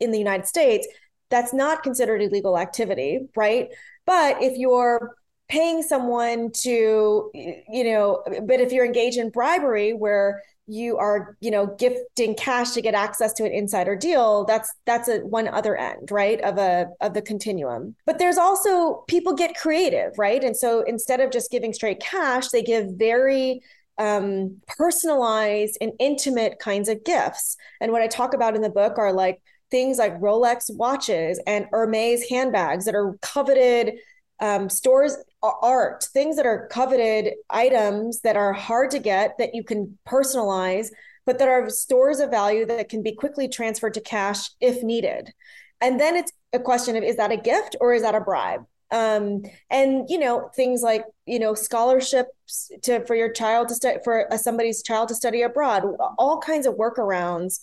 in 0.00 0.10
the 0.10 0.18
United 0.18 0.46
States, 0.46 0.88
that's 1.30 1.52
not 1.52 1.82
considered 1.82 2.22
illegal 2.22 2.58
activity, 2.58 3.28
right? 3.36 3.68
But 4.06 4.42
if 4.42 4.56
you're 4.56 5.14
paying 5.48 5.82
someone 5.82 6.50
to, 6.52 7.30
you 7.34 7.84
know, 7.84 8.22
but 8.42 8.60
if 8.60 8.72
you're 8.72 8.86
engaged 8.86 9.18
in 9.18 9.30
bribery 9.30 9.92
where 9.92 10.42
you 10.68 10.98
are 10.98 11.36
you 11.40 11.50
know 11.50 11.74
gifting 11.78 12.34
cash 12.34 12.72
to 12.72 12.82
get 12.82 12.94
access 12.94 13.32
to 13.32 13.44
an 13.44 13.52
insider 13.52 13.96
deal 13.96 14.44
that's 14.44 14.72
that's 14.84 15.08
a 15.08 15.18
one 15.20 15.48
other 15.48 15.76
end 15.76 16.10
right 16.10 16.40
of 16.42 16.58
a 16.58 16.86
of 17.00 17.14
the 17.14 17.22
continuum. 17.22 17.96
But 18.06 18.18
there's 18.18 18.38
also 18.38 19.04
people 19.08 19.34
get 19.34 19.56
creative 19.56 20.12
right? 20.18 20.44
And 20.44 20.56
so 20.56 20.82
instead 20.82 21.20
of 21.20 21.30
just 21.30 21.50
giving 21.50 21.72
straight 21.72 22.00
cash 22.00 22.48
they 22.48 22.62
give 22.62 22.86
very 22.92 23.60
um, 23.98 24.60
personalized 24.68 25.76
and 25.80 25.90
intimate 25.98 26.60
kinds 26.60 26.88
of 26.88 27.02
gifts. 27.04 27.56
And 27.80 27.90
what 27.90 28.02
i 28.02 28.06
talk 28.06 28.34
about 28.34 28.54
in 28.54 28.62
the 28.62 28.70
book 28.70 28.98
are 28.98 29.12
like 29.12 29.40
things 29.70 29.98
like 29.98 30.18
rolex 30.20 30.74
watches 30.74 31.40
and 31.46 31.66
hermes 31.70 32.28
handbags 32.28 32.84
that 32.84 32.94
are 32.94 33.16
coveted 33.20 33.94
um, 34.40 34.68
stores 34.68 35.16
art 35.42 36.04
things 36.12 36.36
that 36.36 36.46
are 36.46 36.66
coveted 36.68 37.34
items 37.48 38.20
that 38.22 38.36
are 38.36 38.52
hard 38.52 38.90
to 38.90 38.98
get 38.98 39.36
that 39.38 39.54
you 39.54 39.62
can 39.62 39.96
personalize 40.08 40.88
but 41.28 41.38
that 41.38 41.48
are 41.48 41.68
stores 41.68 42.20
of 42.20 42.30
value 42.30 42.64
that 42.64 42.88
can 42.88 43.02
be 43.02 43.12
quickly 43.12 43.48
transferred 43.48 43.92
to 43.92 44.00
cash 44.00 44.48
if 44.62 44.82
needed. 44.82 45.30
And 45.78 46.00
then 46.00 46.16
it's 46.16 46.32
a 46.54 46.58
question 46.58 46.96
of 46.96 47.04
is 47.04 47.16
that 47.16 47.30
a 47.30 47.36
gift 47.36 47.76
or 47.82 47.92
is 47.92 48.00
that 48.00 48.14
a 48.14 48.20
bribe? 48.22 48.64
Um, 48.90 49.42
and 49.68 50.08
you 50.08 50.18
know 50.18 50.50
things 50.56 50.80
like 50.80 51.04
you 51.26 51.38
know 51.38 51.52
scholarships 51.52 52.70
to 52.84 53.04
for 53.04 53.14
your 53.14 53.30
child 53.30 53.68
to 53.68 53.74
study 53.74 53.98
for 54.02 54.26
somebody's 54.38 54.82
child 54.82 55.08
to 55.08 55.14
study 55.14 55.42
abroad, 55.42 55.84
all 56.18 56.38
kinds 56.38 56.66
of 56.66 56.76
workarounds 56.76 57.60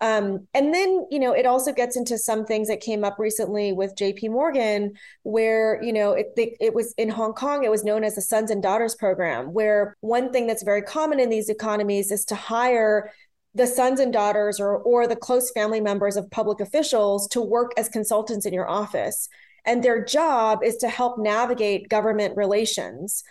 um, 0.00 0.46
and 0.52 0.74
then, 0.74 1.06
you 1.10 1.18
know, 1.18 1.32
it 1.32 1.46
also 1.46 1.72
gets 1.72 1.96
into 1.96 2.18
some 2.18 2.44
things 2.44 2.68
that 2.68 2.82
came 2.82 3.02
up 3.02 3.18
recently 3.18 3.72
with 3.72 3.96
JP 3.96 4.30
Morgan, 4.30 4.92
where, 5.22 5.82
you 5.82 5.92
know, 5.92 6.12
it, 6.12 6.26
it 6.36 6.74
was 6.74 6.92
in 6.98 7.08
Hong 7.08 7.32
Kong, 7.32 7.64
it 7.64 7.70
was 7.70 7.82
known 7.82 8.04
as 8.04 8.14
the 8.14 8.20
Sons 8.20 8.50
and 8.50 8.62
Daughters 8.62 8.94
Program, 8.94 9.54
where 9.54 9.96
one 10.00 10.32
thing 10.32 10.46
that's 10.46 10.62
very 10.62 10.82
common 10.82 11.18
in 11.18 11.30
these 11.30 11.48
economies 11.48 12.10
is 12.10 12.26
to 12.26 12.34
hire 12.34 13.10
the 13.54 13.66
sons 13.66 14.00
and 14.00 14.12
daughters 14.12 14.60
or, 14.60 14.76
or 14.76 15.06
the 15.06 15.16
close 15.16 15.50
family 15.52 15.80
members 15.80 16.16
of 16.16 16.30
public 16.30 16.60
officials 16.60 17.26
to 17.28 17.40
work 17.40 17.72
as 17.78 17.88
consultants 17.88 18.44
in 18.44 18.52
your 18.52 18.68
office. 18.68 19.30
And 19.64 19.82
their 19.82 20.04
job 20.04 20.62
is 20.62 20.76
to 20.76 20.90
help 20.90 21.18
navigate 21.18 21.88
government 21.88 22.36
relations. 22.36 23.24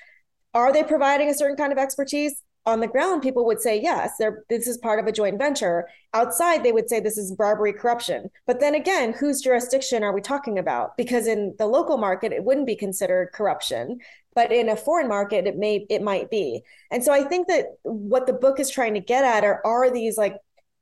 Are 0.56 0.74
they 0.74 0.84
providing 0.84 1.30
a 1.30 1.36
certain 1.36 1.58
kind 1.58 1.72
of 1.72 1.78
expertise? 1.78 2.42
On 2.66 2.80
the 2.80 2.88
ground, 2.88 3.22
people 3.22 3.46
would 3.46 3.62
say, 3.62 3.80
yes, 3.80 4.20
this 4.50 4.68
is 4.68 4.78
part 4.78 5.00
of 5.00 5.06
a 5.06 5.12
joint 5.12 5.38
venture. 5.38 5.88
Outside, 6.14 6.64
they 6.64 6.72
would 6.72 6.90
say 6.90 7.00
this 7.00 7.18
is 7.18 7.32
bribery 7.32 7.74
corruption. 7.74 8.30
But 8.48 8.60
then 8.60 8.74
again, 8.74 9.14
whose 9.14 9.42
jurisdiction 9.42 10.04
are 10.04 10.14
we 10.14 10.22
talking 10.22 10.58
about? 10.58 10.98
Because 10.98 11.28
in 11.28 11.54
the 11.60 11.68
local 11.68 11.98
market, 11.98 12.32
it 12.32 12.44
wouldn't 12.44 12.66
be 12.66 12.76
considered 12.76 13.34
corruption. 13.34 14.00
But 14.34 14.52
in 14.52 14.70
a 14.70 14.76
foreign 14.76 15.08
market, 15.08 15.46
it 15.46 15.58
may 15.58 15.86
it 15.90 16.02
might 16.02 16.32
be. 16.32 16.64
And 16.92 17.04
so 17.04 17.14
I 17.14 17.24
think 17.24 17.48
that 17.48 17.66
what 17.84 18.26
the 18.26 18.34
book 18.34 18.60
is 18.60 18.70
trying 18.70 18.96
to 18.96 19.00
get 19.00 19.24
at 19.24 19.44
are, 19.44 19.62
are 19.66 19.92
these 19.92 20.18
like 20.18 20.38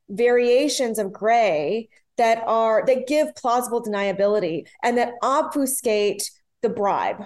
variations 0.08 0.98
of 0.98 1.12
gray 1.12 1.88
that 2.16 2.42
are 2.46 2.84
that 2.86 3.06
give 3.06 3.34
plausible 3.36 3.82
deniability 3.82 4.66
and 4.82 4.96
that 4.96 5.14
obfuscate 5.22 6.30
the 6.62 6.68
bribe. 6.70 7.24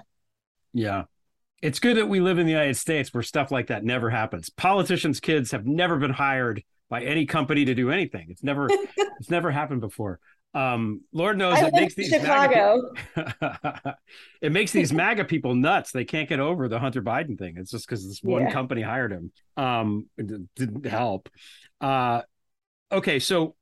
Yeah 0.73 1.05
it's 1.61 1.81
good 1.81 1.97
that 1.97 2.07
we 2.07 2.21
live 2.21 2.39
in 2.39 2.47
the 2.47 2.53
United 2.53 2.77
States 2.77 3.13
where 3.13 3.23
stuff 3.23 3.51
like 3.51 3.69
that 3.69 3.85
never 3.85 4.11
happens. 4.11 4.51
Politicians' 4.51 5.21
kids 5.21 5.51
have 5.51 5.67
never 5.67 5.97
been 5.97 6.13
hired 6.13 6.63
by 6.89 7.03
any 7.03 7.27
company 7.27 7.65
to 7.65 7.75
do 7.75 7.91
anything. 7.91 8.27
It's 8.31 8.43
never 8.43 8.69
it's 8.97 9.31
never 9.31 9.51
happened 9.51 9.81
before. 9.81 10.21
Um, 10.55 11.03
Lord 11.13 11.37
knows 11.37 11.59
I 11.59 11.67
it 11.67 11.75
makes 11.75 11.95
these 11.95 12.09
Chicago. 12.09 12.93
MAGA, 13.17 13.97
it 14.41 14.53
makes 14.53 14.73
these 14.73 14.93
MAGA 14.93 15.25
people 15.25 15.55
nuts. 15.55 15.93
They 15.93 16.05
can't 16.05 16.29
get 16.29 16.41
over 16.41 16.69
the 16.69 16.79
Hunter 16.79 17.03
Biden 17.03 17.39
thing. 17.39 17.57
It's 17.59 17.71
just 17.71 17.87
because 17.87 18.07
this 18.07 18.23
one 18.23 18.43
yeah. 18.43 18.53
company 18.53 18.81
hired 18.81 19.13
him. 19.13 19.33
Um, 19.57 20.07
it 20.17 20.55
didn't 20.55 20.87
help. 20.87 21.29
Uh, 21.81 22.23
okay, 22.91 23.19
so 23.19 23.57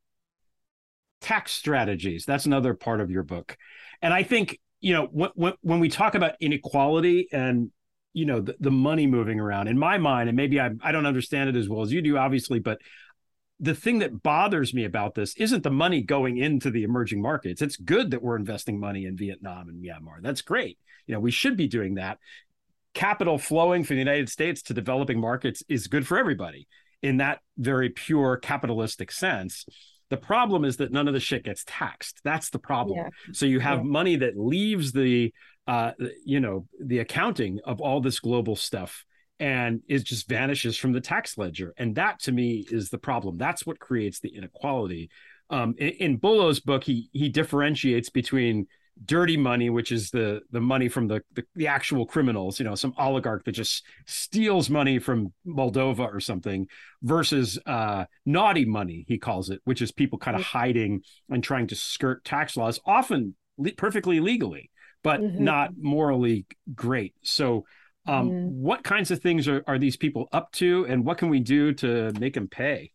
tax 1.21 1.53
strategies. 1.53 2.25
That's 2.25 2.47
another 2.47 2.75
part 2.75 3.01
of 3.01 3.11
your 3.11 3.25
book, 3.25 3.57
and 4.01 4.15
I 4.15 4.23
think 4.23 4.61
you 4.81 4.93
know 4.93 5.07
when 5.07 5.55
when 5.63 5.81
we 5.81 5.89
talk 5.89 6.15
about 6.15 6.35
inequality 6.41 7.29
and 7.33 7.73
you 8.17 8.25
know 8.25 8.41
the, 8.41 8.57
the 8.59 8.71
money 8.71 9.07
moving 9.07 9.39
around 9.39 9.69
in 9.69 9.79
my 9.79 9.99
mind 9.99 10.31
and 10.31 10.37
maybe 10.37 10.59
I, 10.59 10.71
I 10.83 10.91
don't 10.91 11.05
understand 11.05 11.51
it 11.51 11.57
as 11.57 11.69
well 11.69 11.83
as 11.83 11.93
you 11.93 12.01
do 12.01 12.17
obviously 12.17 12.59
but 12.59 12.79
the 13.61 13.75
thing 13.75 13.99
that 13.99 14.23
bothers 14.23 14.73
me 14.73 14.85
about 14.85 15.15
this 15.15 15.37
isn't 15.37 15.63
the 15.63 15.71
money 15.71 16.03
going 16.03 16.39
into 16.39 16.71
the 16.71 16.83
emerging 16.83 17.21
markets 17.21 17.61
it's 17.61 17.77
good 17.77 18.13
that 18.13 18.23
we're 18.23 18.37
investing 18.37 18.81
money 18.81 19.05
in 19.05 19.17
vietnam 19.17 19.69
and 19.69 19.85
myanmar 19.85 20.23
that's 20.23 20.41
great 20.41 20.79
you 21.07 21.15
know 21.15 21.21
we 21.21 21.31
should 21.31 21.59
be 21.59 21.69
doing 21.69 21.97
that 21.97 22.19
capital 22.95 23.37
flowing 23.37 23.85
from 23.85 23.97
the 23.97 24.01
united 24.01 24.31
states 24.31 24.63
to 24.63 24.73
developing 24.73 25.21
markets 25.21 25.63
is 25.69 25.87
good 25.87 26.07
for 26.07 26.19
everybody 26.19 26.67
in 27.03 27.19
that 27.19 27.41
very 27.59 27.91
pure 27.91 28.39
capitalistic 28.39 29.13
sense 29.13 29.67
the 30.09 30.17
problem 30.17 30.65
is 30.65 30.77
that 30.77 30.93
none 30.93 31.09
of 31.09 31.15
the 31.15 31.19
shit 31.21 31.43
gets 31.43 31.65
taxed. 31.67 32.21
That's 32.23 32.51
the 32.51 32.61
problem. 32.61 32.97
Yeah. 32.97 33.09
So 33.33 33.45
you 33.45 33.59
have 33.59 33.79
yeah. 33.79 33.85
money 33.87 34.15
that 34.15 34.39
leaves 34.39 34.93
the 34.93 35.33
uh, 35.67 35.93
you 36.25 36.41
know, 36.41 36.67
the 36.81 37.01
accounting 37.01 37.61
of 37.65 37.81
all 37.81 38.01
this 38.01 38.21
global 38.21 38.57
stuff 38.57 39.05
and 39.39 39.83
it 39.89 40.05
just 40.05 40.29
vanishes 40.29 40.77
from 40.77 40.93
the 40.93 41.01
tax 41.01 41.37
ledger. 41.37 41.75
And 41.77 41.95
that 41.97 42.21
to 42.21 42.33
me 42.33 42.65
is 42.71 42.89
the 42.89 42.99
problem. 42.99 43.37
That's 43.37 43.67
what 43.67 43.79
creates 43.79 44.21
the 44.21 44.35
inequality. 44.35 45.11
Um, 45.51 45.75
in, 45.79 45.89
in 45.89 46.17
Bullough's 46.17 46.61
book, 46.61 46.85
he 46.85 47.09
he 47.13 47.29
differentiates 47.29 48.09
between 48.11 48.67
dirty 49.05 49.37
money, 49.37 49.69
which 49.69 49.93
is 49.93 50.11
the 50.11 50.41
the 50.51 50.61
money 50.61 50.89
from 50.89 51.07
the, 51.07 51.23
the, 51.35 51.45
the 51.55 51.67
actual 51.67 52.07
criminals, 52.07 52.59
you 52.59 52.65
know, 52.65 52.75
some 52.75 52.95
oligarch 52.99 53.45
that 53.45 53.53
just 53.53 53.85
steals 54.07 54.71
money 54.71 54.99
from 54.99 55.33
Moldova 55.47 56.13
or 56.13 56.21
something, 56.21 56.67
versus 57.03 57.59
uh, 57.67 58.07
naughty 58.25 58.65
money, 58.65 59.05
he 59.07 59.19
calls 59.19 59.51
it, 59.51 59.61
which 59.65 59.83
is 59.83 59.93
people 59.93 60.19
kind 60.19 60.37
of 60.37 60.43
hiding 60.43 61.03
and 61.29 61.45
trying 61.45 61.67
to 61.67 61.77
skirt 61.77 62.25
tax 62.25 62.57
laws, 62.57 62.81
often 62.87 63.37
le- 63.59 63.73
perfectly 63.73 64.19
legally 64.19 64.71
but 65.03 65.21
mm-hmm. 65.21 65.45
not 65.45 65.71
morally 65.77 66.47
great. 66.75 67.15
So, 67.23 67.65
um, 68.07 68.31
mm-hmm. 68.31 68.63
what 68.63 68.85
kinds 68.85 69.11
of 69.11 69.21
things 69.21 69.49
are, 69.49 69.65
are 69.67 69.79
these 69.79 69.97
people 69.97 70.29
up 70.33 70.53
to, 70.53 70.87
and 70.89 71.05
what 71.05 71.19
can 71.19 71.29
we 71.29 71.41
do 71.41 71.73
to 71.75 72.13
make 72.19 72.35
them 72.35 72.49
pay? 72.49 72.93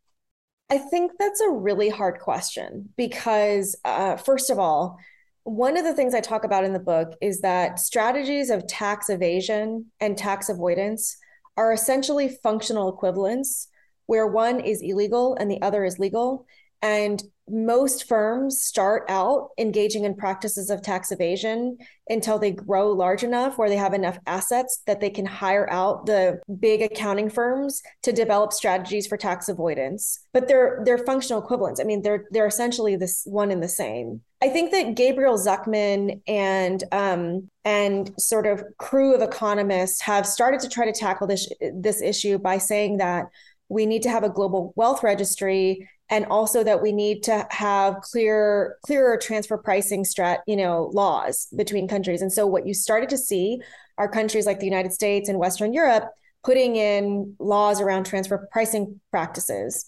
I 0.69 0.77
think 0.77 1.11
that's 1.19 1.41
a 1.41 1.49
really 1.49 1.89
hard 1.89 2.19
question 2.19 2.89
because, 2.95 3.75
uh, 3.83 4.15
first 4.15 4.49
of 4.49 4.57
all, 4.57 4.97
one 5.43 5.75
of 5.75 5.83
the 5.83 5.93
things 5.93 6.13
I 6.13 6.21
talk 6.21 6.45
about 6.45 6.63
in 6.63 6.71
the 6.71 6.79
book 6.79 7.13
is 7.19 7.41
that 7.41 7.79
strategies 7.79 8.49
of 8.49 8.67
tax 8.67 9.09
evasion 9.09 9.87
and 9.99 10.17
tax 10.17 10.49
avoidance 10.49 11.17
are 11.57 11.73
essentially 11.73 12.37
functional 12.41 12.87
equivalents, 12.87 13.67
where 14.05 14.27
one 14.27 14.59
is 14.59 14.81
illegal 14.81 15.35
and 15.35 15.49
the 15.49 15.61
other 15.61 15.83
is 15.83 15.99
legal. 15.99 16.45
And 16.81 17.21
most 17.51 18.07
firms 18.07 18.61
start 18.61 19.03
out 19.09 19.49
engaging 19.57 20.05
in 20.05 20.15
practices 20.15 20.69
of 20.69 20.81
tax 20.81 21.11
evasion 21.11 21.77
until 22.07 22.39
they 22.39 22.51
grow 22.51 22.91
large 22.91 23.23
enough 23.23 23.57
where 23.57 23.69
they 23.69 23.75
have 23.75 23.93
enough 23.93 24.17
assets 24.25 24.81
that 24.87 25.01
they 25.01 25.09
can 25.09 25.25
hire 25.25 25.69
out 25.69 26.05
the 26.05 26.39
big 26.59 26.81
accounting 26.81 27.29
firms 27.29 27.81
to 28.03 28.13
develop 28.13 28.53
strategies 28.53 29.05
for 29.05 29.17
tax 29.17 29.49
avoidance. 29.49 30.25
But 30.33 30.47
they're 30.47 30.81
they're 30.85 30.97
functional 30.99 31.41
equivalents. 31.41 31.81
I 31.81 31.83
mean 31.83 32.01
they're 32.01 32.25
they're 32.31 32.47
essentially 32.47 32.95
this 32.95 33.23
one 33.25 33.51
and 33.51 33.61
the 33.61 33.67
same. 33.67 34.21
I 34.41 34.49
think 34.49 34.71
that 34.71 34.95
gabriel 34.95 35.37
zucman 35.37 36.21
and 36.27 36.83
um, 36.91 37.49
and 37.65 38.11
sort 38.17 38.47
of 38.47 38.63
crew 38.77 39.13
of 39.13 39.21
economists 39.21 40.01
have 40.01 40.25
started 40.25 40.61
to 40.61 40.69
try 40.69 40.85
to 40.85 40.97
tackle 40.97 41.27
this 41.27 41.49
this 41.73 42.01
issue 42.01 42.37
by 42.37 42.57
saying 42.57 42.97
that 42.97 43.25
we 43.67 43.85
need 43.85 44.01
to 44.03 44.09
have 44.09 44.23
a 44.23 44.29
global 44.29 44.73
wealth 44.75 45.01
registry 45.01 45.87
and 46.11 46.25
also 46.25 46.63
that 46.63 46.81
we 46.81 46.91
need 46.91 47.23
to 47.23 47.47
have 47.49 48.01
clear 48.01 48.77
clearer 48.85 49.17
transfer 49.17 49.57
pricing 49.57 50.03
strat 50.03 50.39
you 50.45 50.57
know 50.57 50.91
laws 50.93 51.47
between 51.55 51.87
countries. 51.87 52.21
And 52.21 52.31
so 52.31 52.45
what 52.45 52.67
you 52.67 52.73
started 52.75 53.09
to 53.09 53.17
see 53.17 53.61
are 53.97 54.07
countries 54.07 54.45
like 54.45 54.59
the 54.59 54.65
united 54.65 54.93
states 54.93 55.29
and 55.29 55.39
western 55.39 55.73
europe 55.73 56.11
putting 56.43 56.75
in 56.75 57.35
laws 57.39 57.81
around 57.81 58.05
transfer 58.05 58.47
pricing 58.51 58.99
practices. 59.09 59.85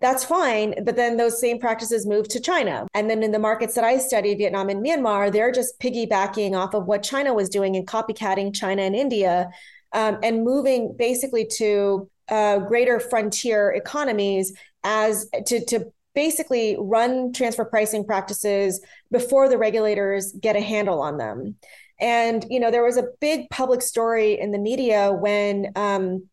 That's 0.00 0.24
fine 0.24 0.84
but 0.84 0.96
then 0.96 1.16
those 1.16 1.40
same 1.40 1.60
practices 1.60 2.06
move 2.06 2.26
to 2.28 2.40
china. 2.40 2.86
And 2.94 3.08
then 3.08 3.22
in 3.22 3.30
the 3.30 3.38
markets 3.38 3.74
that 3.74 3.84
i 3.84 3.98
study 3.98 4.34
vietnam 4.34 4.70
and 4.70 4.84
myanmar 4.84 5.30
they're 5.30 5.52
just 5.52 5.78
piggybacking 5.78 6.54
off 6.56 6.74
of 6.74 6.86
what 6.86 7.02
china 7.02 7.34
was 7.34 7.48
doing 7.48 7.76
and 7.76 7.86
copycatting 7.86 8.54
china 8.54 8.82
and 8.82 8.96
india 8.96 9.50
um, 9.92 10.18
and 10.24 10.42
moving 10.42 10.94
basically 10.98 11.46
to 11.58 12.10
uh, 12.28 12.58
greater 12.58 13.00
frontier 13.00 13.72
economies 13.72 14.52
as 14.82 15.28
to, 15.46 15.64
to 15.66 15.92
basically 16.14 16.76
run 16.78 17.32
transfer 17.32 17.64
pricing 17.64 18.04
practices 18.04 18.80
before 19.10 19.48
the 19.48 19.58
regulators 19.58 20.32
get 20.32 20.56
a 20.56 20.60
handle 20.60 21.00
on 21.00 21.18
them. 21.18 21.56
And 22.00 22.44
you 22.50 22.60
know, 22.60 22.70
there 22.70 22.84
was 22.84 22.96
a 22.96 23.08
big 23.20 23.48
public 23.50 23.82
story 23.82 24.38
in 24.38 24.52
the 24.52 24.58
media 24.58 25.12
when 25.12 25.72
um, 25.76 26.28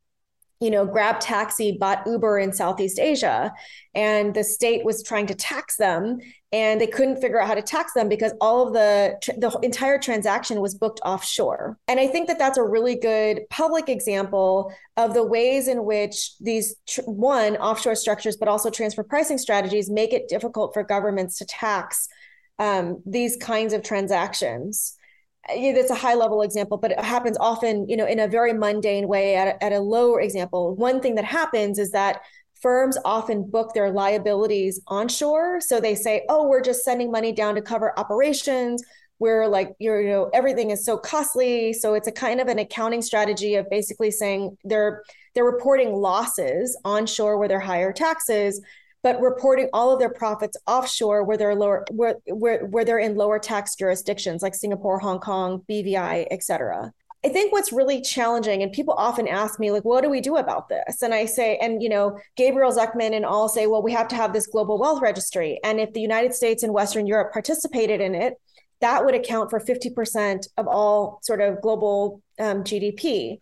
you 0.62 0.70
know, 0.70 0.86
Grab 0.86 1.20
Taxi 1.20 1.76
bought 1.80 2.06
Uber 2.06 2.38
in 2.38 2.54
Southeast 2.54 3.00
Asia, 3.00 3.52
and 3.96 4.34
the 4.34 4.44
state 4.44 4.86
was 4.86 5.02
trying 5.02 5.26
to 5.26 5.34
tax 5.34 5.76
them, 5.76 6.20
and 6.52 6.80
they 6.80 6.86
couldn't 6.86 7.20
figure 7.20 7.42
out 7.42 7.48
how 7.48 7.56
to 7.56 7.64
tax 7.64 7.94
them 7.94 8.08
because 8.08 8.32
all 8.40 8.68
of 8.68 8.74
the 8.74 9.18
the 9.38 9.58
entire 9.64 9.98
transaction 9.98 10.62
was 10.62 10.76
booked 10.76 11.02
offshore. 11.04 11.80
And 11.88 12.00
I 12.00 12.06
think 12.06 12.28
that 12.28 12.38
that's 12.38 12.60
a 12.60 12.64
really 12.64 12.96
good 12.96 13.42
public 13.50 13.90
example 13.90 14.72
of 14.98 15.16
the 15.16 15.26
ways 15.26 15.68
in 15.68 15.84
which 15.84 16.38
these 16.40 16.76
one 17.06 17.58
offshore 17.58 17.96
structures, 17.96 18.38
but 18.38 18.48
also 18.48 18.70
transfer 18.70 19.04
pricing 19.04 19.40
strategies, 19.40 19.90
make 19.90 20.14
it 20.14 20.30
difficult 20.30 20.76
for 20.76 20.84
governments 20.84 21.40
to 21.40 21.46
tax 21.46 22.08
um, 22.60 23.02
these 23.08 23.36
kinds 23.38 23.74
of 23.74 23.82
transactions 23.82 24.96
it's 25.50 25.90
a 25.90 25.96
high 25.96 26.14
level 26.14 26.42
example, 26.42 26.78
but 26.78 26.92
it 26.92 27.00
happens 27.00 27.38
often, 27.40 27.88
you 27.90 27.98
know, 27.98 28.06
in 28.06 28.20
a 28.20 28.28
very 28.28 28.54
mundane 28.54 29.08
way 29.08 29.36
at 29.36 29.48
a, 29.48 29.64
at 29.64 29.74
a 29.74 29.80
lower 29.80 30.22
example. 30.22 30.76
One 30.76 31.02
thing 31.02 31.16
that 31.16 31.26
happens 31.26 31.80
is 31.80 31.92
that 31.92 32.22
firms 32.62 32.98
often 33.04 33.50
book 33.50 33.74
their 33.74 33.92
liabilities 33.92 34.80
onshore. 34.88 35.60
So 35.62 35.80
they 35.80 35.96
say, 35.96 36.26
oh, 36.30 36.48
we're 36.48 36.62
just 36.62 36.84
sending 36.84 37.12
money 37.12 37.32
down 37.32 37.56
to 37.56 37.62
cover 37.62 37.98
operations. 37.98 38.84
We're 39.18 39.48
like, 39.48 39.74
you 39.80 40.04
know, 40.04 40.30
everything 40.34 40.72
is 40.72 40.86
so 40.86 40.98
costly. 40.98 41.74
So 41.74 41.96
it's 41.96 42.08
a 42.08 42.12
kind 42.12 42.40
of 42.40 42.48
an 42.48 42.60
accounting 42.60 43.02
strategy 43.02 43.56
of 43.56 43.70
basically 43.70 44.12
saying 44.12 44.58
they're 44.64 45.04
they're 45.34 45.46
reporting 45.46 45.94
losses 45.94 46.78
onshore 46.84 47.38
where 47.38 47.48
they're 47.48 47.60
higher 47.60 47.94
taxes, 47.94 48.62
but 49.04 49.20
reporting 49.22 49.70
all 49.74 49.92
of 49.92 50.00
their 50.00 50.14
profits 50.14 50.58
offshore 50.68 51.24
where 51.24 51.38
they're 51.38 51.56
lower 51.56 51.86
where 51.92 52.18
where, 52.28 52.66
where 52.66 52.86
they're 52.86 53.00
in 53.00 53.16
lower 53.16 53.40
tax 53.40 53.76
jurisdictions 53.76 54.42
like 54.42 54.56
Singapore, 54.56 55.00
Hong 55.00 55.20
Kong, 55.20 55.64
BVI, 55.70 56.28
etc. 56.32 56.92
I 57.24 57.30
think 57.30 57.52
what's 57.52 57.72
really 57.72 58.02
challenging, 58.02 58.64
and 58.64 58.72
people 58.72 58.96
often 58.98 59.28
ask 59.28 59.60
me, 59.60 59.70
like, 59.70 59.86
what 59.86 60.02
do 60.02 60.10
we 60.10 60.22
do 60.22 60.38
about 60.38 60.70
this? 60.70 61.04
And 61.04 61.14
I 61.14 61.26
say, 61.26 61.58
and 61.58 61.82
you 61.82 61.90
know, 61.90 62.20
Gabriel 62.36 62.72
Zucman 62.76 63.16
and 63.16 63.26
all 63.26 63.48
say, 63.48 63.68
well, 63.68 63.84
we 63.84 63.92
have 63.92 64.08
to 64.08 64.16
have 64.16 64.34
this 64.34 64.48
global 64.48 64.80
wealth 64.80 65.02
registry. 65.02 65.60
And 65.64 65.80
if 65.80 65.94
the 65.94 66.02
United 66.02 66.34
States 66.34 66.64
and 66.64 66.74
Western 66.74 67.06
Europe 67.06 67.32
participated 67.32 68.02
in 68.02 68.16
it, 68.16 68.40
that 68.80 69.06
would 69.06 69.14
account 69.14 69.52
for 69.52 69.60
50% 69.60 70.48
of 70.58 70.68
all 70.68 71.20
sort 71.22 71.42
of 71.42 71.62
global 71.62 72.24
um, 72.40 72.64
GDP. 72.64 73.40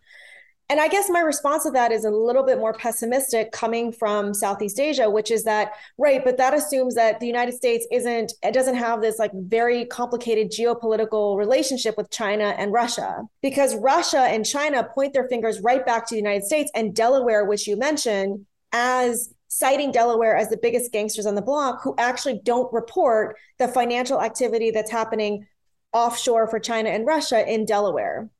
And 0.70 0.80
I 0.80 0.86
guess 0.86 1.10
my 1.10 1.18
response 1.18 1.64
to 1.64 1.72
that 1.72 1.90
is 1.90 2.04
a 2.04 2.10
little 2.10 2.44
bit 2.44 2.58
more 2.58 2.72
pessimistic 2.72 3.50
coming 3.50 3.90
from 3.90 4.32
Southeast 4.32 4.78
Asia, 4.78 5.10
which 5.10 5.32
is 5.32 5.42
that, 5.42 5.72
right, 5.98 6.24
but 6.24 6.36
that 6.36 6.54
assumes 6.54 6.94
that 6.94 7.18
the 7.18 7.26
United 7.26 7.54
States 7.54 7.84
isn't, 7.90 8.34
it 8.44 8.54
doesn't 8.54 8.76
have 8.76 9.00
this 9.00 9.18
like 9.18 9.32
very 9.34 9.84
complicated 9.84 10.52
geopolitical 10.52 11.36
relationship 11.36 11.96
with 11.96 12.08
China 12.10 12.54
and 12.56 12.72
Russia. 12.72 13.22
Because 13.42 13.74
Russia 13.74 14.20
and 14.20 14.46
China 14.46 14.88
point 14.94 15.12
their 15.12 15.26
fingers 15.26 15.60
right 15.60 15.84
back 15.84 16.06
to 16.06 16.14
the 16.14 16.20
United 16.20 16.44
States 16.44 16.70
and 16.72 16.94
Delaware, 16.94 17.44
which 17.46 17.66
you 17.66 17.76
mentioned, 17.76 18.46
as 18.72 19.34
citing 19.48 19.90
Delaware 19.90 20.36
as 20.36 20.50
the 20.50 20.56
biggest 20.56 20.92
gangsters 20.92 21.26
on 21.26 21.34
the 21.34 21.42
block 21.42 21.82
who 21.82 21.96
actually 21.98 22.40
don't 22.44 22.72
report 22.72 23.36
the 23.58 23.66
financial 23.66 24.22
activity 24.22 24.70
that's 24.70 24.92
happening 24.92 25.48
offshore 25.92 26.46
for 26.46 26.60
China 26.60 26.90
and 26.90 27.08
Russia 27.08 27.44
in 27.52 27.64
Delaware. 27.64 28.30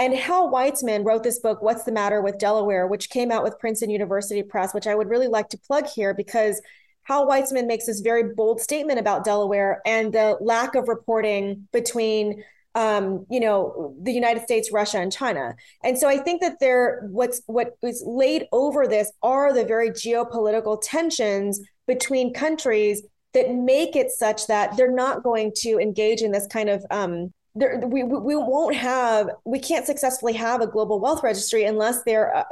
And 0.00 0.14
Hal 0.14 0.50
Weitzman 0.50 1.04
wrote 1.04 1.22
this 1.22 1.40
book, 1.40 1.60
What's 1.60 1.84
the 1.84 1.92
Matter 1.92 2.22
with 2.22 2.38
Delaware, 2.38 2.86
which 2.86 3.10
came 3.10 3.30
out 3.30 3.42
with 3.42 3.58
Princeton 3.58 3.90
University 3.90 4.42
Press, 4.42 4.72
which 4.72 4.86
I 4.86 4.94
would 4.94 5.10
really 5.10 5.26
like 5.26 5.50
to 5.50 5.58
plug 5.58 5.86
here 5.86 6.14
because 6.14 6.62
Hal 7.02 7.28
Weitzman 7.28 7.66
makes 7.66 7.84
this 7.84 8.00
very 8.00 8.32
bold 8.32 8.62
statement 8.62 8.98
about 8.98 9.26
Delaware 9.26 9.82
and 9.84 10.10
the 10.10 10.38
lack 10.40 10.74
of 10.74 10.88
reporting 10.88 11.68
between 11.70 12.42
um, 12.74 13.26
you 13.28 13.40
know, 13.40 13.94
the 14.00 14.12
United 14.12 14.42
States, 14.44 14.72
Russia, 14.72 15.00
and 15.00 15.12
China. 15.12 15.54
And 15.84 15.98
so 15.98 16.08
I 16.08 16.16
think 16.16 16.40
that 16.40 16.60
there 16.60 17.06
what's 17.10 17.42
what 17.46 17.76
is 17.82 18.02
laid 18.06 18.46
over 18.52 18.86
this 18.86 19.12
are 19.22 19.52
the 19.52 19.66
very 19.66 19.90
geopolitical 19.90 20.80
tensions 20.82 21.60
between 21.86 22.32
countries 22.32 23.02
that 23.34 23.52
make 23.52 23.96
it 23.96 24.10
such 24.12 24.46
that 24.46 24.78
they're 24.78 24.90
not 24.90 25.22
going 25.22 25.52
to 25.56 25.78
engage 25.78 26.22
in 26.22 26.32
this 26.32 26.46
kind 26.46 26.70
of 26.70 26.86
um, 26.90 27.34
there, 27.54 27.78
we, 27.78 28.02
we 28.04 28.36
won't 28.36 28.76
have 28.76 29.30
we 29.44 29.58
can't 29.58 29.86
successfully 29.86 30.32
have 30.34 30.60
a 30.60 30.66
global 30.66 31.00
wealth 31.00 31.22
registry 31.22 31.64
unless 31.64 32.02
there 32.04 32.36
uh, 32.36 32.44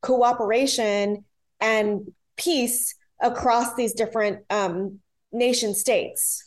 cooperation 0.00 1.24
and 1.60 2.12
peace 2.36 2.94
across 3.20 3.74
these 3.74 3.92
different 3.92 4.40
um, 4.50 4.98
nation 5.32 5.74
states. 5.74 6.44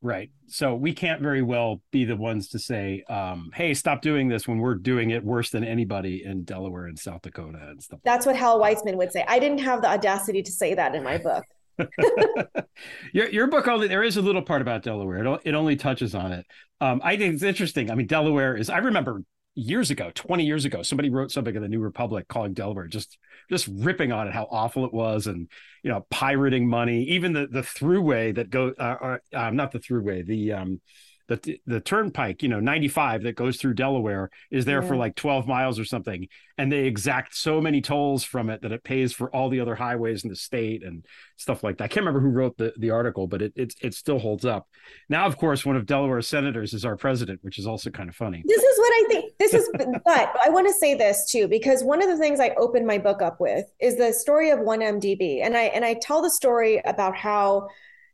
Right. 0.00 0.30
So 0.46 0.74
we 0.74 0.92
can't 0.92 1.20
very 1.20 1.42
well 1.42 1.82
be 1.90 2.04
the 2.04 2.16
ones 2.16 2.48
to 2.50 2.58
say 2.58 3.02
um, 3.08 3.50
hey 3.54 3.74
stop 3.74 4.02
doing 4.02 4.28
this 4.28 4.48
when 4.48 4.58
we're 4.58 4.76
doing 4.76 5.10
it 5.10 5.24
worse 5.24 5.50
than 5.50 5.64
anybody 5.64 6.24
in 6.24 6.44
delaware 6.44 6.86
and 6.86 6.98
south 6.98 7.22
dakota 7.22 7.58
and 7.68 7.82
stuff 7.82 8.00
that's 8.04 8.24
what 8.24 8.36
hal 8.36 8.60
weitzman 8.60 8.96
would 8.96 9.12
say. 9.12 9.24
I 9.28 9.38
didn't 9.38 9.58
have 9.58 9.82
the 9.82 9.88
audacity 9.88 10.42
to 10.42 10.52
say 10.52 10.74
that 10.74 10.94
in 10.94 11.02
my 11.02 11.18
book 11.18 11.44
your 13.12 13.28
your 13.28 13.46
book 13.46 13.68
only 13.68 13.88
there 13.88 14.02
is 14.02 14.16
a 14.16 14.22
little 14.22 14.42
part 14.42 14.62
about 14.62 14.82
Delaware. 14.82 15.24
It, 15.24 15.40
it 15.44 15.54
only 15.54 15.76
touches 15.76 16.14
on 16.14 16.32
it. 16.32 16.46
Um, 16.80 17.00
I 17.04 17.16
think 17.16 17.34
it's 17.34 17.42
interesting. 17.42 17.90
I 17.90 17.94
mean, 17.94 18.06
Delaware 18.06 18.56
is. 18.56 18.70
I 18.70 18.78
remember 18.78 19.22
years 19.54 19.90
ago, 19.90 20.10
twenty 20.14 20.44
years 20.44 20.64
ago, 20.64 20.82
somebody 20.82 21.10
wrote 21.10 21.30
something 21.30 21.54
in 21.54 21.62
the 21.62 21.68
New 21.68 21.80
Republic 21.80 22.28
calling 22.28 22.52
Delaware 22.52 22.86
just 22.86 23.18
just 23.50 23.68
ripping 23.68 24.12
on 24.12 24.28
it, 24.28 24.34
how 24.34 24.46
awful 24.50 24.84
it 24.84 24.92
was, 24.92 25.26
and 25.26 25.48
you 25.82 25.90
know, 25.90 26.06
pirating 26.10 26.68
money. 26.68 27.04
Even 27.04 27.32
the 27.32 27.46
the 27.46 27.62
throughway 27.62 28.34
that 28.34 28.50
go, 28.50 28.72
uh, 28.78 28.82
uh, 28.82 29.18
uh 29.36 29.50
not 29.50 29.72
the 29.72 29.80
throughway, 29.80 30.24
the 30.24 30.52
um, 30.52 30.80
the 31.28 31.60
the 31.66 31.80
turnpike, 31.80 32.42
you 32.42 32.48
know, 32.48 32.58
95 32.58 33.22
that 33.24 33.36
goes 33.36 33.58
through 33.58 33.74
Delaware 33.74 34.30
is 34.50 34.64
there 34.64 34.80
yeah. 34.80 34.88
for 34.88 34.96
like 34.96 35.14
12 35.14 35.46
miles 35.46 35.78
or 35.78 35.84
something, 35.84 36.26
and 36.56 36.72
they 36.72 36.86
exact 36.86 37.36
so 37.36 37.60
many 37.60 37.82
tolls 37.82 38.24
from 38.24 38.48
it 38.48 38.62
that 38.62 38.72
it 38.72 38.82
pays 38.82 39.12
for 39.12 39.30
all 39.34 39.50
the 39.50 39.60
other 39.60 39.74
highways 39.74 40.24
in 40.24 40.30
the 40.30 40.36
state 40.36 40.82
and 40.82 41.04
stuff 41.36 41.62
like 41.62 41.76
that. 41.78 41.84
I 41.84 41.88
can't 41.88 42.06
remember 42.06 42.20
who 42.20 42.34
wrote 42.34 42.56
the, 42.56 42.72
the 42.78 42.90
article, 42.90 43.26
but 43.26 43.42
it, 43.42 43.52
it 43.56 43.74
it 43.82 43.94
still 43.94 44.18
holds 44.18 44.46
up. 44.46 44.68
Now, 45.10 45.26
of 45.26 45.36
course, 45.36 45.66
one 45.66 45.76
of 45.76 45.84
Delaware's 45.84 46.26
senators 46.26 46.72
is 46.72 46.86
our 46.86 46.96
president, 46.96 47.40
which 47.42 47.58
is 47.58 47.66
also 47.66 47.90
kind 47.90 48.08
of 48.08 48.16
funny. 48.16 48.42
This 48.46 48.62
is 48.62 48.78
what 48.78 48.92
I 48.92 49.04
think. 49.08 49.32
This 49.38 49.54
is, 49.54 49.70
but 49.74 50.34
I 50.42 50.48
want 50.48 50.66
to 50.66 50.74
say 50.74 50.94
this 50.94 51.30
too 51.30 51.46
because 51.46 51.84
one 51.84 52.02
of 52.02 52.08
the 52.08 52.16
things 52.16 52.40
I 52.40 52.50
opened 52.56 52.86
my 52.86 52.98
book 52.98 53.20
up 53.20 53.38
with 53.38 53.66
is 53.80 53.96
the 53.96 54.14
story 54.14 54.48
of 54.48 54.60
1MDB, 54.60 55.42
and 55.44 55.56
I 55.56 55.64
and 55.64 55.84
I 55.84 55.94
tell 55.94 56.22
the 56.22 56.30
story 56.30 56.80
about 56.86 57.14
how 57.14 57.68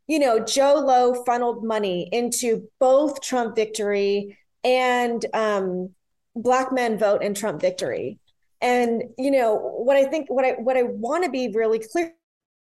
you 0.07 0.19
know, 0.19 0.39
Jho 0.39 0.83
Low 0.83 1.23
funneled 1.23 1.63
money 1.63 2.09
into 2.11 2.69
both 2.79 3.21
Trump 3.21 3.55
victory 3.55 4.37
and 4.63 5.25
um, 5.33 5.89
black 6.35 6.71
men 6.71 6.97
vote 6.97 7.23
and 7.23 7.35
Trump 7.35 7.61
victory. 7.61 8.19
And 8.61 9.03
you 9.17 9.31
know 9.31 9.55
what 9.55 9.97
I 9.97 10.05
think, 10.05 10.29
what 10.29 10.45
I 10.45 10.51
what 10.53 10.77
I 10.77 10.83
want 10.83 11.23
to 11.23 11.29
be 11.29 11.49
really 11.53 11.79
clear 11.79 12.13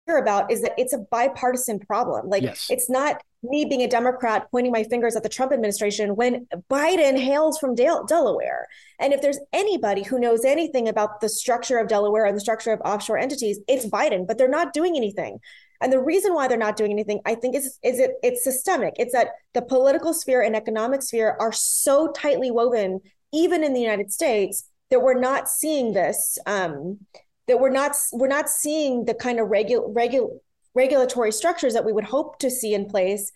about 0.09 0.53
is 0.53 0.62
that 0.62 0.72
it's 0.78 0.93
a 0.93 0.99
bipartisan 0.99 1.80
problem. 1.80 2.28
Like 2.28 2.43
yes. 2.43 2.68
it's 2.70 2.89
not 2.89 3.22
me 3.43 3.64
being 3.64 3.82
a 3.82 3.89
Democrat 3.89 4.49
pointing 4.51 4.72
my 4.72 4.84
fingers 4.84 5.16
at 5.16 5.22
the 5.22 5.28
Trump 5.28 5.53
administration 5.53 6.16
when 6.16 6.47
Biden 6.70 7.18
hails 7.18 7.59
from 7.59 7.74
Del- 7.74 8.05
Delaware. 8.05 8.68
And 8.99 9.12
if 9.12 9.20
there's 9.20 9.39
anybody 9.53 10.03
who 10.03 10.18
knows 10.18 10.45
anything 10.45 10.89
about 10.89 11.20
the 11.20 11.28
structure 11.28 11.78
of 11.78 11.89
Delaware 11.89 12.24
and 12.24 12.37
the 12.37 12.41
structure 12.41 12.72
of 12.72 12.80
offshore 12.80 13.18
entities, 13.18 13.59
it's 13.68 13.87
Biden, 13.87 14.26
but 14.26 14.39
they're 14.39 14.49
not 14.49 14.72
doing 14.72 14.97
anything. 14.97 15.39
And 15.81 15.93
the 15.93 16.01
reason 16.01 16.35
why 16.35 16.49
they're 16.49 16.57
not 16.57 16.77
doing 16.77 16.93
anything, 16.93 17.20
I 17.27 17.35
think, 17.35 17.55
is 17.55 17.79
is 17.83 17.99
it 17.99 18.12
it's 18.22 18.45
systemic. 18.45 18.95
It's 18.99 19.12
that 19.12 19.29
the 19.55 19.62
political 19.62 20.12
sphere 20.14 20.43
and 20.43 20.57
economic 20.57 21.03
sphere 21.03 21.37
are 21.41 21.53
so 21.53 22.12
tightly 22.12 22.51
woven, 22.51 23.01
even 23.33 23.62
in 23.62 23.72
the 23.72 23.81
United 23.81 24.12
States, 24.12 24.64
that 24.91 25.03
we're 25.03 25.18
not 25.18 25.49
seeing 25.49 25.93
this. 25.93 26.39
Um, 26.47 27.01
that 27.47 27.61
we're 27.61 27.70
not 27.70 27.97
we're 28.12 28.29
not 28.29 28.49
seeing 28.49 29.05
the 29.05 29.14
kind 29.14 29.41
of 29.41 29.49
regular 29.49 29.89
regular 29.89 30.29
regulatory 30.74 31.33
structures 31.33 31.74
that 31.74 31.85
we 31.85 31.93
would 31.93 32.05
hope 32.05 32.39
to 32.39 32.51
see 32.51 32.74
in 32.74 32.87
place 32.87 33.33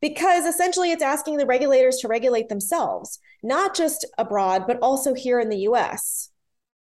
because 0.00 0.44
essentially 0.44 0.90
it's 0.90 1.02
asking 1.02 1.36
the 1.36 1.46
regulators 1.46 1.98
to 1.98 2.08
regulate 2.08 2.48
themselves 2.48 3.18
not 3.42 3.76
just 3.76 4.06
abroad 4.18 4.64
but 4.66 4.78
also 4.82 5.14
here 5.14 5.38
in 5.38 5.48
the 5.48 5.58
US 5.58 6.30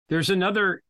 there's 0.09 0.29
another 0.29 0.81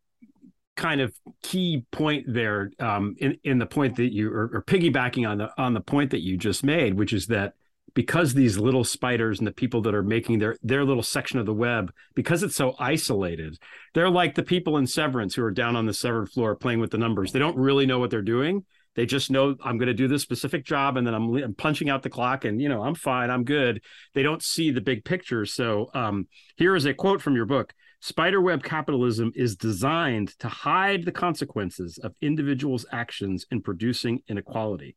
kind 0.77 1.01
of 1.01 1.13
key 1.43 1.83
point 1.91 2.25
there 2.27 2.71
um, 2.79 3.15
in 3.17 3.37
in 3.43 3.57
the 3.57 3.65
point 3.65 3.97
that 3.97 4.13
you 4.13 4.31
are, 4.31 4.63
piggybacking 4.67 5.29
on 5.29 5.39
the 5.39 5.49
on 5.57 5.73
the 5.73 5.81
point 5.81 6.11
that 6.11 6.21
you 6.21 6.37
just 6.37 6.63
made, 6.63 6.93
which 6.93 7.11
is 7.11 7.27
that 7.27 7.53
because 7.93 8.33
these 8.33 8.59
little 8.59 8.83
spiders 8.83 9.39
and 9.39 9.47
the 9.47 9.51
people 9.51 9.81
that 9.81 9.95
are 9.95 10.03
making 10.03 10.39
their 10.39 10.55
their 10.61 10.85
little 10.85 11.03
section 11.03 11.39
of 11.39 11.45
the 11.45 11.53
web 11.53 11.91
because 12.13 12.43
it's 12.43 12.55
so 12.55 12.75
isolated 12.77 13.57
they're 13.95 14.09
like 14.09 14.35
the 14.35 14.43
people 14.43 14.77
in 14.77 14.85
severance 14.85 15.33
who 15.33 15.43
are 15.43 15.51
down 15.51 15.75
on 15.75 15.87
the 15.87 15.93
severed 15.93 16.29
floor 16.29 16.55
playing 16.55 16.79
with 16.79 16.91
the 16.91 16.97
numbers. 16.97 17.31
They 17.31 17.39
don't 17.39 17.57
really 17.57 17.87
know 17.87 17.97
what 17.97 18.11
they're 18.11 18.21
doing. 18.21 18.65
They 18.95 19.05
just 19.05 19.31
know 19.31 19.55
i'm 19.63 19.77
going 19.77 19.87
to 19.87 19.93
do 19.93 20.07
this 20.07 20.21
specific 20.21 20.63
job 20.63 20.97
and 20.97 21.05
then 21.07 21.13
I'm, 21.13 21.35
I'm, 21.35 21.53
punching 21.55 21.89
out 21.89 22.03
the 22.03 22.09
clock 22.09 22.45
and 22.45 22.61
you 22.61 22.69
know 22.69 22.83
i'm 22.83 22.95
fine 22.95 23.29
i'm 23.29 23.43
good. 23.43 23.81
They 24.13 24.23
don't 24.23 24.43
see 24.43 24.71
the 24.71 24.81
big 24.81 25.03
picture. 25.03 25.45
So 25.45 25.89
um, 25.93 26.27
here 26.55 26.75
is 26.75 26.85
a 26.85 26.93
quote 26.93 27.21
from 27.21 27.35
your 27.35 27.45
book 27.45 27.73
Spiderweb 27.99 28.63
capitalism 28.63 29.31
is 29.35 29.55
designed 29.55 30.37
to 30.39 30.47
hide 30.47 31.05
the 31.05 31.11
consequences 31.11 31.97
of 31.97 32.13
individuals' 32.21 32.85
actions 32.91 33.45
in 33.49 33.61
producing 33.61 34.21
inequality. 34.27 34.95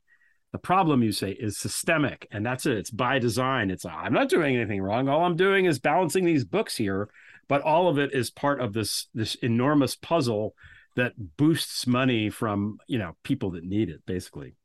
The 0.53 0.59
problem, 0.59 1.03
you 1.03 1.13
say, 1.13 1.31
is 1.33 1.57
systemic, 1.57 2.27
and 2.31 2.45
that's 2.45 2.67
it. 2.67 2.77
It's 2.77 2.91
by 2.91 3.19
design. 3.19 3.71
It's 3.71 3.87
I'm 3.87 4.13
not 4.13 4.29
doing 4.29 4.57
anything 4.57 4.83
wrong. 4.83 5.09
All 5.09 5.25
I'm 5.25 5.37
doing 5.37 5.67
is 5.67 5.79
balancing 5.79 6.25
these 6.25 6.45
books 6.45 6.77
here, 6.77 7.09
but 7.49 7.63
all 7.63 7.89
of 7.89 7.99
it 7.99 8.13
is 8.13 8.31
part 8.31 8.61
of 8.61 8.73
this 8.73 9.07
this 9.15 9.37
enormous 9.37 9.95
puzzle 9.95 10.55
that 10.97 11.13
boosts 11.37 11.87
money 11.87 12.31
from 12.31 12.79
you 12.89 12.99
know 12.99 13.17
people 13.23 13.53
that 13.53 13.65
need 13.65 13.91
it, 13.91 14.05
basically. 14.07 14.57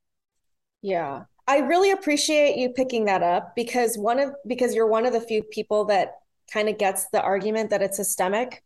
Yeah, 0.82 1.26
I 1.48 1.60
really 1.60 1.92
appreciate 1.92 2.58
you 2.58 2.70
picking 2.70 3.06
that 3.06 3.22
up 3.22 3.56
because 3.56 3.96
one 3.96 4.20
of 4.20 4.32
because 4.48 4.74
you're 4.74 4.88
one 4.88 5.06
of 5.06 5.14
the 5.14 5.22
few 5.22 5.44
people 5.44 5.86
that 5.86 6.16
kind 6.52 6.70
of 6.70 6.78
gets 6.78 7.10
the 7.10 7.22
argument 7.22 7.70
that 7.70 7.82
it's 7.82 7.98
systemic. 7.98 8.62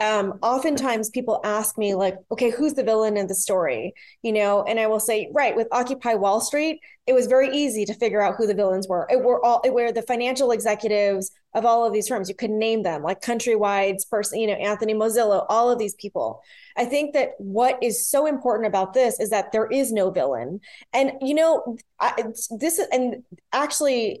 Um, 0.00 0.40
oftentimes 0.42 1.10
people 1.10 1.40
ask 1.44 1.78
me 1.78 1.94
like 1.94 2.16
okay 2.32 2.50
who's 2.50 2.74
the 2.74 2.82
villain 2.82 3.16
in 3.16 3.28
the 3.28 3.34
story? 3.34 3.94
You 4.22 4.32
know 4.32 4.64
and 4.64 4.80
i 4.80 4.88
will 4.88 4.98
say 4.98 5.30
right 5.32 5.54
with 5.54 5.68
occupy 5.70 6.14
wall 6.14 6.40
street 6.40 6.80
it 7.06 7.12
was 7.12 7.26
very 7.26 7.54
easy 7.54 7.84
to 7.84 7.94
figure 7.94 8.22
out 8.22 8.36
who 8.36 8.46
the 8.46 8.54
villains 8.54 8.88
were. 8.88 9.06
It 9.10 9.22
were 9.22 9.44
all 9.44 9.60
it 9.64 9.74
were 9.74 9.92
the 9.92 10.02
financial 10.02 10.52
executives 10.52 11.30
of 11.54 11.66
all 11.66 11.84
of 11.84 11.92
these 11.92 12.08
firms. 12.08 12.28
You 12.28 12.34
could 12.34 12.50
name 12.50 12.82
them 12.82 13.02
like 13.02 13.20
countrywide's 13.20 14.06
person 14.06 14.40
you 14.40 14.46
know 14.46 14.54
anthony 14.54 14.94
mozilo 14.94 15.44
all 15.48 15.70
of 15.70 15.78
these 15.78 15.94
people. 15.94 16.40
I 16.76 16.86
think 16.86 17.12
that 17.12 17.30
what 17.38 17.78
is 17.82 18.08
so 18.08 18.26
important 18.26 18.66
about 18.66 18.94
this 18.94 19.20
is 19.20 19.30
that 19.30 19.52
there 19.52 19.66
is 19.66 19.92
no 19.92 20.10
villain. 20.10 20.60
And 20.92 21.12
you 21.20 21.34
know 21.34 21.76
I, 22.00 22.24
this 22.58 22.80
and 22.90 23.22
actually 23.52 24.20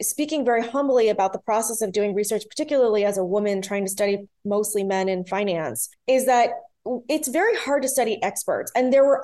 speaking 0.00 0.44
very 0.44 0.66
humbly 0.66 1.08
about 1.08 1.32
the 1.32 1.38
process 1.38 1.82
of 1.82 1.92
doing 1.92 2.14
research, 2.14 2.44
particularly 2.48 3.04
as 3.04 3.18
a 3.18 3.24
woman 3.24 3.62
trying 3.62 3.84
to 3.84 3.90
study 3.90 4.28
mostly 4.44 4.84
men 4.84 5.08
in 5.08 5.24
finance, 5.24 5.88
is 6.06 6.26
that 6.26 6.50
it's 7.08 7.28
very 7.28 7.56
hard 7.56 7.82
to 7.82 7.88
study 7.88 8.22
experts. 8.22 8.70
And 8.74 8.92
there 8.92 9.04
were 9.04 9.20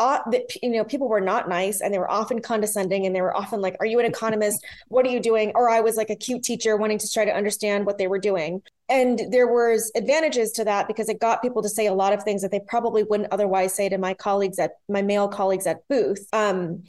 you 0.62 0.70
know 0.70 0.84
people 0.84 1.08
were 1.08 1.20
not 1.20 1.48
nice 1.48 1.80
and 1.80 1.92
they 1.92 1.98
were 1.98 2.10
often 2.10 2.40
condescending 2.40 3.06
and 3.06 3.14
they 3.14 3.20
were 3.20 3.36
often 3.36 3.60
like 3.60 3.76
are 3.80 3.86
you 3.86 4.00
an 4.00 4.06
economist? 4.06 4.64
What 4.88 5.06
are 5.06 5.10
you 5.10 5.20
doing? 5.20 5.52
Or 5.54 5.68
i 5.68 5.80
was 5.80 5.96
like 5.96 6.10
a 6.10 6.16
cute 6.16 6.42
teacher 6.42 6.76
wanting 6.76 6.98
to 6.98 7.08
try 7.08 7.24
to 7.24 7.32
understand 7.32 7.86
what 7.86 7.98
they 7.98 8.06
were 8.06 8.18
doing. 8.18 8.62
And 8.88 9.20
there 9.30 9.46
was 9.46 9.90
advantages 9.94 10.52
to 10.52 10.64
that 10.64 10.88
because 10.88 11.08
it 11.08 11.20
got 11.20 11.42
people 11.42 11.62
to 11.62 11.68
say 11.68 11.86
a 11.86 11.94
lot 11.94 12.12
of 12.12 12.22
things 12.22 12.42
that 12.42 12.50
they 12.50 12.60
probably 12.60 13.04
wouldn't 13.04 13.32
otherwise 13.32 13.74
say 13.74 13.88
to 13.88 13.98
my 13.98 14.14
colleagues 14.14 14.58
at 14.58 14.72
my 14.88 15.02
male 15.02 15.28
colleagues 15.28 15.66
at 15.66 15.86
booth. 15.88 16.26
Um, 16.32 16.82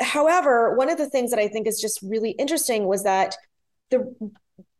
however 0.00 0.74
one 0.76 0.90
of 0.90 0.98
the 0.98 1.08
things 1.08 1.30
that 1.30 1.38
i 1.38 1.48
think 1.48 1.66
is 1.66 1.80
just 1.80 2.00
really 2.02 2.30
interesting 2.32 2.86
was 2.86 3.04
that 3.04 3.36
the 3.90 4.14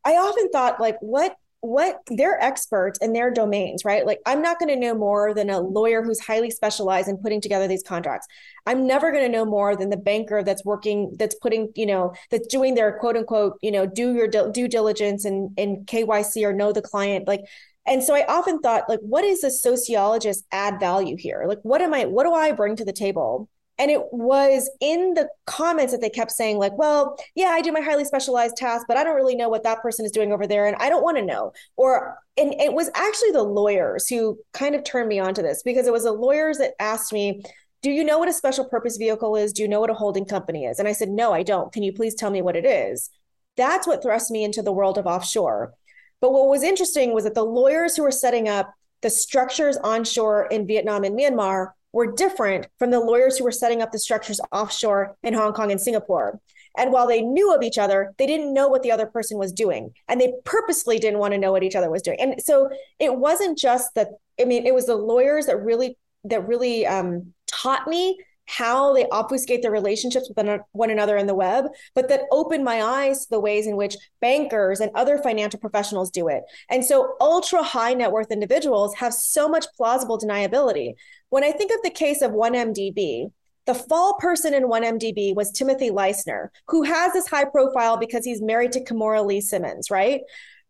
i 0.05 0.13
often 0.13 0.51
thought 0.51 0.81
like 0.81 0.97
what 1.01 1.37
what 1.65 2.03
they're 2.09 2.39
experts 2.45 2.99
in 2.99 3.15
their 3.15 3.31
domains, 3.31 3.87
right? 3.87 4.05
Like 4.05 4.21
I'm 4.27 4.43
not 4.43 4.59
going 4.59 4.69
to 4.69 4.77
know 4.77 4.95
more 4.95 5.33
than 5.33 5.49
a 5.49 5.61
lawyer 5.61 6.03
who's 6.03 6.21
highly 6.21 6.51
specialized 6.51 7.09
in 7.09 7.17
putting 7.17 7.41
together 7.41 7.67
these 7.67 7.83
contracts. 7.83 8.27
I'm 8.67 8.87
never 8.87 9.11
going 9.11 9.25
to 9.25 9.31
know 9.31 9.47
more 9.47 9.75
than 9.75 9.89
the 9.89 9.97
banker 9.97 10.43
that's 10.43 10.63
working, 10.63 11.17
that's 11.19 11.35
putting, 11.37 11.73
you 11.75 11.87
know, 11.87 12.13
that's 12.31 12.47
doing 12.49 12.75
their 12.75 12.99
quote 12.99 13.17
unquote, 13.17 13.59
you 13.63 13.71
know, 13.71 13.87
do 13.87 14.13
your 14.13 14.29
due 14.29 14.69
diligence 14.69 15.25
and 15.25 15.59
in 15.59 15.87
KYC 15.87 16.47
or 16.47 16.53
know 16.53 16.71
the 16.71 16.83
client. 16.83 17.27
Like, 17.27 17.41
and 17.87 18.03
so 18.05 18.15
I 18.15 18.27
often 18.27 18.61
thought, 18.61 18.87
like, 18.91 19.01
what 19.01 19.25
is 19.25 19.43
a 19.43 19.51
sociologist 19.51 20.45
add 20.53 20.79
value 20.79 21.17
here? 21.17 21.45
Like, 21.49 21.61
what 21.63 21.81
am 21.81 21.95
I, 21.95 22.05
what 22.05 22.25
do 22.25 22.35
I 22.35 22.53
bring 22.53 22.77
to 22.77 22.85
the 22.85 22.93
table? 22.93 23.49
And 23.79 23.91
it 23.91 24.03
was 24.13 24.71
in 24.81 25.15
the 25.15 25.29
comments 25.47 25.93
that 25.93 26.01
they 26.01 26.11
kept 26.11 26.31
saying, 26.31 26.59
like, 26.59 26.77
well, 26.79 27.17
yeah, 27.35 27.49
I 27.49 27.61
do 27.61 27.73
my 27.73 27.81
highly 27.81 28.05
specialized 28.05 28.57
task, 28.57 28.87
but 28.87 28.97
I 28.97 29.03
don't 29.03 29.17
really 29.17 29.35
know 29.35 29.49
what 29.49 29.65
that 29.65 29.83
person 29.83 30.05
is 30.05 30.13
doing 30.13 30.33
over 30.33 30.47
there. 30.47 30.67
And 30.67 30.77
I 30.77 30.89
don't 30.89 31.03
want 31.03 31.17
to 31.17 31.25
know. 31.25 31.53
Or, 31.77 32.17
and 32.37 32.55
it 32.55 32.73
was 32.73 32.89
actually 32.95 33.33
the 33.33 33.43
lawyers 33.43 34.07
who 34.09 34.39
kind 34.53 34.77
of 34.77 34.85
turned 34.85 35.09
me 35.09 35.19
on 35.19 35.35
to 35.35 35.43
this 35.43 35.63
because 35.65 35.89
it 35.89 35.93
was 35.93 36.05
the 36.05 36.13
lawyers 36.13 36.59
that 36.59 36.75
asked 36.79 37.13
me, 37.13 37.43
do 37.83 37.91
you 37.91 38.05
know 38.05 38.19
what 38.19 38.29
a 38.29 38.33
special 38.33 38.65
purpose 38.65 38.97
vehicle 38.97 39.35
is? 39.37 39.53
Do 39.53 39.63
you 39.63 39.69
know 39.69 39.81
what 39.81 39.91
a 39.91 39.95
holding 39.95 40.25
company 40.25 40.65
is? 40.65 40.79
And 40.79 40.87
I 40.87 40.93
said, 40.93 41.11
no, 41.11 41.33
I 41.33 41.43
don't. 41.43 41.73
Can 41.73 41.83
you 41.83 41.93
please 41.93 42.15
tell 42.15 42.31
me 42.31 42.43
what 42.43 42.57
it 42.57 42.65
is? 42.65 43.11
That's 43.57 43.87
what 43.87 44.03
thrust 44.03 44.31
me 44.31 44.45
into 44.45 44.63
the 44.63 44.73
world 44.73 44.99
of 44.99 45.07
offshore. 45.07 45.75
But 46.21 46.33
what 46.33 46.49
was 46.49 46.63
interesting 46.63 47.13
was 47.13 47.25
that 47.25 47.35
the 47.35 47.45
lawyers 47.45 47.97
who 47.97 48.03
were 48.03 48.11
setting 48.11 48.49
up 48.49 48.73
the 49.03 49.11
structures 49.11 49.77
onshore 49.77 50.47
in 50.47 50.67
Vietnam 50.67 51.05
and 51.05 51.19
Myanmar 51.19 51.73
were 51.95 52.13
different 52.13 52.67
from 52.79 52.91
the 52.91 52.99
lawyers 52.99 53.39
who 53.39 53.45
were 53.45 53.53
setting 53.53 53.81
up 53.81 53.93
the 53.93 53.99
structures 53.99 54.41
offshore 54.51 55.17
in 55.23 55.33
Hong 55.33 55.53
Kong 55.53 55.71
and 55.71 55.81
Singapore. 55.81 56.41
And 56.77 56.91
while 56.91 57.07
they 57.07 57.23
knew 57.23 57.55
of 57.55 57.63
each 57.63 57.79
other, 57.79 58.13
they 58.19 58.27
didn't 58.27 58.53
know 58.53 58.67
what 58.67 58.83
the 58.83 58.91
other 58.91 59.07
person 59.07 59.39
was 59.39 59.53
doing. 59.53 59.95
And 60.09 60.21
they 60.21 60.33
purposely 60.45 60.99
didn't 60.99 61.21
want 61.21 61.33
to 61.35 61.39
know 61.39 61.53
what 61.53 61.63
each 61.63 61.77
other 61.77 61.89
was 61.89 62.03
doing. 62.03 62.19
And 62.21 62.43
so 62.43 62.69
it 62.99 63.17
wasn't 63.17 63.57
just 63.57 63.95
that, 63.95 64.09
I 64.41 64.45
mean, 64.45 64.67
it 64.67 64.75
was 64.75 64.87
the 64.87 64.97
lawyers 64.97 65.47
that 65.47 65.59
really, 65.59 65.97
that 66.25 66.49
really 66.49 66.85
um, 66.85 67.33
taught 67.47 67.87
me 67.87 68.19
how 68.47 68.93
they 68.93 69.07
obfuscate 69.09 69.63
their 69.63 69.71
relationships 69.71 70.29
with 70.29 70.61
one 70.73 70.91
another 70.91 71.17
in 71.17 71.27
the 71.27 71.35
web, 71.35 71.67
but 71.95 72.09
that 72.09 72.23
opened 72.31 72.65
my 72.65 72.83
eyes 72.83 73.25
to 73.25 73.31
the 73.31 73.41
ways 73.41 73.67
in 73.67 73.77
which 73.77 73.97
bankers 74.21 74.81
and 74.81 74.91
other 74.95 75.19
financial 75.19 75.59
professionals 75.59 76.11
do 76.11 76.29
it. 76.29 76.43
And 76.69 76.85
so 76.85 77.15
ultra 77.21 77.63
high 77.63 77.95
net 77.95 78.13
worth 78.13 78.31
individuals 78.31 78.95
have 78.97 79.15
so 79.15 79.49
much 79.49 79.67
plausible 79.77 80.19
deniability. 80.19 80.95
When 81.31 81.43
I 81.43 81.53
think 81.53 81.73
of 81.73 81.83
the 81.83 81.91
case 81.91 82.21
of 82.21 82.33
1MDB, 82.33 83.31
the 83.67 83.75
fall 83.75 84.19
person 84.19 84.53
in 84.53 84.65
1MDB 84.65 85.35
was 85.35 85.51
Timothy 85.51 85.89
Leissner, 85.89 86.49
who 86.69 86.83
has 86.83 87.15
this 87.15 87.27
high 87.27 87.47
profile 87.47 87.97
because 87.97 88.25
he's 88.25 88.43
married 88.43 88.73
to 88.73 88.85
Kimora 88.85 89.25
Lee 89.25 89.41
Simmons, 89.41 89.91
right? 89.91 90.21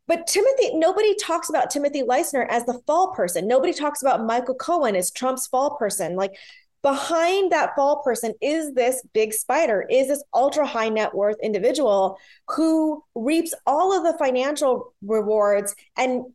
But 0.06 0.26
Timothy, 0.26 0.76
nobody 0.76 1.14
talks 1.16 1.48
about 1.48 1.70
Timothy 1.70 2.02
Leissner 2.02 2.46
as 2.48 2.64
the 2.66 2.78
fall 2.86 3.12
person. 3.12 3.48
Nobody 3.48 3.72
talks 3.72 4.02
about 4.02 4.24
Michael 4.24 4.54
Cohen 4.54 4.94
as 4.94 5.10
Trump's 5.10 5.48
fall 5.48 5.76
person. 5.76 6.14
Like 6.14 6.36
behind 6.84 7.50
that 7.50 7.74
fall 7.74 8.02
person 8.02 8.34
is 8.42 8.74
this 8.74 9.02
big 9.14 9.32
spider, 9.32 9.86
is 9.90 10.08
this 10.08 10.22
ultra 10.34 10.66
high 10.66 10.90
net 10.90 11.14
worth 11.14 11.36
individual 11.42 12.18
who 12.50 13.02
reaps 13.14 13.54
all 13.66 13.96
of 13.96 14.04
the 14.04 14.16
financial 14.18 14.94
rewards 15.02 15.74
and 15.96 16.26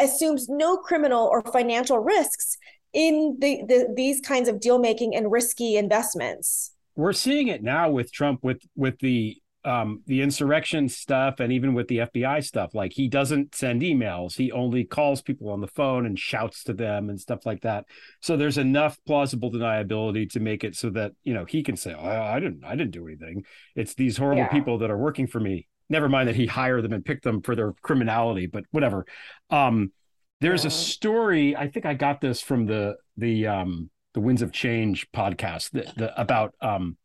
assumes 0.00 0.48
no 0.48 0.76
criminal 0.76 1.26
or 1.26 1.42
financial 1.42 2.00
risks 2.00 2.58
in 2.92 3.36
the, 3.38 3.62
the 3.68 3.94
these 3.96 4.20
kinds 4.20 4.48
of 4.48 4.60
deal 4.60 4.78
making 4.78 5.14
and 5.14 5.30
risky 5.30 5.76
investments. 5.76 6.72
We're 6.96 7.12
seeing 7.12 7.48
it 7.48 7.62
now 7.62 7.90
with 7.90 8.12
Trump 8.12 8.42
with 8.42 8.62
with 8.74 8.98
the 8.98 9.36
um, 9.64 10.02
the 10.06 10.22
insurrection 10.22 10.88
stuff 10.88 11.40
and 11.40 11.52
even 11.52 11.74
with 11.74 11.88
the 11.88 11.98
FBI 11.98 12.44
stuff. 12.44 12.74
Like 12.74 12.92
he 12.92 13.08
doesn't 13.08 13.54
send 13.54 13.82
emails; 13.82 14.36
he 14.36 14.52
only 14.52 14.84
calls 14.84 15.22
people 15.22 15.50
on 15.50 15.60
the 15.60 15.68
phone 15.68 16.06
and 16.06 16.18
shouts 16.18 16.64
to 16.64 16.72
them 16.72 17.08
and 17.10 17.20
stuff 17.20 17.46
like 17.46 17.62
that. 17.62 17.86
So 18.20 18.36
there's 18.36 18.58
enough 18.58 18.98
plausible 19.06 19.50
deniability 19.50 20.30
to 20.30 20.40
make 20.40 20.64
it 20.64 20.76
so 20.76 20.90
that 20.90 21.12
you 21.22 21.34
know 21.34 21.44
he 21.44 21.62
can 21.62 21.76
say, 21.76 21.94
oh, 21.94 22.04
"I 22.04 22.40
didn't, 22.40 22.64
I 22.64 22.76
didn't 22.76 22.92
do 22.92 23.06
anything." 23.06 23.44
It's 23.74 23.94
these 23.94 24.16
horrible 24.16 24.42
yeah. 24.42 24.48
people 24.48 24.78
that 24.78 24.90
are 24.90 24.98
working 24.98 25.26
for 25.26 25.40
me. 25.40 25.66
Never 25.88 26.08
mind 26.08 26.28
that 26.28 26.36
he 26.36 26.46
hired 26.46 26.84
them 26.84 26.92
and 26.92 27.04
picked 27.04 27.24
them 27.24 27.42
for 27.42 27.54
their 27.54 27.72
criminality, 27.82 28.46
but 28.46 28.64
whatever. 28.70 29.06
Um, 29.50 29.92
there's 30.40 30.64
yeah. 30.64 30.68
a 30.68 30.70
story. 30.70 31.56
I 31.56 31.68
think 31.68 31.86
I 31.86 31.94
got 31.94 32.20
this 32.20 32.40
from 32.40 32.66
the 32.66 32.96
the 33.16 33.46
um, 33.46 33.90
the 34.14 34.20
Winds 34.20 34.42
of 34.42 34.52
Change 34.52 35.10
podcast 35.12 35.70
the, 35.72 35.92
the, 35.96 36.20
about 36.20 36.54
um, 36.60 36.96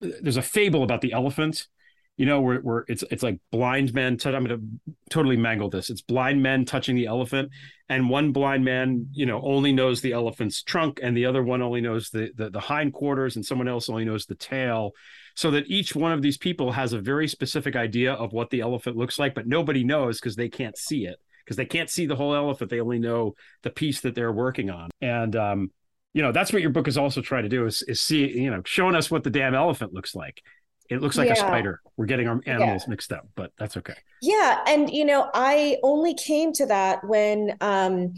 there's 0.00 0.36
a 0.36 0.42
fable 0.42 0.82
about 0.82 1.00
the 1.00 1.12
elephant 1.12 1.66
you 2.20 2.26
know 2.26 2.42
where, 2.42 2.58
where 2.58 2.84
it's 2.86 3.02
it's 3.10 3.22
like 3.22 3.38
blind 3.50 3.94
men 3.94 4.18
I'm 4.26 4.44
going 4.44 4.48
to 4.48 4.92
totally 5.08 5.38
mangle 5.38 5.70
this. 5.70 5.88
It's 5.88 6.02
blind 6.02 6.42
men 6.42 6.66
touching 6.66 6.94
the 6.94 7.06
elephant 7.06 7.50
and 7.88 8.10
one 8.10 8.30
blind 8.32 8.62
man 8.62 9.06
you 9.10 9.24
know 9.24 9.40
only 9.42 9.72
knows 9.72 10.02
the 10.02 10.12
elephant's 10.12 10.62
trunk 10.62 11.00
and 11.02 11.16
the 11.16 11.24
other 11.24 11.42
one 11.42 11.62
only 11.62 11.80
knows 11.80 12.10
the 12.10 12.30
the, 12.36 12.50
the 12.50 12.60
hindquarters 12.60 13.36
and 13.36 13.46
someone 13.46 13.68
else 13.68 13.88
only 13.88 14.04
knows 14.04 14.26
the 14.26 14.34
tail. 14.34 14.90
So 15.34 15.50
that 15.52 15.68
each 15.68 15.96
one 15.96 16.12
of 16.12 16.20
these 16.20 16.36
people 16.36 16.72
has 16.72 16.92
a 16.92 17.00
very 17.00 17.26
specific 17.26 17.74
idea 17.74 18.12
of 18.12 18.34
what 18.34 18.50
the 18.50 18.60
elephant 18.60 18.98
looks 18.98 19.18
like 19.18 19.34
but 19.34 19.46
nobody 19.46 19.82
knows 19.82 20.20
because 20.20 20.36
they 20.36 20.50
can't 20.50 20.76
see 20.76 21.06
it. 21.06 21.16
Because 21.42 21.56
they 21.56 21.64
can't 21.64 21.88
see 21.88 22.04
the 22.04 22.16
whole 22.16 22.34
elephant. 22.34 22.70
They 22.70 22.80
only 22.80 22.98
know 22.98 23.34
the 23.62 23.70
piece 23.70 24.02
that 24.02 24.14
they're 24.14 24.30
working 24.30 24.68
on. 24.68 24.90
And 25.00 25.34
um 25.36 25.70
you 26.12 26.22
know 26.22 26.32
that's 26.32 26.52
what 26.52 26.62
your 26.62 26.70
book 26.70 26.88
is 26.88 26.98
also 26.98 27.20
trying 27.20 27.44
to 27.44 27.48
do 27.48 27.66
is, 27.66 27.82
is 27.82 28.00
see 28.00 28.26
you 28.26 28.50
know 28.50 28.62
showing 28.64 28.94
us 28.94 29.10
what 29.10 29.24
the 29.24 29.30
damn 29.30 29.54
elephant 29.54 29.92
looks 29.92 30.14
like 30.14 30.42
it 30.88 31.00
looks 31.00 31.16
like 31.16 31.26
yeah. 31.26 31.34
a 31.34 31.36
spider 31.36 31.80
we're 31.96 32.06
getting 32.06 32.28
our 32.28 32.40
animals 32.46 32.82
yeah. 32.84 32.90
mixed 32.90 33.12
up 33.12 33.26
but 33.36 33.52
that's 33.58 33.76
okay 33.76 33.94
yeah 34.22 34.60
and 34.66 34.90
you 34.90 35.04
know 35.04 35.30
i 35.34 35.76
only 35.82 36.14
came 36.14 36.52
to 36.52 36.66
that 36.66 37.02
when 37.04 37.56
um 37.60 38.12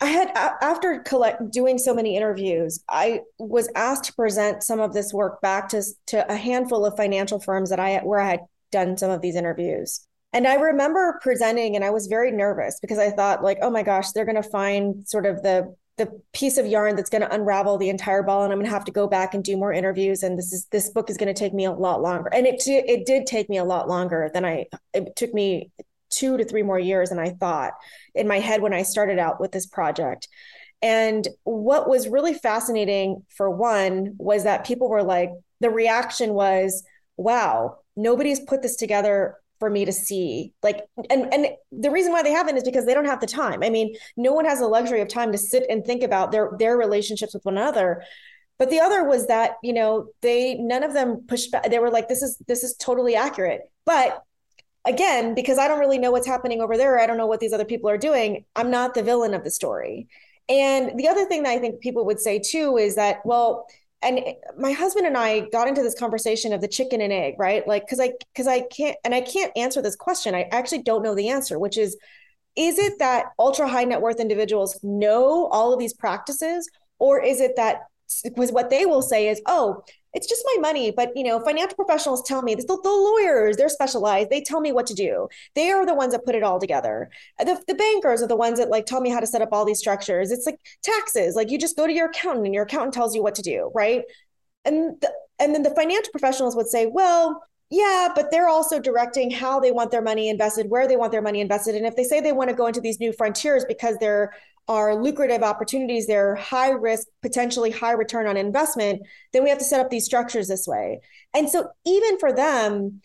i 0.00 0.06
had 0.06 0.30
after 0.62 1.00
collect 1.00 1.50
doing 1.50 1.78
so 1.78 1.94
many 1.94 2.16
interviews 2.16 2.82
i 2.88 3.20
was 3.38 3.68
asked 3.74 4.04
to 4.04 4.14
present 4.14 4.62
some 4.62 4.80
of 4.80 4.92
this 4.92 5.12
work 5.12 5.40
back 5.40 5.68
to 5.68 5.82
to 6.06 6.30
a 6.30 6.36
handful 6.36 6.84
of 6.84 6.96
financial 6.96 7.40
firms 7.40 7.70
that 7.70 7.80
i 7.80 7.98
where 7.98 8.20
i 8.20 8.30
had 8.30 8.40
done 8.70 8.96
some 8.96 9.10
of 9.10 9.20
these 9.20 9.34
interviews 9.34 10.06
and 10.32 10.46
I 10.46 10.54
remember 10.54 11.18
presenting 11.22 11.74
and 11.74 11.84
I 11.84 11.90
was 11.90 12.06
very 12.06 12.30
nervous 12.30 12.78
because 12.80 12.98
I 12.98 13.10
thought 13.10 13.42
like, 13.42 13.58
oh 13.62 13.70
my 13.70 13.82
gosh, 13.82 14.12
they're 14.12 14.24
going 14.24 14.40
to 14.40 14.48
find 14.48 15.06
sort 15.08 15.26
of 15.26 15.42
the 15.42 15.74
the 16.00 16.22
piece 16.32 16.56
of 16.56 16.66
yarn 16.66 16.96
that's 16.96 17.10
going 17.10 17.20
to 17.20 17.34
unravel 17.34 17.76
the 17.76 17.90
entire 17.90 18.22
ball 18.22 18.42
and 18.42 18.50
i'm 18.50 18.58
going 18.58 18.64
to 18.64 18.72
have 18.72 18.86
to 18.86 18.90
go 18.90 19.06
back 19.06 19.34
and 19.34 19.44
do 19.44 19.54
more 19.54 19.70
interviews 19.70 20.22
and 20.22 20.38
this 20.38 20.50
is 20.50 20.64
this 20.72 20.88
book 20.88 21.10
is 21.10 21.18
going 21.18 21.32
to 21.32 21.38
take 21.38 21.52
me 21.52 21.66
a 21.66 21.72
lot 21.72 22.00
longer. 22.00 22.30
And 22.32 22.46
it 22.46 22.62
it 22.66 23.04
did 23.04 23.26
take 23.26 23.50
me 23.50 23.58
a 23.58 23.64
lot 23.64 23.86
longer 23.86 24.30
than 24.32 24.46
i 24.46 24.64
it 24.94 25.14
took 25.14 25.34
me 25.34 25.70
two 26.08 26.38
to 26.38 26.44
three 26.44 26.62
more 26.62 26.78
years 26.78 27.10
than 27.10 27.18
i 27.18 27.28
thought 27.28 27.74
in 28.14 28.26
my 28.26 28.38
head 28.38 28.62
when 28.62 28.72
i 28.72 28.82
started 28.82 29.18
out 29.18 29.40
with 29.40 29.52
this 29.52 29.66
project. 29.66 30.26
And 30.80 31.28
what 31.44 31.86
was 31.86 32.08
really 32.08 32.32
fascinating 32.32 33.26
for 33.36 33.50
one 33.50 34.14
was 34.16 34.44
that 34.44 34.64
people 34.64 34.88
were 34.88 35.02
like 35.02 35.30
the 35.60 35.68
reaction 35.68 36.32
was 36.32 36.82
wow 37.18 37.76
nobody's 37.94 38.40
put 38.40 38.62
this 38.62 38.76
together 38.76 39.36
for 39.60 39.70
me 39.70 39.84
to 39.84 39.92
see 39.92 40.52
like 40.62 40.84
and 41.10 41.32
and 41.32 41.48
the 41.70 41.90
reason 41.90 42.10
why 42.10 42.22
they 42.22 42.32
haven't 42.32 42.56
is 42.56 42.64
because 42.64 42.86
they 42.86 42.94
don't 42.94 43.04
have 43.04 43.20
the 43.20 43.26
time. 43.26 43.62
I 43.62 43.70
mean 43.70 43.94
no 44.16 44.32
one 44.32 44.46
has 44.46 44.58
the 44.58 44.66
luxury 44.66 45.00
of 45.00 45.08
time 45.08 45.30
to 45.30 45.38
sit 45.38 45.66
and 45.70 45.84
think 45.84 46.02
about 46.02 46.32
their 46.32 46.50
their 46.58 46.76
relationships 46.76 47.34
with 47.34 47.44
one 47.44 47.56
another. 47.56 48.02
But 48.58 48.70
the 48.70 48.80
other 48.80 49.04
was 49.04 49.28
that 49.28 49.52
you 49.62 49.72
know 49.72 50.08
they 50.22 50.54
none 50.54 50.82
of 50.82 50.94
them 50.94 51.24
pushed 51.28 51.52
back. 51.52 51.70
They 51.70 51.78
were 51.78 51.90
like 51.90 52.08
this 52.08 52.22
is 52.22 52.42
this 52.48 52.64
is 52.64 52.74
totally 52.74 53.14
accurate. 53.14 53.60
But 53.84 54.24
again 54.86 55.34
because 55.34 55.58
i 55.58 55.68
don't 55.68 55.78
really 55.78 55.98
know 55.98 56.10
what's 56.10 56.26
happening 56.26 56.62
over 56.62 56.74
there 56.78 56.98
i 56.98 57.06
don't 57.06 57.18
know 57.18 57.26
what 57.26 57.38
these 57.38 57.52
other 57.52 57.66
people 57.66 57.90
are 57.90 57.98
doing 57.98 58.46
i'm 58.56 58.70
not 58.70 58.94
the 58.94 59.02
villain 59.02 59.34
of 59.34 59.44
the 59.44 59.50
story. 59.50 60.08
And 60.48 60.98
the 60.98 61.06
other 61.06 61.26
thing 61.26 61.42
that 61.42 61.50
i 61.50 61.58
think 61.58 61.80
people 61.80 62.06
would 62.06 62.18
say 62.18 62.38
too 62.38 62.78
is 62.78 62.94
that 62.96 63.18
well 63.26 63.66
and 64.02 64.20
my 64.58 64.72
husband 64.72 65.06
and 65.06 65.16
I 65.16 65.40
got 65.50 65.68
into 65.68 65.82
this 65.82 65.98
conversation 65.98 66.52
of 66.52 66.60
the 66.60 66.68
chicken 66.68 67.00
and 67.00 67.12
egg, 67.12 67.34
right? 67.38 67.66
Like, 67.66 67.86
cause 67.88 68.00
I, 68.00 68.12
cause 68.34 68.46
I 68.46 68.62
can't, 68.62 68.96
and 69.04 69.14
I 69.14 69.20
can't 69.20 69.52
answer 69.56 69.82
this 69.82 69.96
question. 69.96 70.34
I 70.34 70.48
actually 70.50 70.82
don't 70.82 71.02
know 71.02 71.14
the 71.14 71.28
answer, 71.28 71.58
which 71.58 71.76
is, 71.76 71.96
is 72.56 72.78
it 72.78 72.98
that 72.98 73.26
ultra 73.38 73.68
high 73.68 73.84
net 73.84 74.00
worth 74.00 74.18
individuals 74.18 74.78
know 74.82 75.46
all 75.48 75.72
of 75.72 75.78
these 75.78 75.94
practices, 75.94 76.68
or 76.98 77.22
is 77.22 77.40
it 77.40 77.56
that 77.56 77.82
was 78.36 78.50
what 78.50 78.70
they 78.70 78.86
will 78.86 79.02
say 79.02 79.28
is, 79.28 79.40
oh, 79.46 79.84
it's 80.12 80.26
just 80.26 80.44
my 80.54 80.60
money. 80.60 80.90
But 80.90 81.16
you 81.16 81.24
know, 81.24 81.40
financial 81.40 81.76
professionals 81.76 82.22
tell 82.22 82.42
me 82.42 82.54
the, 82.54 82.64
the 82.64 82.78
lawyers, 82.84 83.56
they're 83.56 83.68
specialized. 83.68 84.30
They 84.30 84.40
tell 84.40 84.60
me 84.60 84.72
what 84.72 84.86
to 84.88 84.94
do. 84.94 85.28
They 85.54 85.70
are 85.70 85.86
the 85.86 85.94
ones 85.94 86.12
that 86.12 86.24
put 86.24 86.34
it 86.34 86.42
all 86.42 86.58
together. 86.58 87.10
The, 87.38 87.62
the 87.66 87.74
bankers 87.74 88.22
are 88.22 88.28
the 88.28 88.36
ones 88.36 88.58
that 88.58 88.70
like 88.70 88.86
tell 88.86 89.00
me 89.00 89.10
how 89.10 89.20
to 89.20 89.26
set 89.26 89.42
up 89.42 89.50
all 89.52 89.64
these 89.64 89.78
structures. 89.78 90.30
It's 90.30 90.46
like 90.46 90.58
taxes. 90.82 91.36
Like 91.36 91.50
you 91.50 91.58
just 91.58 91.76
go 91.76 91.86
to 91.86 91.92
your 91.92 92.06
accountant 92.06 92.46
and 92.46 92.54
your 92.54 92.64
accountant 92.64 92.94
tells 92.94 93.14
you 93.14 93.22
what 93.22 93.34
to 93.36 93.42
do, 93.42 93.70
right? 93.74 94.02
And 94.64 95.00
the, 95.00 95.12
and 95.38 95.54
then 95.54 95.62
the 95.62 95.74
financial 95.74 96.10
professionals 96.10 96.54
would 96.56 96.68
say, 96.68 96.86
well, 96.86 97.42
yeah, 97.70 98.08
but 98.14 98.32
they're 98.32 98.48
also 98.48 98.80
directing 98.80 99.30
how 99.30 99.60
they 99.60 99.70
want 99.70 99.92
their 99.92 100.02
money 100.02 100.28
invested, 100.28 100.68
where 100.68 100.88
they 100.88 100.96
want 100.96 101.12
their 101.12 101.22
money 101.22 101.40
invested. 101.40 101.76
And 101.76 101.86
if 101.86 101.94
they 101.94 102.02
say 102.02 102.20
they 102.20 102.32
want 102.32 102.50
to 102.50 102.56
go 102.56 102.66
into 102.66 102.80
these 102.80 102.98
new 102.98 103.12
frontiers 103.12 103.64
because 103.64 103.96
there 103.98 104.34
are 104.68 104.94
lucrative 104.94 105.42
opportunities, 105.42 106.06
they're 106.06 106.36
high 106.36 106.70
risk, 106.70 107.06
potentially 107.22 107.70
high 107.70 107.92
return 107.92 108.26
on 108.26 108.36
investment, 108.36 109.02
then 109.32 109.42
we 109.42 109.48
have 109.50 109.58
to 109.58 109.64
set 109.64 109.80
up 109.80 109.90
these 109.90 110.04
structures 110.04 110.48
this 110.48 110.66
way. 110.66 111.00
And 111.34 111.48
so 111.48 111.70
even 111.84 112.18
for 112.18 112.32
them, 112.32 113.00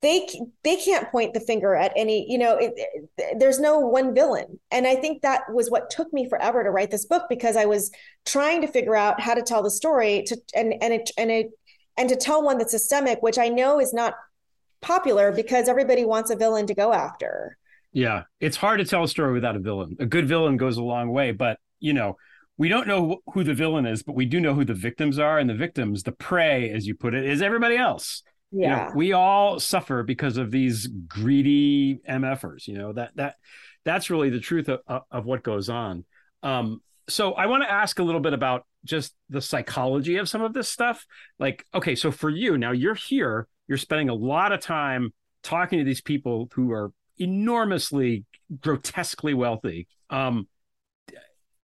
they 0.00 0.26
they 0.64 0.76
can't 0.76 1.12
point 1.12 1.32
the 1.32 1.38
finger 1.38 1.76
at 1.76 1.92
any 1.94 2.28
you 2.28 2.36
know 2.36 2.56
it, 2.56 2.72
it, 2.76 3.38
there's 3.38 3.60
no 3.60 3.78
one 3.78 4.12
villain 4.12 4.58
and 4.72 4.84
i 4.84 4.96
think 4.96 5.22
that 5.22 5.42
was 5.52 5.70
what 5.70 5.90
took 5.90 6.12
me 6.12 6.28
forever 6.28 6.64
to 6.64 6.70
write 6.72 6.90
this 6.90 7.06
book 7.06 7.26
because 7.28 7.54
i 7.54 7.66
was 7.66 7.92
trying 8.26 8.60
to 8.60 8.66
figure 8.66 8.96
out 8.96 9.20
how 9.20 9.32
to 9.32 9.42
tell 9.42 9.62
the 9.62 9.70
story 9.70 10.24
to 10.26 10.36
and 10.56 10.74
and 10.82 10.92
it 10.92 11.08
and 11.16 11.30
it 11.30 11.52
and 11.96 12.08
to 12.08 12.16
tell 12.16 12.42
one 12.42 12.58
that's 12.58 12.70
systemic, 12.70 13.22
which 13.22 13.38
I 13.38 13.48
know 13.48 13.80
is 13.80 13.92
not 13.92 14.14
popular 14.80 15.32
because 15.32 15.68
everybody 15.68 16.04
wants 16.04 16.30
a 16.30 16.36
villain 16.36 16.66
to 16.66 16.74
go 16.74 16.92
after. 16.92 17.56
Yeah, 17.92 18.22
it's 18.40 18.56
hard 18.56 18.78
to 18.78 18.84
tell 18.84 19.04
a 19.04 19.08
story 19.08 19.32
without 19.32 19.56
a 19.56 19.60
villain. 19.60 19.96
A 20.00 20.06
good 20.06 20.26
villain 20.26 20.56
goes 20.56 20.76
a 20.76 20.82
long 20.82 21.10
way, 21.10 21.32
but 21.32 21.58
you 21.78 21.92
know, 21.92 22.16
we 22.56 22.68
don't 22.68 22.86
know 22.86 23.18
who 23.32 23.44
the 23.44 23.54
villain 23.54 23.86
is, 23.86 24.02
but 24.02 24.14
we 24.14 24.24
do 24.24 24.40
know 24.40 24.54
who 24.54 24.64
the 24.64 24.74
victims 24.74 25.18
are, 25.18 25.38
and 25.38 25.48
the 25.48 25.54
victims, 25.54 26.02
the 26.02 26.12
prey, 26.12 26.70
as 26.70 26.86
you 26.86 26.94
put 26.94 27.14
it, 27.14 27.24
is 27.24 27.42
everybody 27.42 27.76
else. 27.76 28.22
Yeah, 28.50 28.60
you 28.60 28.88
know, 28.88 28.92
we 28.96 29.12
all 29.12 29.60
suffer 29.60 30.02
because 30.02 30.36
of 30.36 30.50
these 30.50 30.86
greedy 30.86 32.00
MFers. 32.08 32.66
You 32.66 32.78
know 32.78 32.92
that 32.92 33.16
that 33.16 33.36
that's 33.84 34.10
really 34.10 34.30
the 34.30 34.40
truth 34.40 34.68
of, 34.68 35.02
of 35.10 35.24
what 35.26 35.42
goes 35.42 35.68
on. 35.68 36.04
Um, 36.42 36.80
so 37.08 37.32
I 37.32 37.46
want 37.46 37.62
to 37.64 37.70
ask 37.70 37.98
a 37.98 38.02
little 38.02 38.20
bit 38.20 38.32
about 38.32 38.66
just 38.84 39.14
the 39.28 39.40
psychology 39.40 40.16
of 40.16 40.28
some 40.28 40.42
of 40.42 40.52
this 40.52 40.68
stuff. 40.68 41.06
Like, 41.38 41.66
okay, 41.74 41.94
so 41.94 42.10
for 42.10 42.30
you 42.30 42.58
now, 42.58 42.72
you're 42.72 42.94
here, 42.94 43.48
you're 43.68 43.78
spending 43.78 44.08
a 44.08 44.14
lot 44.14 44.52
of 44.52 44.60
time 44.60 45.12
talking 45.42 45.78
to 45.78 45.84
these 45.84 46.00
people 46.00 46.48
who 46.54 46.72
are 46.72 46.92
enormously, 47.18 48.24
grotesquely 48.60 49.34
wealthy. 49.34 49.88
Um, 50.10 50.48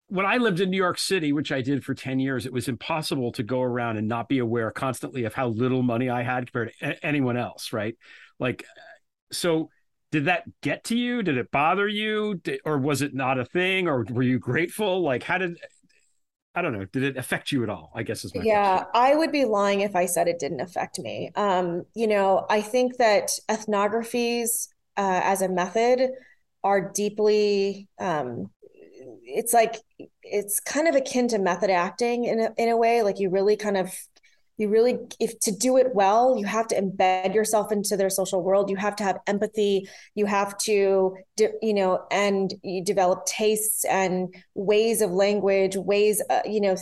when 0.09 0.27
I 0.27 0.37
lived 0.37 0.61
in 0.61 0.71
New 0.71 0.77
York 0.77 0.99
City, 0.99 1.33
which 1.33 1.51
I 1.51 1.63
did 1.63 1.85
for 1.85 1.95
10 1.95 2.21
years, 2.21 2.47
it 2.47 2.53
was 2.53 2.69
impossible 2.69 3.33
to 3.33 3.43
go 3.43 3.61
around 3.61 3.97
and 3.97 4.07
not 4.07 4.29
be 4.29 4.39
aware 4.39 4.71
constantly 4.71 5.25
of 5.25 5.35
how 5.35 5.49
little 5.49 5.83
money 5.83 6.09
I 6.09 6.23
had 6.23 6.47
compared 6.47 6.73
to 6.81 7.07
anyone 7.07 7.37
else, 7.37 7.73
right? 7.73 7.97
Like, 8.39 8.65
so 9.33 9.71
did 10.13 10.27
that 10.27 10.45
get 10.63 10.85
to 10.85 10.97
you? 10.97 11.23
Did 11.23 11.37
it 11.37 11.51
bother 11.51 11.89
you? 11.89 12.37
Did, 12.37 12.61
or 12.65 12.79
was 12.79 13.03
it 13.03 13.15
not 13.15 13.39
a 13.39 13.45
thing? 13.45 13.89
Or 13.89 14.05
were 14.09 14.23
you 14.23 14.39
grateful? 14.39 15.03
Like, 15.03 15.25
how 15.25 15.39
did 15.39 15.59
I 16.57 16.63
don't 16.63 16.73
know. 16.73 16.87
Did 16.87 17.03
it 17.03 17.17
affect 17.19 17.53
you 17.53 17.63
at 17.65 17.69
all? 17.69 17.93
I 17.95 18.03
guess 18.03 18.25
is 18.25 18.35
my 18.35 18.39
question. 18.39 18.49
yeah. 18.49 18.85
I 18.95 19.15
would 19.15 19.31
be 19.31 19.45
lying 19.45 19.83
if 19.83 19.95
I 19.95 20.07
said 20.07 20.27
it 20.27 20.39
didn't 20.39 20.61
affect 20.61 20.99
me. 20.99 21.31
Um, 21.37 21.85
you 21.95 22.07
know, 22.07 22.47
I 22.49 22.63
think 22.63 22.97
that 22.97 23.29
ethnographies 23.51 24.69
uh, 24.97 25.21
as 25.25 25.43
a 25.43 25.49
method 25.49 26.11
are 26.65 26.93
deeply. 26.93 27.89
Um, 27.99 28.51
it's 29.23 29.53
like 29.53 29.77
it's 30.23 30.61
kind 30.61 30.89
of 30.89 30.95
akin 30.95 31.29
to 31.29 31.39
method 31.39 31.71
acting 31.71 32.25
in 32.25 32.41
a, 32.41 32.53
in 32.57 32.69
a 32.69 32.77
way. 32.77 33.03
Like 33.03 33.19
you 33.19 33.31
really 33.31 33.57
kind 33.57 33.77
of 33.77 33.93
you 34.59 34.69
really 34.69 34.99
if 35.21 35.39
to 35.41 35.53
do 35.53 35.77
it 35.77 35.95
well 35.95 36.37
you 36.39 36.47
have 36.47 36.67
to 36.67 36.81
embed 36.81 37.35
yourself 37.35 37.71
into 37.73 37.97
their 37.97 38.11
social 38.11 38.43
world 38.43 38.71
you 38.71 38.77
have 38.77 38.97
to 38.97 39.05
have 39.05 39.19
empathy 39.27 39.89
you 40.15 40.27
have 40.27 40.57
to 40.59 41.15
you 41.39 41.75
know 41.75 42.05
and 42.11 42.55
you 42.63 42.83
develop 42.83 43.27
tastes 43.27 43.85
and 43.85 44.35
ways 44.55 45.01
of 45.03 45.11
language 45.11 45.77
ways 45.77 46.23
uh, 46.31 46.41
you 46.45 46.61
know 46.61 46.77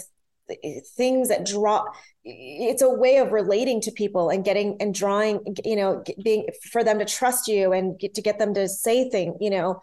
things 0.96 1.28
that 1.28 1.46
draw 1.46 1.84
it's 2.24 2.82
a 2.82 2.88
way 2.88 3.18
of 3.18 3.32
relating 3.32 3.80
to 3.82 3.90
people 3.90 4.30
and 4.30 4.44
getting 4.44 4.76
and 4.80 4.94
drawing 4.94 5.40
you 5.64 5.76
know 5.76 6.02
being 6.22 6.46
for 6.72 6.82
them 6.82 6.98
to 6.98 7.04
trust 7.04 7.48
you 7.48 7.72
and 7.72 7.98
get, 7.98 8.14
to 8.14 8.22
get 8.22 8.38
them 8.38 8.54
to 8.54 8.68
say 8.68 9.10
things 9.10 9.36
you 9.40 9.50
know. 9.50 9.80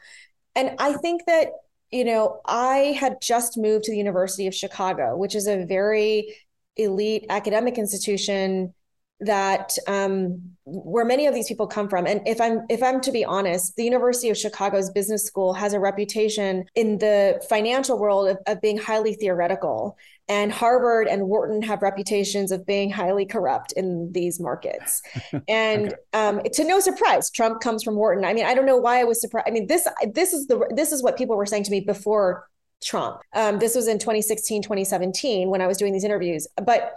And 0.56 0.76
i 0.80 0.94
think 0.94 1.22
that 1.28 1.50
you 1.92 2.04
know 2.04 2.42
i 2.46 2.96
had 3.00 3.22
just 3.22 3.58
moved 3.58 3.86
to 3.86 3.92
the 3.92 3.98
university 3.98 4.48
of 4.48 4.56
chicago 4.56 5.16
which 5.16 5.36
is 5.36 5.48
a 5.48 5.66
very 5.66 6.36
elite 6.78 7.26
academic 7.30 7.78
institution 7.78 8.74
that 9.22 9.78
um, 9.88 10.42
where 10.66 11.06
many 11.06 11.28
of 11.28 11.34
these 11.34 11.48
people 11.48 11.68
come 11.68 11.88
from. 11.88 12.08
And 12.08 12.28
if 12.28 12.42
i'm 12.42 12.66
if 12.70 12.82
i'm 12.82 13.00
to 13.02 13.12
be 13.12 13.24
honest 13.24 13.76
the 13.76 13.84
university 13.84 14.30
of 14.30 14.38
chicago's 14.38 14.90
business 14.90 15.24
school 15.24 15.54
has 15.54 15.74
a 15.74 15.80
reputation 15.80 16.66
in 16.76 16.98
the 16.98 17.42
financial 17.48 18.00
world 18.00 18.30
of, 18.30 18.38
of 18.48 18.62
being 18.62 18.78
highly 18.78 19.14
theoretical 19.14 19.98
and 20.32 20.52
harvard 20.52 21.08
and 21.08 21.28
wharton 21.28 21.62
have 21.62 21.82
reputations 21.82 22.52
of 22.52 22.66
being 22.66 22.90
highly 22.90 23.26
corrupt 23.26 23.74
in 23.74 24.10
these 24.14 24.40
markets 24.40 25.02
and 25.48 25.88
okay. 25.88 25.96
um, 26.14 26.42
to 26.54 26.64
no 26.64 26.80
surprise 26.80 27.30
trump 27.30 27.62
comes 27.62 27.84
from 27.84 27.96
wharton 27.96 28.24
i 28.24 28.34
mean 28.34 28.46
i 28.46 28.54
don't 28.54 28.66
know 28.66 28.78
why 28.78 29.00
i 29.02 29.04
was 29.04 29.20
surprised 29.20 29.48
i 29.48 29.52
mean 29.52 29.68
this 29.68 29.88
this 30.14 30.34
is 30.34 30.48
the 30.48 30.66
this 30.76 30.92
is 30.92 31.04
what 31.04 31.18
people 31.18 31.36
were 31.36 31.46
saying 31.46 31.64
to 31.64 31.72
me 31.72 31.82
before 31.82 32.48
Trump. 32.84 33.22
Um, 33.34 33.60
this 33.60 33.76
was 33.76 33.88
in 33.88 34.00
2016, 34.00 34.64
2017 34.64 35.50
when 35.50 35.62
I 35.62 35.68
was 35.68 35.78
doing 35.78 35.94
these 35.94 36.04
interviews. 36.04 36.48
But 36.66 36.94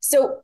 so 0.00 0.40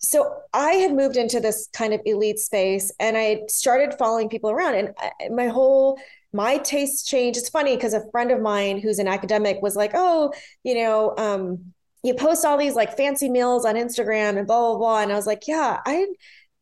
so 0.00 0.42
I 0.52 0.74
had 0.74 0.94
moved 0.94 1.16
into 1.16 1.40
this 1.40 1.68
kind 1.72 1.92
of 1.92 2.00
elite 2.04 2.38
space 2.38 2.92
and 3.00 3.16
I 3.16 3.42
started 3.48 3.98
following 3.98 4.28
people 4.28 4.48
around 4.48 4.76
and 4.76 4.94
I, 4.98 5.28
my 5.30 5.48
whole 5.48 5.98
my 6.32 6.58
tastes 6.58 7.04
changed. 7.04 7.38
It's 7.38 7.48
funny 7.48 7.74
because 7.74 7.94
a 7.94 8.08
friend 8.10 8.30
of 8.30 8.40
mine 8.40 8.78
who's 8.80 8.98
an 8.98 9.08
academic 9.08 9.60
was 9.62 9.76
like, 9.76 9.92
"Oh, 9.94 10.32
you 10.62 10.74
know, 10.74 11.14
um, 11.16 11.72
you 12.02 12.14
post 12.14 12.44
all 12.44 12.56
these 12.56 12.74
like 12.74 12.96
fancy 12.96 13.28
meals 13.28 13.64
on 13.64 13.74
Instagram 13.74 14.38
and 14.38 14.46
blah 14.46 14.70
blah 14.70 14.78
blah." 14.78 15.02
And 15.02 15.12
I 15.12 15.16
was 15.16 15.26
like, 15.26 15.46
"Yeah, 15.46 15.80
I 15.86 16.06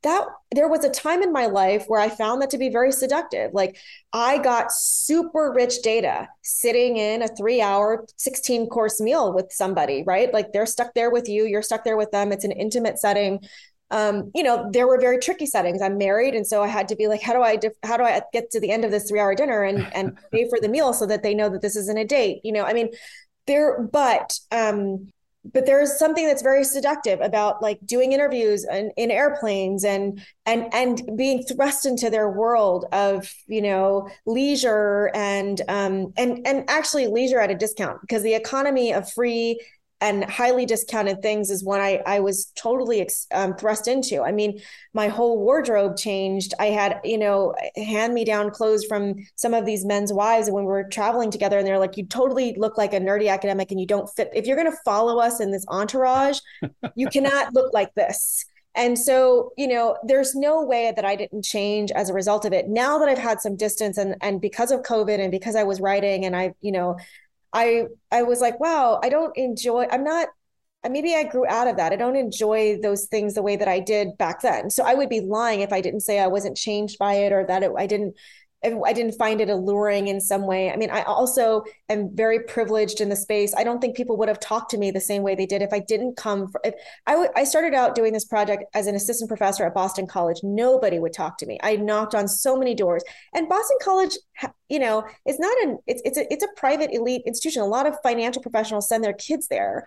that 0.06 0.24
there 0.54 0.68
was 0.68 0.84
a 0.84 0.90
time 0.90 1.20
in 1.20 1.32
my 1.32 1.46
life 1.46 1.86
where 1.88 2.00
I 2.00 2.08
found 2.08 2.40
that 2.40 2.50
to 2.50 2.58
be 2.58 2.68
very 2.68 2.92
seductive. 2.92 3.52
Like 3.52 3.76
I 4.12 4.38
got 4.38 4.70
super 4.70 5.52
rich 5.52 5.82
data 5.82 6.28
sitting 6.42 6.96
in 6.96 7.22
a 7.22 7.28
three 7.28 7.60
hour, 7.60 8.06
16 8.16 8.68
course 8.68 9.00
meal 9.00 9.32
with 9.32 9.50
somebody, 9.50 10.04
right? 10.06 10.32
Like 10.32 10.52
they're 10.52 10.64
stuck 10.64 10.94
there 10.94 11.10
with 11.10 11.28
you, 11.28 11.44
you're 11.44 11.60
stuck 11.60 11.82
there 11.82 11.96
with 11.96 12.12
them. 12.12 12.30
It's 12.30 12.44
an 12.44 12.52
intimate 12.52 13.00
setting. 13.00 13.40
Um, 13.90 14.30
you 14.32 14.44
know, 14.44 14.70
there 14.72 14.86
were 14.86 15.00
very 15.00 15.18
tricky 15.18 15.46
settings. 15.46 15.82
I'm 15.82 15.98
married, 15.98 16.34
and 16.34 16.46
so 16.46 16.62
I 16.62 16.66
had 16.66 16.88
to 16.88 16.96
be 16.96 17.06
like, 17.06 17.22
how 17.22 17.32
do 17.32 17.42
I, 17.42 17.58
how 17.84 17.96
do 17.96 18.02
I 18.02 18.20
get 18.32 18.50
to 18.50 18.60
the 18.60 18.70
end 18.70 18.84
of 18.84 18.90
this 18.90 19.08
three 19.08 19.20
hour 19.20 19.34
dinner 19.34 19.62
and 19.62 19.92
and 19.92 20.18
pay 20.32 20.48
for 20.48 20.58
the 20.60 20.68
meal 20.68 20.92
so 20.92 21.06
that 21.06 21.22
they 21.22 21.34
know 21.34 21.48
that 21.48 21.62
this 21.62 21.76
isn't 21.76 21.98
a 21.98 22.04
date? 22.04 22.40
You 22.44 22.52
know, 22.52 22.64
I 22.64 22.72
mean, 22.72 22.90
there, 23.46 23.80
but 23.80 24.38
um, 24.52 25.08
but 25.52 25.66
there's 25.66 25.98
something 25.98 26.26
that's 26.26 26.42
very 26.42 26.64
seductive 26.64 27.20
about 27.20 27.62
like 27.62 27.78
doing 27.84 28.12
interviews 28.12 28.64
in, 28.64 28.90
in 28.96 29.10
airplanes 29.10 29.84
and 29.84 30.20
and 30.44 30.72
and 30.72 31.02
being 31.16 31.42
thrust 31.42 31.86
into 31.86 32.10
their 32.10 32.30
world 32.30 32.86
of 32.92 33.32
you 33.46 33.62
know 33.62 34.08
leisure 34.26 35.10
and 35.14 35.62
um 35.68 36.12
and 36.16 36.46
and 36.46 36.68
actually 36.68 37.06
leisure 37.06 37.40
at 37.40 37.50
a 37.50 37.54
discount 37.54 38.00
because 38.00 38.22
the 38.22 38.34
economy 38.34 38.92
of 38.92 39.10
free 39.12 39.60
and 40.00 40.24
highly 40.24 40.66
discounted 40.66 41.22
things 41.22 41.50
is 41.50 41.64
one 41.64 41.80
I, 41.80 42.02
I 42.06 42.20
was 42.20 42.52
totally 42.54 43.08
um, 43.32 43.56
thrust 43.56 43.88
into. 43.88 44.22
I 44.22 44.30
mean, 44.30 44.60
my 44.92 45.08
whole 45.08 45.38
wardrobe 45.38 45.96
changed. 45.96 46.52
I 46.60 46.66
had, 46.66 47.00
you 47.02 47.16
know, 47.16 47.54
hand 47.76 48.12
me 48.12 48.24
down 48.24 48.50
clothes 48.50 48.84
from 48.84 49.14
some 49.36 49.54
of 49.54 49.64
these 49.64 49.86
men's 49.86 50.12
wives 50.12 50.50
when 50.50 50.64
we 50.64 50.68
were 50.68 50.84
traveling 50.84 51.30
together. 51.30 51.56
And 51.58 51.66
they're 51.66 51.78
like, 51.78 51.96
you 51.96 52.04
totally 52.04 52.54
look 52.58 52.76
like 52.76 52.92
a 52.92 53.00
nerdy 53.00 53.30
academic 53.30 53.70
and 53.70 53.80
you 53.80 53.86
don't 53.86 54.08
fit. 54.14 54.30
If 54.34 54.46
you're 54.46 54.56
going 54.56 54.70
to 54.70 54.78
follow 54.84 55.18
us 55.18 55.40
in 55.40 55.50
this 55.50 55.64
entourage, 55.68 56.40
you 56.94 57.08
cannot 57.08 57.54
look 57.54 57.72
like 57.72 57.94
this. 57.94 58.44
And 58.74 58.98
so, 58.98 59.52
you 59.56 59.66
know, 59.66 59.96
there's 60.04 60.34
no 60.34 60.62
way 60.62 60.92
that 60.94 61.04
I 61.06 61.16
didn't 61.16 61.46
change 61.46 61.90
as 61.92 62.10
a 62.10 62.14
result 62.14 62.44
of 62.44 62.52
it. 62.52 62.68
Now 62.68 62.98
that 62.98 63.08
I've 63.08 63.16
had 63.16 63.40
some 63.40 63.56
distance 63.56 63.96
and 63.96 64.16
and 64.20 64.38
because 64.38 64.70
of 64.70 64.82
COVID 64.82 65.18
and 65.18 65.30
because 65.30 65.56
I 65.56 65.62
was 65.62 65.80
writing 65.80 66.26
and 66.26 66.36
I, 66.36 66.52
you 66.60 66.72
know, 66.72 66.98
I 67.56 67.86
I 68.12 68.22
was 68.22 68.40
like, 68.40 68.60
wow, 68.60 69.00
I 69.02 69.08
don't 69.08 69.36
enjoy. 69.36 69.86
I'm 69.90 70.04
not. 70.04 70.28
Maybe 70.88 71.16
I 71.16 71.24
grew 71.24 71.46
out 71.48 71.66
of 71.66 71.78
that. 71.78 71.92
I 71.92 71.96
don't 71.96 72.14
enjoy 72.14 72.78
those 72.80 73.06
things 73.06 73.34
the 73.34 73.42
way 73.42 73.56
that 73.56 73.66
I 73.66 73.80
did 73.80 74.16
back 74.18 74.42
then. 74.42 74.70
So 74.70 74.84
I 74.84 74.94
would 74.94 75.08
be 75.08 75.20
lying 75.20 75.60
if 75.60 75.72
I 75.72 75.80
didn't 75.80 76.00
say 76.00 76.20
I 76.20 76.28
wasn't 76.28 76.56
changed 76.56 76.98
by 76.98 77.14
it 77.14 77.32
or 77.32 77.44
that 77.46 77.64
it, 77.64 77.72
I 77.76 77.86
didn't 77.86 78.14
I 78.84 78.92
didn't 78.92 79.12
find 79.12 79.40
it 79.40 79.48
alluring 79.48 80.08
in 80.08 80.20
some 80.20 80.46
way. 80.46 80.70
I 80.70 80.76
mean, 80.76 80.90
I 80.90 81.02
also 81.02 81.64
am 81.88 82.14
very 82.14 82.40
privileged 82.40 83.00
in 83.00 83.08
the 83.08 83.16
space. 83.16 83.54
I 83.54 83.64
don't 83.64 83.80
think 83.80 83.96
people 83.96 84.16
would 84.18 84.28
have 84.28 84.40
talked 84.40 84.70
to 84.72 84.78
me 84.78 84.90
the 84.90 85.00
same 85.00 85.22
way 85.22 85.34
they 85.34 85.46
did 85.46 85.62
if 85.62 85.72
I 85.72 85.78
didn't 85.78 86.16
come. 86.16 86.48
For, 86.48 86.60
if 86.64 86.74
I, 87.06 87.12
w- 87.12 87.30
I 87.36 87.44
started 87.44 87.74
out 87.74 87.94
doing 87.94 88.12
this 88.12 88.24
project 88.24 88.64
as 88.74 88.86
an 88.86 88.94
assistant 88.94 89.28
professor 89.28 89.64
at 89.64 89.74
Boston 89.74 90.06
College. 90.06 90.40
Nobody 90.42 90.98
would 90.98 91.12
talk 91.12 91.38
to 91.38 91.46
me. 91.46 91.58
I 91.62 91.76
knocked 91.76 92.14
on 92.14 92.28
so 92.28 92.56
many 92.56 92.74
doors, 92.74 93.02
and 93.34 93.48
Boston 93.48 93.78
College, 93.82 94.16
you 94.68 94.78
know, 94.78 95.06
it's 95.24 95.38
not 95.38 95.56
an 95.62 95.78
it's 95.86 96.02
it's 96.04 96.18
a 96.18 96.32
it's 96.32 96.44
a 96.44 96.48
private 96.56 96.90
elite 96.92 97.22
institution. 97.26 97.62
A 97.62 97.66
lot 97.66 97.86
of 97.86 97.96
financial 98.02 98.42
professionals 98.42 98.88
send 98.88 99.04
their 99.04 99.12
kids 99.12 99.48
there 99.48 99.86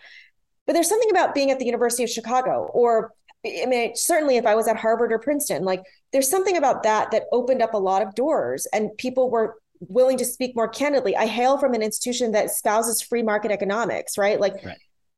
but 0.69 0.73
there's 0.73 0.87
something 0.87 1.09
about 1.09 1.33
being 1.33 1.49
at 1.49 1.57
the 1.57 1.65
University 1.65 2.03
of 2.03 2.11
Chicago 2.11 2.69
or 2.75 3.11
I 3.45 3.65
mean, 3.67 3.95
certainly 3.95 4.37
if 4.37 4.45
I 4.45 4.55
was 4.55 4.67
at 4.67 4.77
Harvard 4.77 5.13
or 5.13 5.19
Princeton, 5.19 5.63
like 5.63 5.81
there's 6.11 6.29
something 6.29 6.57
about 6.57 6.83
that 6.83 7.11
that 7.11 7.23
opened 7.31 7.61
up 7.61 7.73
a 7.73 7.77
lot 7.77 8.01
of 8.01 8.13
doors 8.15 8.67
and 8.73 8.89
people 8.97 9.29
were 9.29 9.55
willing 9.79 10.17
to 10.17 10.25
speak 10.25 10.55
more 10.55 10.67
candidly. 10.67 11.15
I 11.15 11.25
hail 11.25 11.57
from 11.57 11.73
an 11.73 11.81
institution 11.81 12.33
that 12.33 12.47
espouses 12.47 13.01
free 13.01 13.23
market 13.23 13.51
economics, 13.51 14.17
right? 14.17 14.39
Like 14.39 14.55
right. 14.65 14.77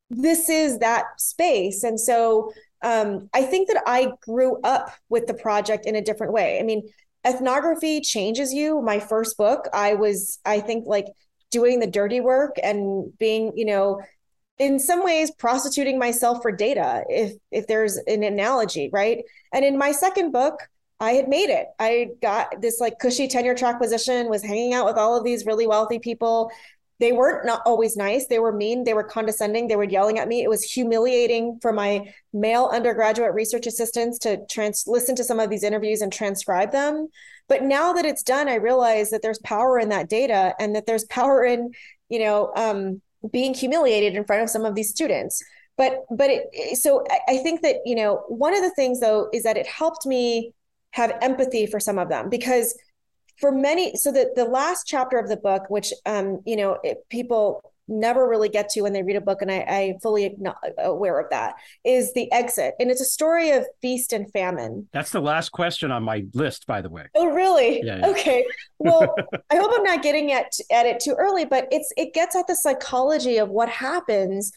this 0.09 0.49
is 0.49 0.79
that 0.79 1.05
space. 1.17 1.83
And 1.83 1.99
so 1.99 2.51
um, 2.83 3.29
I 3.33 3.41
think 3.43 3.67
that 3.69 3.81
I 3.87 4.11
grew 4.21 4.59
up 4.61 4.91
with 5.09 5.27
the 5.27 5.33
project 5.33 5.85
in 5.85 5.95
a 5.95 6.01
different 6.01 6.33
way. 6.33 6.59
I 6.59 6.63
mean, 6.63 6.87
ethnography 7.25 8.01
changes 8.01 8.53
you. 8.53 8.81
My 8.81 8.99
first 8.99 9.37
book, 9.37 9.67
I 9.73 9.95
was, 9.95 10.39
I 10.45 10.59
think, 10.59 10.85
like 10.87 11.05
doing 11.49 11.79
the 11.79 11.87
dirty 11.87 12.21
work 12.21 12.55
and 12.61 13.17
being, 13.17 13.51
you 13.55 13.65
know, 13.65 14.01
in 14.61 14.79
some 14.79 15.03
ways 15.03 15.31
prostituting 15.31 15.97
myself 15.97 16.41
for 16.41 16.51
data 16.51 17.03
if 17.09 17.33
if 17.51 17.65
there's 17.67 17.97
an 17.97 18.23
analogy 18.23 18.89
right? 18.93 19.23
And 19.53 19.65
in 19.65 19.77
my 19.77 19.91
second 19.91 20.31
book 20.31 20.59
i 21.01 21.13
had 21.13 21.27
made 21.27 21.49
it. 21.49 21.67
I 21.79 22.09
got 22.21 22.61
this 22.61 22.79
like 22.79 22.99
cushy 22.99 23.27
tenure 23.27 23.55
track 23.55 23.79
position 23.81 24.29
was 24.29 24.43
hanging 24.43 24.75
out 24.75 24.85
with 24.85 24.97
all 24.97 25.17
of 25.17 25.23
these 25.23 25.47
really 25.47 25.65
wealthy 25.65 25.97
people. 25.97 26.51
They 26.99 27.11
weren't 27.11 27.43
not 27.43 27.63
always 27.65 27.97
nice. 27.97 28.27
They 28.27 28.37
were 28.37 28.51
mean. 28.51 28.83
They 28.83 28.93
were 28.93 29.03
condescending. 29.03 29.67
They 29.67 29.75
were 29.75 29.83
yelling 29.83 30.19
at 30.19 30.27
me. 30.27 30.43
It 30.43 30.49
was 30.49 30.61
humiliating 30.61 31.57
for 31.59 31.73
my 31.73 32.13
male 32.31 32.69
undergraduate 32.71 33.33
research 33.33 33.65
assistants 33.65 34.19
to 34.19 34.45
trans 34.47 34.83
listen 34.85 35.15
to 35.15 35.23
some 35.23 35.39
of 35.39 35.49
these 35.49 35.63
interviews 35.63 36.01
and 36.01 36.13
transcribe 36.13 36.71
them. 36.71 37.07
But 37.49 37.63
now 37.63 37.93
that 37.93 38.05
it's 38.05 38.23
done 38.23 38.47
i 38.47 38.55
realize 38.55 39.09
that 39.09 39.23
there's 39.23 39.39
power 39.39 39.79
in 39.79 39.89
that 39.89 40.07
data 40.07 40.53
and 40.59 40.75
that 40.75 40.85
there's 40.85 41.05
power 41.05 41.43
in 41.43 41.71
you 42.09 42.19
know 42.19 42.51
um, 42.55 43.01
being 43.31 43.53
humiliated 43.53 44.15
in 44.15 44.23
front 44.23 44.41
of 44.43 44.49
some 44.49 44.65
of 44.65 44.75
these 44.75 44.89
students. 44.89 45.43
But 45.77 46.03
but 46.11 46.29
it 46.29 46.77
so 46.77 47.03
i 47.27 47.37
think 47.37 47.61
that 47.61 47.77
you 47.85 47.95
know 47.95 48.23
one 48.27 48.53
of 48.53 48.61
the 48.61 48.69
things 48.71 48.99
though 48.99 49.29
is 49.33 49.43
that 49.43 49.57
it 49.57 49.65
helped 49.65 50.05
me 50.05 50.53
have 50.91 51.17
empathy 51.21 51.65
for 51.65 51.79
some 51.79 51.97
of 51.97 52.09
them 52.09 52.29
because 52.29 52.77
for 53.39 53.51
many 53.51 53.95
so 53.95 54.11
the 54.11 54.31
the 54.35 54.45
last 54.45 54.85
chapter 54.85 55.17
of 55.17 55.27
the 55.27 55.37
book 55.37 55.63
which 55.69 55.93
um 56.05 56.41
you 56.45 56.55
know 56.55 56.77
it, 56.83 56.97
people 57.09 57.70
never 57.91 58.27
really 58.27 58.49
get 58.49 58.69
to 58.69 58.81
when 58.81 58.93
they 58.93 59.03
read 59.03 59.15
a 59.15 59.21
book, 59.21 59.41
and 59.41 59.51
I, 59.51 59.65
I 59.67 59.93
fully 60.01 60.35
aware 60.77 61.19
of 61.19 61.29
that, 61.29 61.55
is 61.83 62.13
the 62.13 62.31
exit. 62.31 62.73
And 62.79 62.89
it's 62.89 63.01
a 63.01 63.05
story 63.05 63.51
of 63.51 63.65
feast 63.81 64.13
and 64.13 64.31
famine. 64.31 64.87
That's 64.93 65.11
the 65.11 65.21
last 65.21 65.49
question 65.49 65.91
on 65.91 66.03
my 66.03 66.25
list, 66.33 66.65
by 66.67 66.81
the 66.81 66.89
way. 66.89 67.07
Oh, 67.15 67.27
really? 67.27 67.81
Yeah, 67.83 67.97
yeah. 67.97 68.07
Okay. 68.07 68.45
Well, 68.79 69.15
I 69.51 69.55
hope 69.55 69.71
I'm 69.73 69.83
not 69.83 70.01
getting 70.01 70.31
at, 70.31 70.51
at 70.71 70.85
it 70.85 70.99
too 70.99 71.15
early, 71.17 71.45
but 71.45 71.67
it's 71.71 71.91
it 71.97 72.13
gets 72.13 72.35
at 72.35 72.47
the 72.47 72.55
psychology 72.55 73.37
of 73.37 73.49
what 73.49 73.69
happens 73.69 74.51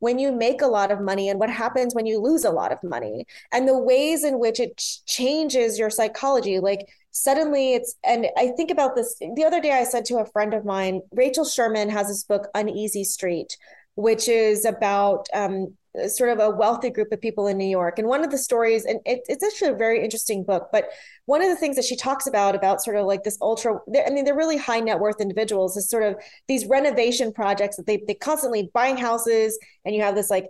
when 0.00 0.18
you 0.18 0.32
make 0.32 0.62
a 0.62 0.66
lot 0.66 0.90
of 0.90 1.00
money 1.00 1.28
and 1.28 1.40
what 1.40 1.50
happens 1.50 1.94
when 1.94 2.06
you 2.06 2.20
lose 2.20 2.44
a 2.44 2.50
lot 2.50 2.72
of 2.72 2.78
money 2.82 3.26
and 3.52 3.66
the 3.66 3.78
ways 3.78 4.24
in 4.24 4.38
which 4.38 4.60
it 4.60 4.80
changes 5.06 5.78
your 5.78 5.90
psychology 5.90 6.60
like 6.60 6.86
suddenly 7.22 7.74
it's 7.74 7.96
and 8.04 8.26
i 8.36 8.48
think 8.56 8.70
about 8.70 8.94
this 8.94 9.16
the 9.36 9.44
other 9.44 9.60
day 9.60 9.72
i 9.72 9.84
said 9.84 10.04
to 10.04 10.18
a 10.18 10.26
friend 10.26 10.54
of 10.54 10.64
mine 10.64 11.00
rachel 11.12 11.44
sherman 11.44 11.88
has 11.88 12.08
this 12.08 12.24
book 12.24 12.48
uneasy 12.54 13.04
street 13.04 13.56
which 13.94 14.28
is 14.28 14.64
about 14.64 15.26
um, 15.34 15.76
sort 16.06 16.30
of 16.30 16.38
a 16.38 16.50
wealthy 16.50 16.88
group 16.88 17.10
of 17.10 17.20
people 17.20 17.48
in 17.48 17.58
new 17.58 17.68
york. 17.68 17.98
And 17.98 18.06
one 18.06 18.22
of 18.22 18.30
the 18.30 18.38
stories 18.38 18.84
and 18.84 19.00
it, 19.04 19.22
it's 19.26 19.42
actually 19.42 19.72
a 19.72 19.76
very 19.76 20.04
interesting 20.04 20.44
book 20.44 20.68
but 20.70 20.90
one 21.26 21.42
of 21.42 21.48
the 21.48 21.56
things 21.56 21.74
that 21.74 21.84
she 21.84 21.96
talks 21.96 22.28
about 22.28 22.54
about 22.54 22.80
sort 22.80 22.96
of 22.96 23.06
like 23.06 23.24
this 23.24 23.38
ultra 23.42 23.78
i 24.06 24.10
mean 24.10 24.24
they're 24.24 24.36
really 24.36 24.56
high 24.56 24.80
net 24.80 25.00
worth 25.00 25.20
individuals 25.20 25.76
is 25.76 25.90
sort 25.90 26.04
of 26.04 26.14
these 26.46 26.66
renovation 26.66 27.32
projects 27.32 27.76
that 27.76 27.86
they 27.86 28.00
they 28.06 28.14
constantly 28.14 28.70
buying 28.72 28.96
houses 28.96 29.58
and 29.84 29.94
you 29.94 30.02
have 30.02 30.14
this 30.14 30.30
like 30.30 30.46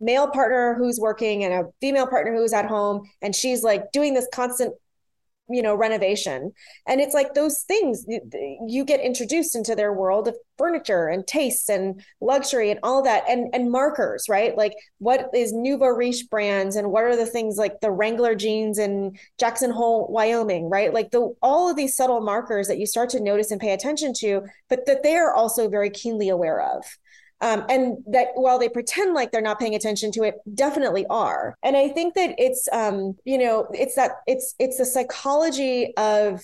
male 0.00 0.28
partner 0.28 0.74
who's 0.78 0.98
working 0.98 1.44
and 1.44 1.52
a 1.52 1.64
female 1.80 2.06
partner 2.06 2.34
who's 2.34 2.52
at 2.52 2.66
home 2.66 3.02
and 3.20 3.34
she's 3.34 3.62
like 3.62 3.90
doing 3.92 4.14
this 4.14 4.28
constant 4.32 4.72
you 5.48 5.62
know 5.62 5.74
renovation. 5.74 6.52
And 6.86 7.00
it's 7.00 7.14
like 7.14 7.34
those 7.34 7.62
things 7.62 8.04
you 8.66 8.84
get 8.84 9.00
introduced 9.00 9.54
into 9.54 9.74
their 9.74 9.92
world 9.92 10.28
of 10.28 10.36
furniture 10.56 11.08
and 11.08 11.26
tastes 11.26 11.68
and 11.68 12.02
luxury 12.20 12.70
and 12.70 12.80
all 12.82 13.02
that 13.02 13.24
and 13.28 13.54
and 13.54 13.70
markers 13.70 14.26
right? 14.28 14.56
Like 14.56 14.74
what 14.98 15.30
is 15.34 15.52
nouveau 15.52 15.86
riche 15.86 16.28
brands 16.30 16.76
and 16.76 16.90
what 16.90 17.04
are 17.04 17.16
the 17.16 17.26
things 17.26 17.56
like 17.56 17.80
the 17.80 17.90
wrangler 17.90 18.34
jeans 18.34 18.78
in 18.78 19.16
jackson 19.38 19.70
hole 19.70 20.08
wyoming 20.10 20.68
right? 20.68 20.92
Like 20.92 21.10
the 21.10 21.34
all 21.42 21.70
of 21.70 21.76
these 21.76 21.96
subtle 21.96 22.20
markers 22.20 22.68
that 22.68 22.78
you 22.78 22.86
start 22.86 23.10
to 23.10 23.20
notice 23.20 23.50
and 23.50 23.60
pay 23.60 23.72
attention 23.72 24.12
to 24.18 24.42
but 24.68 24.86
that 24.86 25.02
they 25.02 25.16
are 25.16 25.34
also 25.34 25.68
very 25.68 25.90
keenly 25.90 26.28
aware 26.28 26.60
of 26.60 26.84
um, 27.40 27.64
and 27.68 27.98
that 28.10 28.28
while 28.34 28.58
they 28.58 28.68
pretend 28.68 29.14
like 29.14 29.30
they're 29.30 29.40
not 29.40 29.60
paying 29.60 29.74
attention 29.74 30.10
to 30.12 30.24
it 30.24 30.36
definitely 30.54 31.06
are. 31.06 31.56
And 31.62 31.76
i 31.76 31.88
think 31.88 32.14
that 32.14 32.34
it's 32.38 32.68
um, 32.72 33.16
you 33.24 33.38
know 33.38 33.68
it's 33.72 33.94
that 33.96 34.12
it's 34.26 34.54
it's 34.58 34.78
the 34.78 34.86
psychology 34.86 35.94
of 35.96 36.42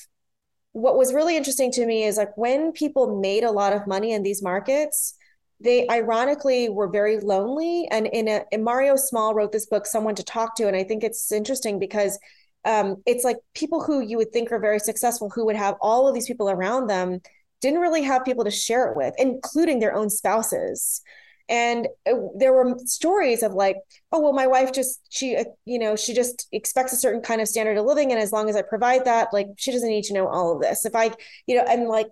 what 0.72 0.96
was 0.96 1.14
really 1.14 1.36
interesting 1.36 1.70
to 1.72 1.86
me 1.86 2.02
is 2.04 2.16
like 2.16 2.36
when 2.36 2.72
people 2.72 3.20
made 3.20 3.44
a 3.44 3.50
lot 3.50 3.72
of 3.72 3.86
money 3.86 4.12
in 4.12 4.22
these 4.22 4.42
markets 4.42 5.14
they 5.60 5.88
ironically 5.88 6.68
were 6.68 6.88
very 6.88 7.18
lonely. 7.20 7.88
And 7.90 8.06
in 8.08 8.28
a 8.28 8.44
and 8.52 8.64
mario 8.64 8.96
small 8.96 9.34
wrote 9.34 9.52
this 9.52 9.66
book 9.66 9.86
someone 9.86 10.14
to 10.16 10.24
talk 10.24 10.56
to 10.56 10.66
and 10.68 10.76
i 10.76 10.84
think 10.84 11.02
it's 11.02 11.32
interesting 11.32 11.78
because 11.78 12.18
um, 12.66 13.02
it's 13.04 13.24
like 13.24 13.36
people 13.54 13.82
who 13.82 14.00
you 14.00 14.16
would 14.16 14.32
think 14.32 14.50
are 14.50 14.58
very 14.58 14.78
successful 14.78 15.28
who 15.28 15.44
would 15.44 15.56
have 15.56 15.76
all 15.82 16.08
of 16.08 16.14
these 16.14 16.26
people 16.26 16.48
around 16.48 16.86
them 16.86 17.20
didn't 17.64 17.80
really 17.80 18.02
have 18.02 18.24
people 18.24 18.44
to 18.44 18.50
share 18.50 18.90
it 18.90 18.96
with, 18.96 19.14
including 19.18 19.78
their 19.80 19.94
own 19.94 20.10
spouses. 20.10 21.00
And 21.48 21.88
uh, 22.10 22.14
there 22.38 22.52
were 22.52 22.76
stories 22.84 23.42
of 23.42 23.52
like, 23.52 23.76
oh, 24.12 24.20
well, 24.20 24.32
my 24.32 24.46
wife 24.46 24.72
just, 24.72 25.00
she, 25.10 25.36
uh, 25.36 25.44
you 25.64 25.78
know, 25.78 25.96
she 25.96 26.12
just 26.14 26.46
expects 26.52 26.92
a 26.92 26.96
certain 26.96 27.22
kind 27.22 27.40
of 27.40 27.48
standard 27.48 27.78
of 27.78 27.84
living. 27.84 28.12
And 28.12 28.20
as 28.20 28.32
long 28.32 28.48
as 28.48 28.56
I 28.56 28.62
provide 28.62 29.04
that, 29.06 29.32
like, 29.32 29.48
she 29.56 29.72
doesn't 29.72 29.88
need 29.88 30.04
to 30.04 30.14
know 30.14 30.28
all 30.28 30.54
of 30.54 30.62
this. 30.62 30.84
If 30.84 30.94
I, 30.94 31.10
you 31.46 31.56
know, 31.56 31.64
and 31.68 31.88
like, 31.88 32.08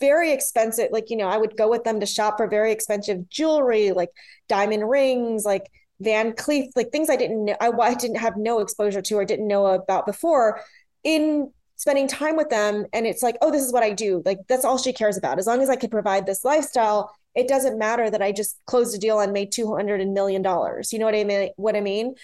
very 0.00 0.32
expensive, 0.32 0.88
like, 0.92 1.08
you 1.08 1.16
know, 1.16 1.28
I 1.28 1.38
would 1.38 1.56
go 1.56 1.68
with 1.70 1.84
them 1.84 2.00
to 2.00 2.06
shop 2.06 2.36
for 2.36 2.46
very 2.46 2.72
expensive 2.72 3.28
jewelry, 3.30 3.92
like 3.92 4.10
diamond 4.46 4.88
rings, 4.88 5.46
like 5.46 5.66
Van 6.00 6.32
Cleef, 6.32 6.68
like 6.76 6.90
things 6.90 7.08
I 7.08 7.16
didn't 7.16 7.46
know, 7.46 7.56
I, 7.58 7.70
I 7.70 7.94
didn't 7.94 8.20
have 8.26 8.36
no 8.36 8.60
exposure 8.60 9.00
to 9.00 9.14
or 9.16 9.24
didn't 9.24 9.48
know 9.48 9.64
about 9.66 10.04
before 10.04 10.60
in 11.04 11.52
spending 11.82 12.06
time 12.06 12.36
with 12.36 12.48
them 12.48 12.86
and 12.92 13.08
it's 13.08 13.24
like 13.24 13.36
oh 13.42 13.50
this 13.50 13.62
is 13.62 13.72
what 13.72 13.82
i 13.82 13.90
do. 13.90 14.22
Like 14.24 14.38
that's 14.48 14.64
all 14.64 14.78
she 14.78 14.92
cares 14.92 15.16
about. 15.16 15.40
As 15.40 15.48
long 15.48 15.60
as 15.60 15.68
i 15.68 15.74
can 15.74 15.90
provide 15.90 16.26
this 16.26 16.44
lifestyle 16.44 17.10
it 17.34 17.48
doesn't 17.48 17.76
matter 17.76 18.08
that 18.08 18.22
i 18.22 18.30
just 18.30 18.60
closed 18.66 18.94
a 18.94 18.98
deal 18.98 19.18
and 19.18 19.32
made 19.32 19.50
200 19.50 20.06
million 20.08 20.42
dollars. 20.42 20.92
You 20.92 21.00
know 21.00 21.06
what 21.06 21.16
i 21.16 21.24
mean? 21.24 21.50
What 21.56 21.74
i 21.74 21.80
mean? 21.80 22.14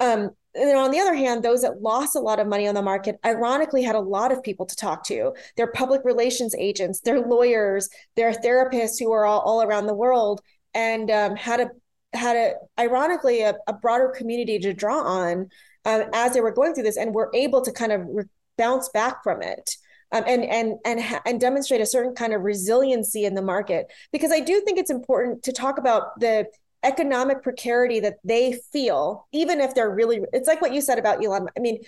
Um 0.00 0.30
and 0.56 0.68
then 0.68 0.76
on 0.78 0.90
the 0.90 1.00
other 1.00 1.14
hand 1.14 1.42
those 1.42 1.60
that 1.62 1.82
lost 1.82 2.16
a 2.16 2.20
lot 2.20 2.40
of 2.40 2.46
money 2.46 2.66
on 2.66 2.74
the 2.74 2.80
market 2.80 3.16
ironically 3.26 3.82
had 3.82 3.94
a 3.94 4.00
lot 4.00 4.32
of 4.32 4.42
people 4.42 4.64
to 4.64 4.74
talk 4.74 5.04
to. 5.04 5.34
Their 5.58 5.70
public 5.70 6.00
relations 6.02 6.54
agents 6.58 7.00
their 7.00 7.20
lawyers 7.20 7.90
their 8.16 8.32
therapists 8.32 8.98
who 8.98 9.12
are 9.12 9.26
all, 9.26 9.40
all 9.40 9.62
around 9.62 9.86
the 9.86 9.94
world 9.94 10.40
and 10.72 11.10
um, 11.10 11.36
had 11.36 11.60
a 11.60 11.68
had 12.16 12.36
a 12.36 12.54
ironically 12.80 13.42
a, 13.42 13.54
a 13.66 13.74
broader 13.74 14.08
community 14.16 14.58
to 14.60 14.72
draw 14.72 15.00
on 15.00 15.50
um, 15.84 16.04
as 16.14 16.32
they 16.32 16.40
were 16.40 16.52
going 16.52 16.74
through 16.74 16.84
this 16.84 16.96
and 16.96 17.14
were 17.14 17.30
able 17.34 17.60
to 17.60 17.72
kind 17.72 17.92
of 17.92 18.00
re- 18.08 18.24
bounce 18.56 18.88
back 18.90 19.22
from 19.22 19.42
it 19.42 19.76
um, 20.12 20.24
and 20.26 20.44
and 20.44 20.74
and 20.84 21.20
and 21.26 21.40
demonstrate 21.40 21.80
a 21.80 21.86
certain 21.86 22.14
kind 22.14 22.32
of 22.32 22.42
resiliency 22.42 23.24
in 23.24 23.34
the 23.34 23.42
market. 23.42 23.92
Because 24.12 24.30
i 24.30 24.40
do 24.40 24.60
think 24.60 24.78
it's 24.78 24.90
important 24.90 25.42
to 25.42 25.52
talk 25.52 25.78
about 25.78 26.18
the 26.20 26.46
economic 26.84 27.42
precarity 27.42 27.98
that 28.00 28.18
they 28.24 28.60
feel 28.70 29.26
even 29.32 29.60
if 29.60 29.74
they're 29.74 29.90
really 29.90 30.20
it's 30.32 30.46
like 30.46 30.60
what 30.60 30.72
you 30.74 30.82
said 30.82 30.98
about 30.98 31.24
elon 31.24 31.48
i 31.56 31.60
mean 31.60 31.78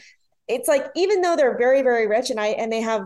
it's 0.48 0.68
like 0.68 0.86
even 0.96 1.20
though 1.20 1.36
they're 1.36 1.58
very 1.58 1.82
very 1.82 2.06
rich 2.06 2.30
and 2.30 2.40
i 2.40 2.46
and 2.46 2.72
they 2.72 2.80
have 2.80 3.02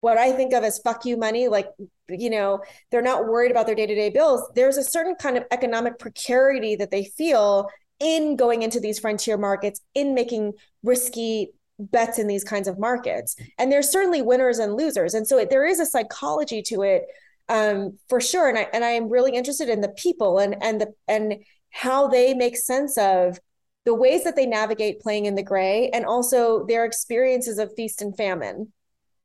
what 0.00 0.16
i 0.16 0.32
think 0.32 0.54
of 0.54 0.64
as 0.64 0.78
fuck 0.78 1.04
you 1.04 1.18
money 1.18 1.48
like 1.48 1.68
you 2.08 2.30
know 2.30 2.62
they're 2.90 3.02
not 3.02 3.26
worried 3.26 3.50
about 3.50 3.66
their 3.66 3.74
day-to-day 3.74 4.08
bills 4.08 4.42
there's 4.54 4.78
a 4.78 4.82
certain 4.82 5.14
kind 5.14 5.36
of 5.36 5.44
economic 5.50 5.98
precarity 5.98 6.76
that 6.76 6.90
they 6.90 7.04
feel 7.04 7.68
in 8.00 8.34
going 8.34 8.62
into 8.62 8.80
these 8.80 8.98
frontier 8.98 9.36
markets 9.36 9.82
in 9.94 10.14
making 10.14 10.54
risky 10.82 11.52
bets 11.78 12.18
in 12.18 12.26
these 12.26 12.44
kinds 12.44 12.68
of 12.68 12.78
markets. 12.78 13.36
And 13.58 13.70
there's 13.70 13.90
certainly 13.90 14.22
winners 14.22 14.58
and 14.58 14.76
losers. 14.76 15.14
And 15.14 15.26
so 15.26 15.38
it, 15.38 15.50
there 15.50 15.66
is 15.66 15.80
a 15.80 15.86
psychology 15.86 16.62
to 16.62 16.82
it 16.82 17.06
um, 17.48 17.98
for 18.08 18.20
sure. 18.20 18.48
And 18.48 18.58
I, 18.58 18.68
and 18.72 18.84
I 18.84 18.90
am 18.90 19.08
really 19.08 19.32
interested 19.32 19.68
in 19.68 19.80
the 19.80 19.88
people 19.90 20.38
and 20.38 20.56
and 20.62 20.80
the 20.80 20.94
and 21.08 21.36
how 21.70 22.08
they 22.08 22.34
make 22.34 22.56
sense 22.56 22.96
of 22.98 23.38
the 23.84 23.94
ways 23.94 24.24
that 24.24 24.36
they 24.36 24.46
navigate 24.46 25.00
playing 25.00 25.26
in 25.26 25.34
the 25.34 25.42
gray 25.42 25.90
and 25.90 26.04
also 26.04 26.64
their 26.66 26.84
experiences 26.84 27.58
of 27.58 27.72
feast 27.74 28.00
and 28.00 28.16
famine. 28.16 28.72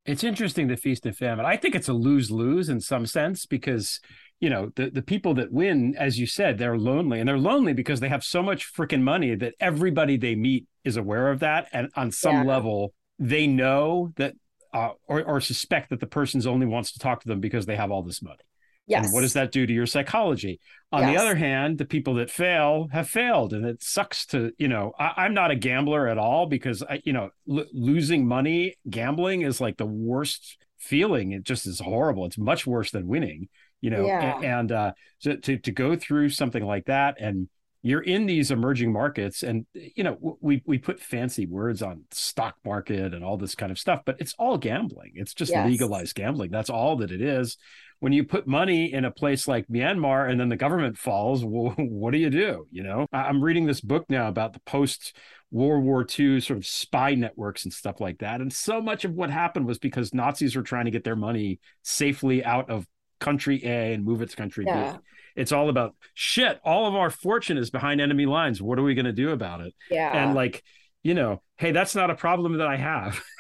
It's 0.06 0.24
interesting 0.24 0.68
the 0.68 0.78
feast 0.78 1.06
and 1.06 1.16
famine. 1.16 1.46
I 1.46 1.58
think 1.58 1.76
it's 1.76 1.90
a 1.90 1.94
lose-lose 1.94 2.70
in 2.70 2.80
some 2.80 3.06
sense 3.06 3.46
because 3.46 4.00
you 4.40 4.50
know 4.50 4.72
the 4.76 4.90
the 4.90 5.02
people 5.02 5.34
that 5.34 5.52
win 5.52 5.96
as 5.98 6.20
you 6.20 6.28
said 6.28 6.58
they're 6.58 6.78
lonely 6.78 7.20
and 7.20 7.28
they're 7.28 7.38
lonely 7.38 7.74
because 7.74 8.00
they 8.00 8.10
have 8.10 8.24
so 8.24 8.42
much 8.44 8.72
freaking 8.74 9.02
money 9.02 9.36
that 9.36 9.54
everybody 9.60 10.18
they 10.18 10.36
meet 10.36 10.66
is 10.84 10.98
aware 10.98 11.30
of 11.30 11.40
that 11.40 11.68
and 11.74 11.90
on 11.96 12.12
some 12.12 12.36
yeah. 12.36 12.44
level 12.44 12.94
they 13.20 13.48
know 13.48 14.12
that 14.16 14.34
uh, 14.74 14.90
or, 15.08 15.24
or 15.24 15.42
suspect 15.42 15.90
that 15.90 16.00
the 16.00 16.08
person's 16.08 16.46
only 16.46 16.66
wants 16.66 16.92
to 16.92 17.00
talk 17.00 17.22
to 17.22 17.28
them 17.28 17.40
because 17.40 17.66
they 17.66 17.76
have 17.76 17.90
all 17.90 18.04
this 18.04 18.22
money 18.22 18.44
Yes. 18.88 19.06
And 19.06 19.14
what 19.14 19.22
does 19.22 19.34
that 19.34 19.52
do 19.52 19.68
to 19.68 19.74
your 19.74 19.86
psychology? 19.86 20.62
On 20.94 21.06
the 21.06 21.18
other 21.18 21.36
hand, 21.36 21.78
the 21.78 21.86
people 21.86 22.16
that 22.16 22.32
fail 22.32 22.88
have 22.94 23.10
failed, 23.10 23.52
and 23.52 23.66
it 23.66 23.84
sucks 23.84 24.26
to, 24.28 24.54
you 24.58 24.70
know, 24.70 24.94
I, 24.98 25.12
I'm 25.18 25.34
not 25.34 25.52
a 25.52 25.56
gambler 25.56 26.08
at 26.08 26.18
all 26.18 26.46
because 26.46 26.82
I, 26.82 27.02
you 27.04 27.12
know, 27.12 27.30
l- 27.52 27.66
losing 27.74 28.26
money 28.26 28.76
gambling 28.90 29.42
is 29.42 29.60
like 29.60 29.76
the 29.76 29.86
worst 29.86 30.58
feeling. 30.78 31.34
It 31.34 31.44
just 31.44 31.68
is 31.68 31.82
horrible. 31.82 32.26
It's 32.26 32.38
much 32.38 32.66
worse 32.66 32.92
than 32.92 33.08
winning, 33.08 33.50
you 33.82 33.90
know. 33.90 34.06
Yeah. 34.06 34.40
And, 34.40 34.72
uh, 34.72 34.92
so 35.20 35.36
to 35.36 35.58
to 35.58 35.72
go 35.72 35.96
through 35.96 36.30
something 36.30 36.64
like 36.64 36.86
that, 36.86 37.16
and 37.20 37.50
you're 37.82 38.02
in 38.02 38.26
these 38.26 38.52
emerging 38.52 38.92
markets, 38.92 39.44
and 39.44 39.66
you 39.74 40.04
know, 40.04 40.38
we 40.42 40.62
we 40.66 40.78
put 40.78 41.00
fancy 41.00 41.46
words 41.46 41.82
on 41.82 42.04
stock 42.12 42.56
market 42.66 43.14
and 43.14 43.24
all 43.24 43.38
this 43.38 43.56
kind 43.56 43.72
of 43.72 43.80
stuff, 43.80 44.02
but 44.06 44.18
it's 44.20 44.34
all 44.38 44.58
gambling. 44.58 45.12
It's 45.16 45.34
just 45.34 45.52
Yes. 45.52 45.68
legalized 45.68 46.16
gambling. 46.16 46.52
That's 46.52 46.70
all 46.70 46.98
that 46.98 47.12
it 47.12 47.22
is 47.22 47.58
when 48.00 48.14
you 48.14 48.24
put 48.24 48.48
money 48.48 48.94
in 48.94 49.06
a 49.06 49.12
place 49.12 49.48
like 49.48 49.68
Myanmar 49.68 50.30
and 50.30 50.40
then 50.40 50.50
the 50.50 50.56
government 50.56 50.98
falls, 50.98 51.44
well, 51.44 51.74
what 51.78 52.12
do 52.12 52.18
you 52.20 52.30
do? 52.30 52.68
You 52.72 52.84
know, 52.84 53.08
I'm 53.12 53.44
reading 53.44 53.66
this 53.66 53.82
book 53.82 54.06
now 54.10 54.28
about 54.28 54.54
the 54.54 54.60
post 54.62 55.16
World 55.50 55.84
War 55.84 56.06
II 56.18 56.40
sort 56.42 56.58
of 56.58 56.66
spy 56.66 57.16
networks 57.16 57.64
and 57.64 57.74
stuff 57.74 58.00
like 58.02 58.20
that. 58.20 58.42
And 58.42 58.52
so 58.52 58.82
much 58.82 59.06
of 59.06 59.14
what 59.14 59.30
happened 59.30 59.66
was 59.66 59.80
because 59.80 60.14
Nazis 60.14 60.56
were 60.56 60.62
trying 60.62 60.86
to 60.86 60.92
get 60.92 61.04
their 61.04 61.16
money 61.16 61.60
safely 61.84 62.44
out 62.44 62.70
of 62.70 62.86
country 63.20 63.62
A 63.64 63.94
and 63.94 64.04
move 64.04 64.22
it 64.22 64.30
to 64.30 64.36
country 64.36 64.66
Yeah. 64.68 64.94
B. 64.94 65.00
It's 65.36 65.52
all 65.52 65.70
about 65.70 65.96
shit. 66.16 66.60
All 66.64 66.88
of 66.88 66.96
our 66.96 67.10
fortune 67.12 67.58
is 67.58 67.70
behind 67.70 68.02
enemy 68.02 68.26
lines. 68.26 68.62
What 68.62 68.80
are 68.80 68.84
we 68.84 68.96
going 68.96 69.06
to 69.06 69.12
do 69.14 69.30
about 69.32 69.62
it? 69.62 69.74
Yeah. 69.92 70.12
And 70.12 70.34
like, 70.34 70.64
you 71.04 71.14
know, 71.14 71.42
hey, 71.58 71.72
that's 71.72 71.94
not 71.96 72.10
a 72.10 72.16
problem 72.16 72.58
that 72.58 72.68
I 72.68 72.76
have. 72.78 73.22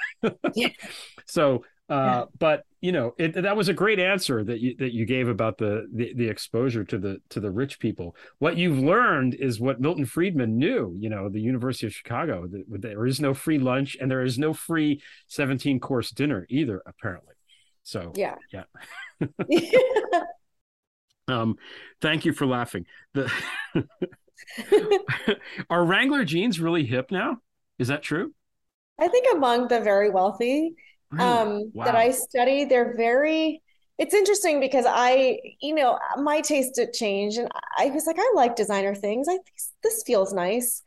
Yeah. 0.55 0.69
So, 1.27 1.63
uh, 1.89 2.25
but 2.39 2.63
you 2.81 2.91
know, 2.91 3.13
it, 3.19 3.33
that 3.43 3.55
was 3.55 3.69
a 3.69 3.73
great 3.73 3.99
answer 3.99 4.43
that 4.43 4.59
you 4.59 4.75
that 4.79 4.93
you 4.93 5.05
gave 5.05 5.27
about 5.27 5.59
the, 5.59 5.87
the 5.93 6.13
the 6.15 6.27
exposure 6.27 6.83
to 6.85 6.97
the 6.97 7.17
to 7.29 7.39
the 7.39 7.51
rich 7.51 7.79
people. 7.79 8.15
What 8.39 8.57
you've 8.57 8.79
learned 8.79 9.35
is 9.35 9.59
what 9.59 9.79
Milton 9.79 10.05
Friedman 10.05 10.57
knew. 10.57 10.95
You 10.97 11.09
know, 11.11 11.29
the 11.29 11.39
University 11.39 11.85
of 11.85 11.93
Chicago. 11.93 12.47
That 12.47 12.81
there 12.81 13.05
is 13.05 13.19
no 13.19 13.35
free 13.35 13.59
lunch 13.59 13.95
and 14.01 14.09
there 14.09 14.23
is 14.23 14.39
no 14.39 14.53
free 14.53 15.01
seventeen 15.27 15.79
course 15.79 16.09
dinner 16.09 16.47
either. 16.49 16.81
Apparently, 16.87 17.35
so 17.83 18.11
Yeah. 18.15 18.35
yeah. 18.51 18.63
um, 21.27 21.55
thank 22.01 22.25
you 22.25 22.33
for 22.33 22.45
laughing. 22.45 22.85
The 23.13 23.31
are 25.69 25.85
Wrangler 25.85 26.23
jeans 26.23 26.59
really 26.59 26.85
hip 26.85 27.11
now? 27.11 27.37
Is 27.79 27.87
that 27.89 28.03
true? 28.03 28.33
I 28.99 29.07
think 29.07 29.27
among 29.35 29.67
the 29.67 29.79
very 29.79 30.09
wealthy 30.09 30.75
um, 31.19 31.71
that 31.75 31.95
I 31.95 32.11
study, 32.11 32.65
they're 32.65 32.95
very. 32.95 33.61
It's 33.97 34.13
interesting 34.13 34.59
because 34.59 34.85
I, 34.87 35.39
you 35.59 35.73
know, 35.73 35.97
my 36.17 36.41
taste 36.41 36.75
did 36.75 36.93
change, 36.93 37.37
and 37.37 37.49
I 37.77 37.87
was 37.87 38.05
like, 38.05 38.17
I 38.19 38.31
like 38.35 38.55
designer 38.55 38.93
things. 38.93 39.27
I 39.27 39.33
think 39.33 39.57
this 39.83 40.03
feels 40.05 40.33
nice, 40.33 40.83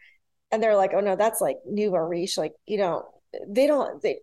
and 0.51 0.63
they're 0.63 0.77
like, 0.77 0.93
oh 0.95 1.01
no, 1.01 1.17
that's 1.17 1.41
like 1.41 1.57
nouveau 1.67 1.99
riche. 1.99 2.37
Like 2.37 2.53
you 2.67 2.79
know, 2.79 3.09
they 3.49 3.67
don't. 3.67 4.01
They, 4.03 4.19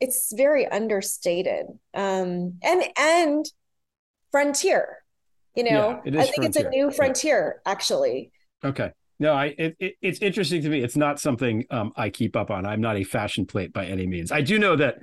it's 0.00 0.32
very 0.36 0.66
understated, 0.66 1.66
um, 1.94 2.58
and 2.62 2.84
and 2.98 3.46
frontier. 4.30 4.98
You 5.54 5.64
know, 5.64 6.00
Yeah, 6.04 6.20
I 6.20 6.26
think 6.26 6.44
it's 6.44 6.56
a 6.56 6.60
frontier. 6.60 6.70
new 6.70 6.84
Yeah. 6.86 6.90
frontier, 6.90 7.62
actually. 7.64 8.32
Okay. 8.64 8.90
No, 9.18 9.32
I 9.32 9.54
it, 9.56 9.76
it, 9.80 9.94
it's 10.02 10.18
interesting 10.20 10.60
to 10.62 10.68
me. 10.68 10.82
It's 10.82 10.96
not 10.96 11.18
something 11.18 11.64
um, 11.70 11.92
I 11.96 12.10
keep 12.10 12.36
up 12.36 12.50
on. 12.50 12.66
I'm 12.66 12.82
not 12.82 12.96
a 12.96 13.04
fashion 13.04 13.46
plate 13.46 13.72
by 13.72 13.86
any 13.86 14.06
means. 14.06 14.30
I 14.30 14.42
do 14.42 14.58
know 14.58 14.76
that 14.76 14.98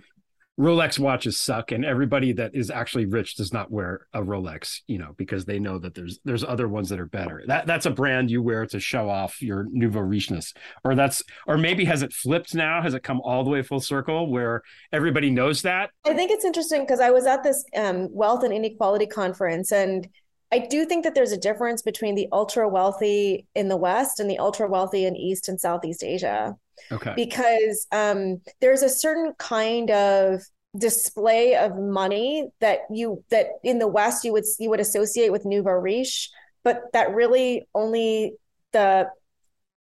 Rolex 0.59 0.99
watches 0.99 1.39
suck, 1.39 1.71
and 1.71 1.83
everybody 1.83 2.31
that 2.33 2.53
is 2.53 2.69
actually 2.69 3.07
rich 3.07 3.35
does 3.35 3.51
not 3.51 3.71
wear 3.71 4.05
a 4.13 4.21
Rolex, 4.21 4.81
you 4.85 4.99
know, 4.99 5.13
because 5.17 5.45
they 5.45 5.57
know 5.57 5.79
that 5.79 5.95
there's 5.95 6.19
there's 6.25 6.43
other 6.43 6.67
ones 6.67 6.89
that 6.89 6.99
are 6.99 7.07
better. 7.07 7.43
That 7.47 7.65
that's 7.65 7.87
a 7.87 7.91
brand 7.91 8.29
you 8.29 8.43
wear 8.43 8.67
to 8.67 8.79
show 8.79 9.09
off 9.09 9.41
your 9.41 9.65
nouveau 9.71 10.01
richness, 10.01 10.53
or 10.83 10.93
that's 10.93 11.23
or 11.47 11.57
maybe 11.57 11.85
has 11.85 12.03
it 12.03 12.13
flipped 12.13 12.53
now? 12.53 12.83
Has 12.83 12.93
it 12.93 13.01
come 13.01 13.19
all 13.21 13.43
the 13.43 13.49
way 13.49 13.63
full 13.63 13.79
circle 13.79 14.29
where 14.29 14.61
everybody 14.91 15.31
knows 15.31 15.63
that? 15.63 15.89
I 16.05 16.13
think 16.13 16.29
it's 16.29 16.45
interesting 16.45 16.81
because 16.81 16.99
I 16.99 17.09
was 17.09 17.25
at 17.25 17.41
this 17.41 17.65
um, 17.75 18.09
wealth 18.11 18.43
and 18.43 18.53
inequality 18.53 19.07
conference, 19.07 19.71
and 19.71 20.07
I 20.53 20.59
do 20.59 20.85
think 20.85 21.03
that 21.03 21.15
there's 21.15 21.31
a 21.31 21.37
difference 21.37 21.81
between 21.81 22.13
the 22.13 22.27
ultra 22.31 22.69
wealthy 22.69 23.47
in 23.55 23.69
the 23.69 23.75
West 23.75 24.19
and 24.19 24.29
the 24.29 24.37
ultra 24.37 24.67
wealthy 24.69 25.03
in 25.05 25.15
East 25.15 25.49
and 25.49 25.59
Southeast 25.59 26.03
Asia, 26.03 26.55
Okay. 26.91 27.13
because 27.15 27.87
um, 27.91 28.39
there's 28.61 28.83
a 28.83 28.89
certain 28.89 29.33
kind 29.39 29.89
of 29.89 30.43
display 30.77 31.55
of 31.55 31.75
money 31.77 32.49
that 32.59 32.81
you 32.91 33.23
that 33.31 33.47
in 33.63 33.79
the 33.79 33.87
West 33.87 34.23
you 34.23 34.31
would 34.31 34.45
you 34.59 34.69
would 34.69 34.79
associate 34.79 35.31
with 35.31 35.43
nouveau 35.43 35.71
riche, 35.71 36.29
but 36.63 36.83
that 36.93 37.15
really 37.15 37.67
only 37.73 38.35
the 38.73 39.09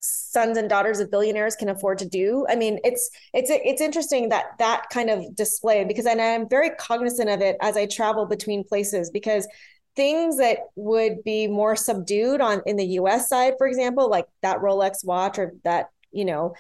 sons 0.01 0.59
and 0.59 0.69
daughters 0.69 1.01
of 1.01 1.11
billionaires 1.11 1.57
can 1.57 1.71
afford 1.71 1.97
to 1.99 2.07
do. 2.07 2.47
I 2.47 2.57
mean, 2.57 2.79
it's 2.85 3.09
it's 3.33 3.51
it's 3.51 3.81
interesting 3.81 4.29
that 4.29 4.59
that 4.59 4.85
kind 4.93 5.09
of 5.09 5.35
display 5.35 5.85
because 5.85 6.05
and 6.05 6.21
I'm 6.21 6.47
very 6.47 6.71
cognizant 6.71 7.31
of 7.31 7.41
it 7.41 7.57
as 7.62 7.79
I 7.79 7.87
travel 7.87 8.27
between 8.27 8.64
places 8.64 9.11
because 9.11 9.49
things 9.99 10.37
that 10.37 10.59
would 10.77 11.25
be 11.25 11.49
more 11.49 11.75
subdued 11.75 12.41
on 12.41 12.63
in 12.67 12.77
the 12.77 12.87
US 13.01 13.29
side, 13.29 13.55
for 13.59 13.67
example, 13.67 14.09
like 14.09 14.27
that 14.43 14.59
Rolex 14.59 15.05
watch 15.05 15.41
or 15.41 15.55
that, 15.65 15.89
you 16.13 16.25
know, 16.25 16.55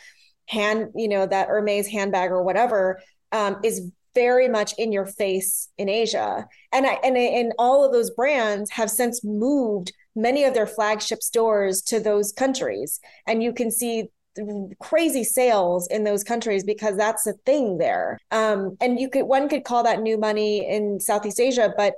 hand, 0.46 0.88
you 0.96 1.06
know, 1.06 1.24
that 1.24 1.46
Hermes 1.46 1.86
handbag 1.86 2.32
or 2.32 2.42
whatever, 2.42 3.00
um, 3.30 3.58
is 3.62 3.92
very 4.12 4.48
much 4.48 4.74
in 4.76 4.90
your 4.90 5.06
face 5.06 5.68
in 5.78 5.88
Asia. 5.88 6.48
And 6.72 6.84
I 6.84 6.94
and 7.04 7.16
and 7.16 7.52
all 7.60 7.84
of 7.84 7.92
those 7.92 8.10
brands 8.10 8.72
have 8.72 8.90
since 8.90 9.22
moved 9.22 9.92
many 10.16 10.42
of 10.42 10.52
their 10.52 10.66
flagship 10.66 11.22
stores 11.22 11.80
to 11.82 12.00
those 12.00 12.32
countries. 12.32 12.98
And 13.28 13.40
you 13.40 13.52
can 13.52 13.70
see 13.70 14.08
crazy 14.80 15.22
sales 15.22 15.86
in 15.88 16.02
those 16.02 16.24
countries 16.24 16.64
because 16.64 16.96
that's 16.96 17.22
the 17.22 17.34
thing 17.46 17.78
there. 17.78 18.18
Um, 18.32 18.76
and 18.80 18.98
you 18.98 19.08
could 19.08 19.26
one 19.26 19.48
could 19.48 19.62
call 19.62 19.84
that 19.84 20.02
new 20.02 20.18
money 20.18 20.68
in 20.68 20.98
Southeast 20.98 21.38
Asia, 21.38 21.72
but 21.76 21.94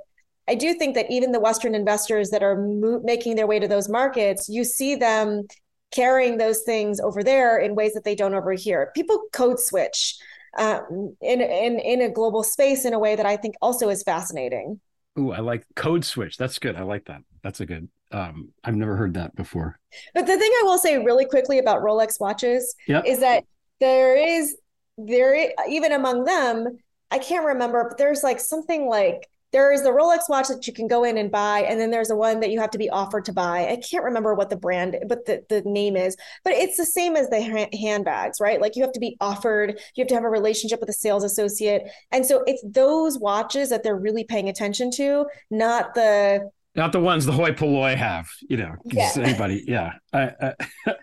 I 0.47 0.55
do 0.55 0.73
think 0.73 0.95
that 0.95 1.09
even 1.09 1.31
the 1.31 1.39
Western 1.39 1.75
investors 1.75 2.29
that 2.31 2.43
are 2.43 2.55
mo- 2.55 3.01
making 3.03 3.35
their 3.35 3.47
way 3.47 3.59
to 3.59 3.67
those 3.67 3.87
markets, 3.89 4.49
you 4.49 4.63
see 4.63 4.95
them 4.95 5.43
carrying 5.91 6.37
those 6.37 6.61
things 6.61 6.99
over 6.99 7.23
there 7.23 7.57
in 7.57 7.75
ways 7.75 7.93
that 7.93 8.03
they 8.03 8.15
don't 8.15 8.33
over 8.33 8.53
here. 8.53 8.91
People 8.95 9.23
code 9.31 9.59
switch 9.59 10.15
um, 10.57 11.15
in 11.21 11.41
in 11.41 11.79
in 11.79 12.01
a 12.01 12.09
global 12.09 12.43
space 12.43 12.85
in 12.85 12.93
a 12.93 12.99
way 12.99 13.15
that 13.15 13.25
I 13.25 13.37
think 13.37 13.55
also 13.61 13.89
is 13.89 14.03
fascinating. 14.03 14.79
Ooh, 15.19 15.31
I 15.31 15.39
like 15.39 15.65
code 15.75 16.05
switch. 16.05 16.37
That's 16.37 16.59
good. 16.59 16.75
I 16.75 16.83
like 16.83 17.05
that. 17.05 17.21
That's 17.43 17.59
a 17.61 17.65
good. 17.65 17.89
Um, 18.11 18.49
I've 18.63 18.75
never 18.75 18.95
heard 18.97 19.13
that 19.13 19.35
before. 19.35 19.79
But 20.13 20.25
the 20.25 20.37
thing 20.37 20.51
I 20.59 20.63
will 20.63 20.77
say 20.77 20.97
really 20.97 21.25
quickly 21.25 21.59
about 21.59 21.81
Rolex 21.81 22.19
watches 22.19 22.75
Yep. 22.87 23.05
is 23.05 23.19
that 23.19 23.43
there 23.79 24.15
is 24.15 24.57
there 24.97 25.51
even 25.69 25.91
among 25.93 26.25
them, 26.25 26.77
I 27.09 27.19
can't 27.19 27.45
remember, 27.45 27.85
but 27.87 27.97
there's 27.97 28.23
like 28.23 28.39
something 28.39 28.87
like 28.87 29.29
there 29.51 29.71
is 29.71 29.83
the 29.83 29.89
Rolex 29.89 30.29
watch 30.29 30.47
that 30.47 30.65
you 30.65 30.73
can 30.73 30.87
go 30.87 31.03
in 31.03 31.17
and 31.17 31.29
buy, 31.31 31.61
and 31.61 31.79
then 31.79 31.91
there's 31.91 32.07
the 32.07 32.15
one 32.15 32.39
that 32.39 32.51
you 32.51 32.59
have 32.59 32.71
to 32.71 32.77
be 32.77 32.89
offered 32.89 33.25
to 33.25 33.33
buy. 33.33 33.67
I 33.67 33.77
can't 33.77 34.03
remember 34.03 34.33
what 34.33 34.49
the 34.49 34.55
brand, 34.55 34.97
but 35.07 35.25
the, 35.25 35.43
the 35.49 35.61
name 35.65 35.95
is, 35.95 36.15
but 36.43 36.53
it's 36.53 36.77
the 36.77 36.85
same 36.85 37.15
as 37.15 37.29
the 37.29 37.41
ha- 37.41 37.77
handbags, 37.77 38.39
right? 38.39 38.61
Like 38.61 38.75
you 38.75 38.83
have 38.83 38.93
to 38.93 38.99
be 38.99 39.17
offered, 39.19 39.79
you 39.95 40.01
have 40.01 40.07
to 40.09 40.15
have 40.15 40.23
a 40.23 40.29
relationship 40.29 40.79
with 40.79 40.89
a 40.89 40.93
sales 40.93 41.23
associate. 41.23 41.83
And 42.11 42.25
so 42.25 42.43
it's 42.47 42.63
those 42.65 43.19
watches 43.19 43.69
that 43.69 43.83
they're 43.83 43.95
really 43.95 44.23
paying 44.23 44.49
attention 44.49 44.91
to, 44.91 45.25
not 45.49 45.93
the 45.95 46.49
Not 46.75 46.93
the 46.93 47.01
ones 47.01 47.25
the 47.25 47.33
hoi 47.33 47.51
polloi 47.51 47.95
have, 47.97 48.29
you 48.49 48.55
know, 48.55 48.75
Yeah. 48.85 49.11
Anybody, 49.17 49.63
yeah. 49.67 49.93
I, 50.13 50.31
I, 50.41 50.53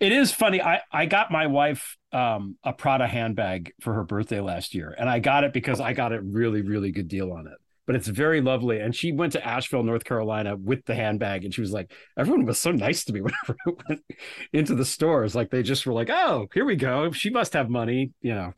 it 0.00 0.12
is 0.12 0.30
funny. 0.30 0.60
I 0.60 0.82
I 0.92 1.06
got 1.06 1.30
my 1.30 1.46
wife 1.46 1.96
um, 2.12 2.56
a 2.62 2.72
Prada 2.74 3.06
handbag 3.06 3.72
for 3.80 3.94
her 3.94 4.04
birthday 4.04 4.40
last 4.40 4.74
year, 4.74 4.94
and 4.96 5.08
I 5.08 5.20
got 5.20 5.44
it 5.44 5.52
because 5.54 5.80
I 5.80 5.94
got 5.94 6.12
a 6.12 6.20
really 6.20 6.60
really 6.62 6.92
good 6.92 7.08
deal 7.08 7.32
on 7.32 7.46
it. 7.46 7.58
But 7.86 7.96
it's 7.96 8.08
very 8.08 8.40
lovely. 8.40 8.80
And 8.80 8.94
she 8.94 9.12
went 9.12 9.32
to 9.32 9.46
Asheville, 9.46 9.82
North 9.82 10.04
Carolina, 10.04 10.56
with 10.56 10.84
the 10.86 10.94
handbag, 10.94 11.44
and 11.44 11.52
she 11.52 11.60
was 11.60 11.72
like, 11.72 11.92
"Everyone 12.18 12.46
was 12.46 12.58
so 12.58 12.70
nice 12.70 13.04
to 13.04 13.12
me 13.12 13.20
whenever 13.22 13.56
I 13.66 13.70
went 13.88 14.04
into 14.52 14.74
the 14.74 14.84
stores. 14.84 15.34
Like 15.34 15.50
they 15.50 15.62
just 15.62 15.84
were 15.86 15.92
like, 15.92 16.10
oh, 16.10 16.48
here 16.54 16.64
we 16.64 16.76
go. 16.76 17.12
She 17.12 17.30
must 17.30 17.52
have 17.52 17.68
money, 17.68 18.12
you 18.22 18.34
know." 18.34 18.52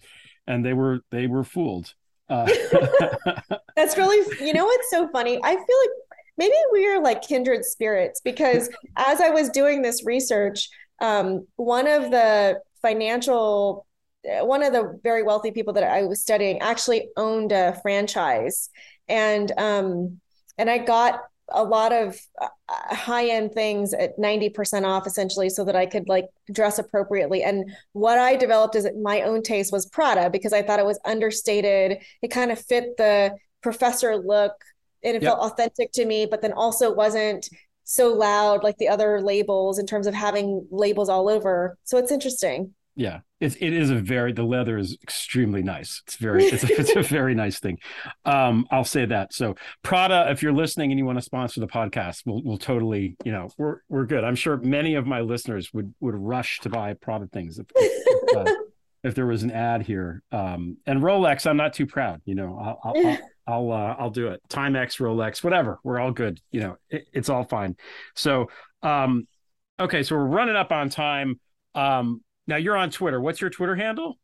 And 0.47 0.65
they 0.65 0.75
were 0.75 1.01
they 1.11 1.27
were 1.27 1.45
fooled. 1.45 1.93
Uh, 2.29 2.47
That's 3.77 3.97
really, 3.97 4.45
you 4.45 4.53
know 4.53 4.65
what's 4.65 4.91
so 4.91 5.09
funny? 5.09 5.39
I 5.43 5.55
feel 5.55 5.59
like 5.59 5.91
maybe 6.39 6.55
we 6.73 6.87
are 6.89 7.01
like 7.01 7.23
kindred 7.23 7.65
spirits 7.65 8.21
because 8.25 8.69
as 8.97 9.21
I 9.21 9.31
was 9.31 9.51
doing 9.51 9.83
this 9.83 10.05
research, 10.05 10.69
um, 11.01 11.47
one 11.57 11.87
of 11.87 12.11
the 12.11 12.61
financial, 12.83 13.87
uh, 14.29 14.45
one 14.45 14.63
of 14.63 14.73
the 14.73 14.99
very 15.03 15.23
wealthy 15.23 15.51
people 15.51 15.73
that 15.75 15.85
I 15.85 16.03
was 16.03 16.21
studying 16.21 16.61
actually 16.61 17.09
owned 17.17 17.53
a 17.53 17.79
franchise, 17.83 18.71
and 19.09 19.51
um, 19.59 20.21
and 20.59 20.71
I 20.71 20.79
got 20.79 21.21
a 21.51 21.63
lot 21.63 21.93
of 21.93 22.19
uh, 22.41 22.49
high 22.95 23.29
end 23.29 23.53
things 23.53 23.95
at 23.95 24.19
90% 24.19 24.85
off 24.85 25.07
essentially 25.07 25.49
so 25.49 25.65
that 25.65 25.77
I 25.77 25.87
could 25.87 26.09
like 26.09 26.27
dress 26.53 26.79
appropriately. 26.79 27.43
And 27.45 27.71
what 27.93 28.19
I 28.19 28.35
developed 28.37 28.75
as 28.75 28.87
my 29.01 29.23
own 29.23 29.43
taste 29.43 29.73
was 29.73 29.87
Prada 29.87 30.29
because 30.29 30.53
I 30.53 30.63
thought 30.63 30.81
it 30.81 30.87
was 30.87 30.99
understated. 31.05 31.99
It 32.23 32.33
kind 32.33 32.51
of 32.51 32.59
fit 32.61 32.97
the 32.97 33.37
professor 33.63 34.17
look 34.17 34.55
and 35.05 35.17
it 35.17 35.23
Yep. 35.23 35.39
felt 35.39 35.53
authentic 35.53 35.93
to 35.93 36.05
me, 36.05 36.27
but 36.27 36.43
then 36.43 36.53
also 36.53 36.93
wasn't 36.93 37.49
so 37.85 38.13
loud 38.13 38.65
like 38.65 38.77
the 38.79 38.89
other 38.89 39.21
labels 39.21 39.79
in 39.79 39.87
terms 39.87 40.09
of 40.09 40.15
having 40.15 40.67
labels 40.73 41.09
all 41.09 41.29
over. 41.29 41.79
So 41.85 41.99
it's 41.99 42.11
interesting. 42.11 42.75
Yeah, 42.99 43.21
it, 43.41 43.61
it 43.61 43.75
is 43.75 43.91
a 43.91 43.97
very 43.97 44.33
the 44.33 44.43
leather 44.43 44.79
is 44.79 44.97
extremely 45.03 45.63
nice. 45.63 46.03
It's 46.07 46.17
very 46.17 46.45
it's 46.45 46.65
a, 46.65 46.67
it's 46.81 46.97
a 46.97 47.03
very 47.03 47.35
nice 47.35 47.61
thing. 47.61 47.79
Um, 48.25 48.67
I'll 48.71 48.85
say 48.85 49.05
that. 49.05 49.35
So 49.35 49.55
Prada, 49.83 50.31
if 50.31 50.43
you're 50.43 50.55
listening 50.55 50.91
and 50.91 50.99
you 50.99 51.05
want 51.05 51.19
to 51.19 51.23
sponsor 51.23 51.61
the 51.61 51.67
podcast, 51.67 52.23
we'll 52.25 52.43
we'll 52.43 52.57
totally 52.57 53.17
you 53.23 53.33
know 53.33 53.51
we're 53.59 53.81
we're 53.91 54.07
good. 54.07 54.25
I'm 54.25 54.35
sure 54.35 54.57
many 54.57 54.95
of 54.95 55.07
my 55.07 55.21
listeners 55.21 55.73
would 55.75 55.95
would 56.01 56.15
rush 56.15 56.61
to 56.61 56.71
buy 56.71 56.95
Prada 56.95 57.27
things 57.27 57.59
if 57.59 57.67
if, 57.77 58.37
uh, 58.37 58.53
if 59.05 59.15
there 59.15 59.27
was 59.27 59.43
an 59.43 59.51
ad 59.51 59.83
here. 59.83 60.23
Um, 60.33 60.79
and 60.87 61.03
Rolex, 61.03 61.47
I'm 61.47 61.59
not 61.59 61.75
too 61.75 61.87
proud. 61.87 62.23
You 62.25 62.35
know, 62.35 62.59
I'll 62.59 62.81
I'll 62.83 63.07
I'll, 63.07 63.19
I'll, 63.49 63.73
uh, 63.73 63.97
I'll 63.99 64.11
do 64.11 64.29
it. 64.29 64.41
Timex, 64.49 64.99
Rolex, 64.99 65.45
whatever. 65.45 65.79
We're 65.85 66.01
all 66.01 66.13
good. 66.13 66.41
You 66.51 66.61
know, 66.61 66.77
it, 66.89 67.07
it's 67.13 67.29
all 67.29 67.45
fine. 67.45 67.77
So 68.15 68.49
um, 68.83 69.29
okay, 69.79 70.03
so 70.03 70.17
we're 70.17 70.25
running 70.25 70.57
up 70.57 70.73
on 70.73 70.89
time. 70.89 71.39
Um, 71.75 72.23
now 72.47 72.57
you're 72.57 72.77
on 72.77 72.91
Twitter. 72.91 73.21
What's 73.21 73.41
your 73.41 73.51
Twitter 73.51 73.77
handle? 73.77 74.19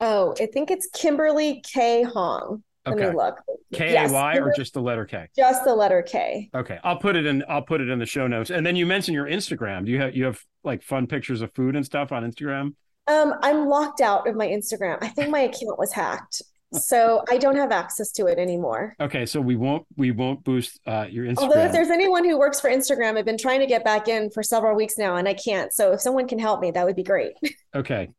Oh, 0.00 0.34
I 0.40 0.46
think 0.46 0.70
it's 0.70 0.88
Kimberly 0.92 1.62
K 1.64 2.02
Hoang. 2.02 2.62
Let 2.86 2.96
me 2.98 3.10
look. 3.10 3.40
K 3.72 3.88
A 3.88 3.92
Yes, 3.92 4.12
or 4.12 4.52
just 4.54 4.74
the 4.74 4.82
letter 4.82 5.04
K? 5.06 5.28
just 5.34 5.64
the 5.64 5.74
letter 5.74 6.02
K. 6.02 6.50
Okay, 6.54 6.78
I'll 6.84 6.98
put 6.98 7.16
it 7.16 7.24
in. 7.26 7.42
I'll 7.48 7.62
put 7.62 7.80
it 7.80 7.88
in 7.88 7.98
the 7.98 8.06
show 8.06 8.26
notes. 8.26 8.50
And 8.50 8.64
then 8.66 8.76
you 8.76 8.84
mentioned 8.86 9.14
your 9.14 9.26
Instagram. 9.26 9.86
Do 9.86 9.92
you 9.92 10.00
have 10.00 10.14
you 10.14 10.24
have 10.24 10.40
like 10.62 10.82
fun 10.82 11.06
pictures 11.06 11.40
of 11.40 11.52
food 11.54 11.76
and 11.76 11.84
stuff 11.84 12.12
on 12.12 12.30
Instagram? 12.30 12.74
Um, 13.06 13.34
I'm 13.42 13.66
locked 13.66 14.00
out 14.00 14.28
of 14.28 14.36
my 14.36 14.46
Instagram. 14.46 14.98
I 15.00 15.08
think 15.08 15.30
my 15.30 15.40
account 15.40 15.78
was 15.78 15.92
hacked. 15.92 16.42
So 16.74 17.24
I 17.28 17.38
don't 17.38 17.56
have 17.56 17.72
access 17.72 18.10
to 18.12 18.26
it 18.26 18.38
anymore. 18.38 18.94
Okay, 19.00 19.26
so 19.26 19.40
we 19.40 19.56
won't 19.56 19.86
we 19.96 20.10
won't 20.10 20.44
boost 20.44 20.80
uh, 20.86 21.06
your 21.08 21.24
Instagram. 21.24 21.38
Although 21.38 21.64
if 21.64 21.72
there's 21.72 21.90
anyone 21.90 22.24
who 22.24 22.38
works 22.38 22.60
for 22.60 22.70
Instagram, 22.70 23.16
I've 23.16 23.24
been 23.24 23.38
trying 23.38 23.60
to 23.60 23.66
get 23.66 23.84
back 23.84 24.08
in 24.08 24.30
for 24.30 24.42
several 24.42 24.74
weeks 24.76 24.98
now 24.98 25.16
and 25.16 25.28
I 25.28 25.34
can't. 25.34 25.72
So 25.72 25.92
if 25.92 26.00
someone 26.00 26.28
can 26.28 26.38
help 26.38 26.60
me, 26.60 26.70
that 26.72 26.84
would 26.84 26.96
be 26.96 27.02
great. 27.02 27.32
okay, 27.74 28.10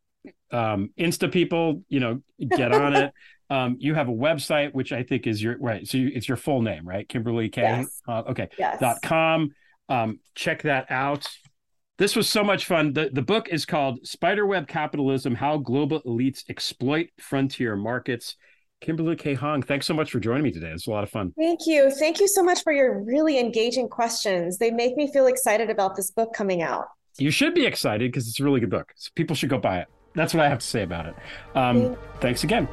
um, 0.51 0.89
Insta 0.97 1.32
people, 1.32 1.84
you 1.89 1.99
know, 1.99 2.22
get 2.56 2.72
on 2.72 2.95
it. 2.95 3.12
Um, 3.47 3.76
you 3.78 3.93
have 3.93 4.10
a 4.10 4.12
website 4.12 4.74
which 4.74 4.91
I 4.91 5.03
think 5.03 5.28
is 5.28 5.39
your 5.39 5.56
right. 5.60 5.88
So 5.88 5.99
you, 5.99 6.10
it's 6.12 6.28
your 6.28 6.36
full 6.36 6.64
name, 6.64 6.84
right? 6.84 7.08
Kimberly 7.08 7.49
K. 7.49 7.62
Yes. 7.62 8.01
Uh, 8.08 8.24
okay. 8.30 8.49
Yes. 8.58 8.80
Dot 8.80 8.97
com. 9.03 9.51
Um, 9.88 10.20
check 10.34 10.64
that 10.64 10.89
out. 10.89 11.28
This 11.98 12.16
was 12.16 12.28
so 12.28 12.43
much 12.43 12.66
fun. 12.66 12.93
The 12.93 13.10
the 13.12 13.22
book 13.22 13.48
is 13.50 13.66
called 13.66 14.06
Spiderweb 14.06 14.68
Capitalism: 14.68 15.36
How 15.36 15.58
Global 15.58 16.02
Elites 16.02 16.43
Exploit 16.50 17.10
Frontier 17.20 17.76
Markets. 17.76 18.36
Kimberly 18.82 19.16
Kay 19.16 19.34
Hoang, 19.36 19.62
thanks 19.64 19.88
so 19.88 19.93
much 19.93 20.12
for 20.12 20.20
joining 20.20 20.43
me 20.43 20.52
today. 20.52 20.70
It's 20.70 20.86
a 20.86 20.91
lot 20.91 21.04
of 21.04 21.10
fun. 21.10 21.34
Thank 21.38 21.62
you. 21.66 21.89
Thank 21.89 22.20
you 22.20 22.28
so 22.28 22.43
much 22.43 22.62
for 22.62 22.74
your 22.74 23.02
really 23.04 23.39
engaging 23.39 23.88
questions. 23.88 24.58
They 24.58 24.70
make 24.70 24.98
me 24.98 25.12
feel 25.12 25.28
excited 25.28 25.70
about 25.70 25.96
this 25.96 26.12
book 26.12 26.34
coming 26.34 26.62
out. 26.62 26.88
You 27.18 27.32
should 27.32 27.56
be 27.56 27.66
excited 27.66 28.12
because 28.12 28.28
it's 28.28 28.39
a 28.39 28.43
really 28.43 28.60
good 28.60 28.70
book. 28.70 28.91
So 28.96 29.10
people 29.16 29.36
should 29.36 29.50
go 29.50 29.58
buy 29.58 29.80
it. 29.80 29.88
That's 30.14 30.34
what 30.34 30.46
I 30.46 30.50
have 30.50 30.60
to 30.60 30.68
say 30.68 30.84
about 30.84 31.08
it. 31.08 31.16
Um, 31.56 31.96
thanks 32.20 32.43
again. 32.43 32.68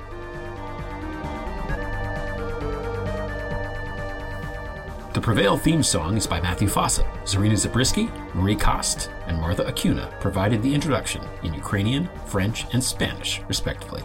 The 5.12 5.20
Prevail 5.20 5.58
theme 5.58 5.82
song 5.82 6.16
is 6.16 6.26
by 6.26 6.40
Matthew 6.40 6.68
Fossa. 6.68 7.02
Zarina 7.24 7.54
Zabriskie, 7.54 8.08
Marie 8.32 8.56
Kost, 8.56 9.10
and 9.26 9.38
Martha 9.38 9.66
Acuna 9.66 10.10
provided 10.20 10.62
the 10.62 10.74
introduction 10.74 11.22
in 11.42 11.52
Ukrainian, 11.52 12.08
French, 12.24 12.64
and 12.72 12.82
Spanish, 12.82 13.42
respectively. 13.46 14.02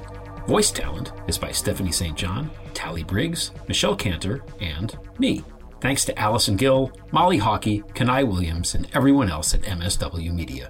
Voice 0.47 0.69
talent 0.69 1.13
is 1.27 1.37
by 1.37 1.49
Stephanie 1.49 1.93
St. 1.93 2.17
John, 2.17 2.51
Tally 2.73 3.05
Briggs, 3.05 3.51
Michelle 3.69 3.95
Cantor, 3.95 4.43
and 4.59 4.97
me. 5.17 5.45
Thanks 5.79 6.03
to 6.05 6.19
Allison 6.19 6.57
Gill, 6.57 6.91
Molly 7.13 7.37
Hockey, 7.37 7.83
Kanai 7.93 8.27
Williams, 8.27 8.75
and 8.75 8.89
everyone 8.93 9.29
else 9.29 9.53
at 9.53 9.61
MSW 9.61 10.33
Media. 10.33 10.69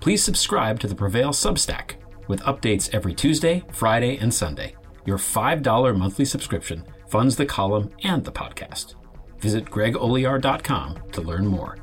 Please 0.00 0.22
subscribe 0.22 0.80
to 0.80 0.88
the 0.88 0.96
Prevail 0.96 1.30
Substack 1.30 1.92
with 2.26 2.40
updates 2.40 2.92
every 2.92 3.14
Tuesday, 3.14 3.62
Friday, 3.70 4.16
and 4.16 4.34
Sunday. 4.34 4.74
Your 5.04 5.18
$5 5.18 5.96
monthly 5.96 6.24
subscription 6.24 6.82
funds 7.06 7.36
the 7.36 7.46
column 7.46 7.92
and 8.02 8.24
the 8.24 8.32
podcast. 8.32 8.96
Visit 9.38 9.66
gregolear.com 9.66 11.10
to 11.12 11.20
learn 11.20 11.46
more. 11.46 11.78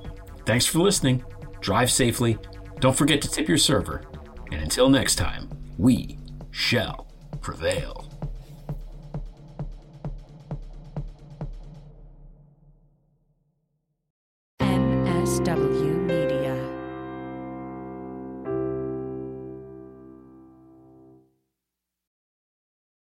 Thanks 0.45 0.65
for 0.65 0.79
listening. 0.79 1.23
Drive 1.61 1.91
safely. 1.91 2.37
Don't 2.79 2.95
forget 2.95 3.21
to 3.21 3.29
tip 3.29 3.47
your 3.47 3.57
server. 3.57 4.03
And 4.51 4.61
until 4.61 4.89
next 4.89 5.15
time, 5.15 5.49
we 5.77 6.17
shall 6.51 7.07
prevail. 7.41 8.09
MSW. 14.59 15.72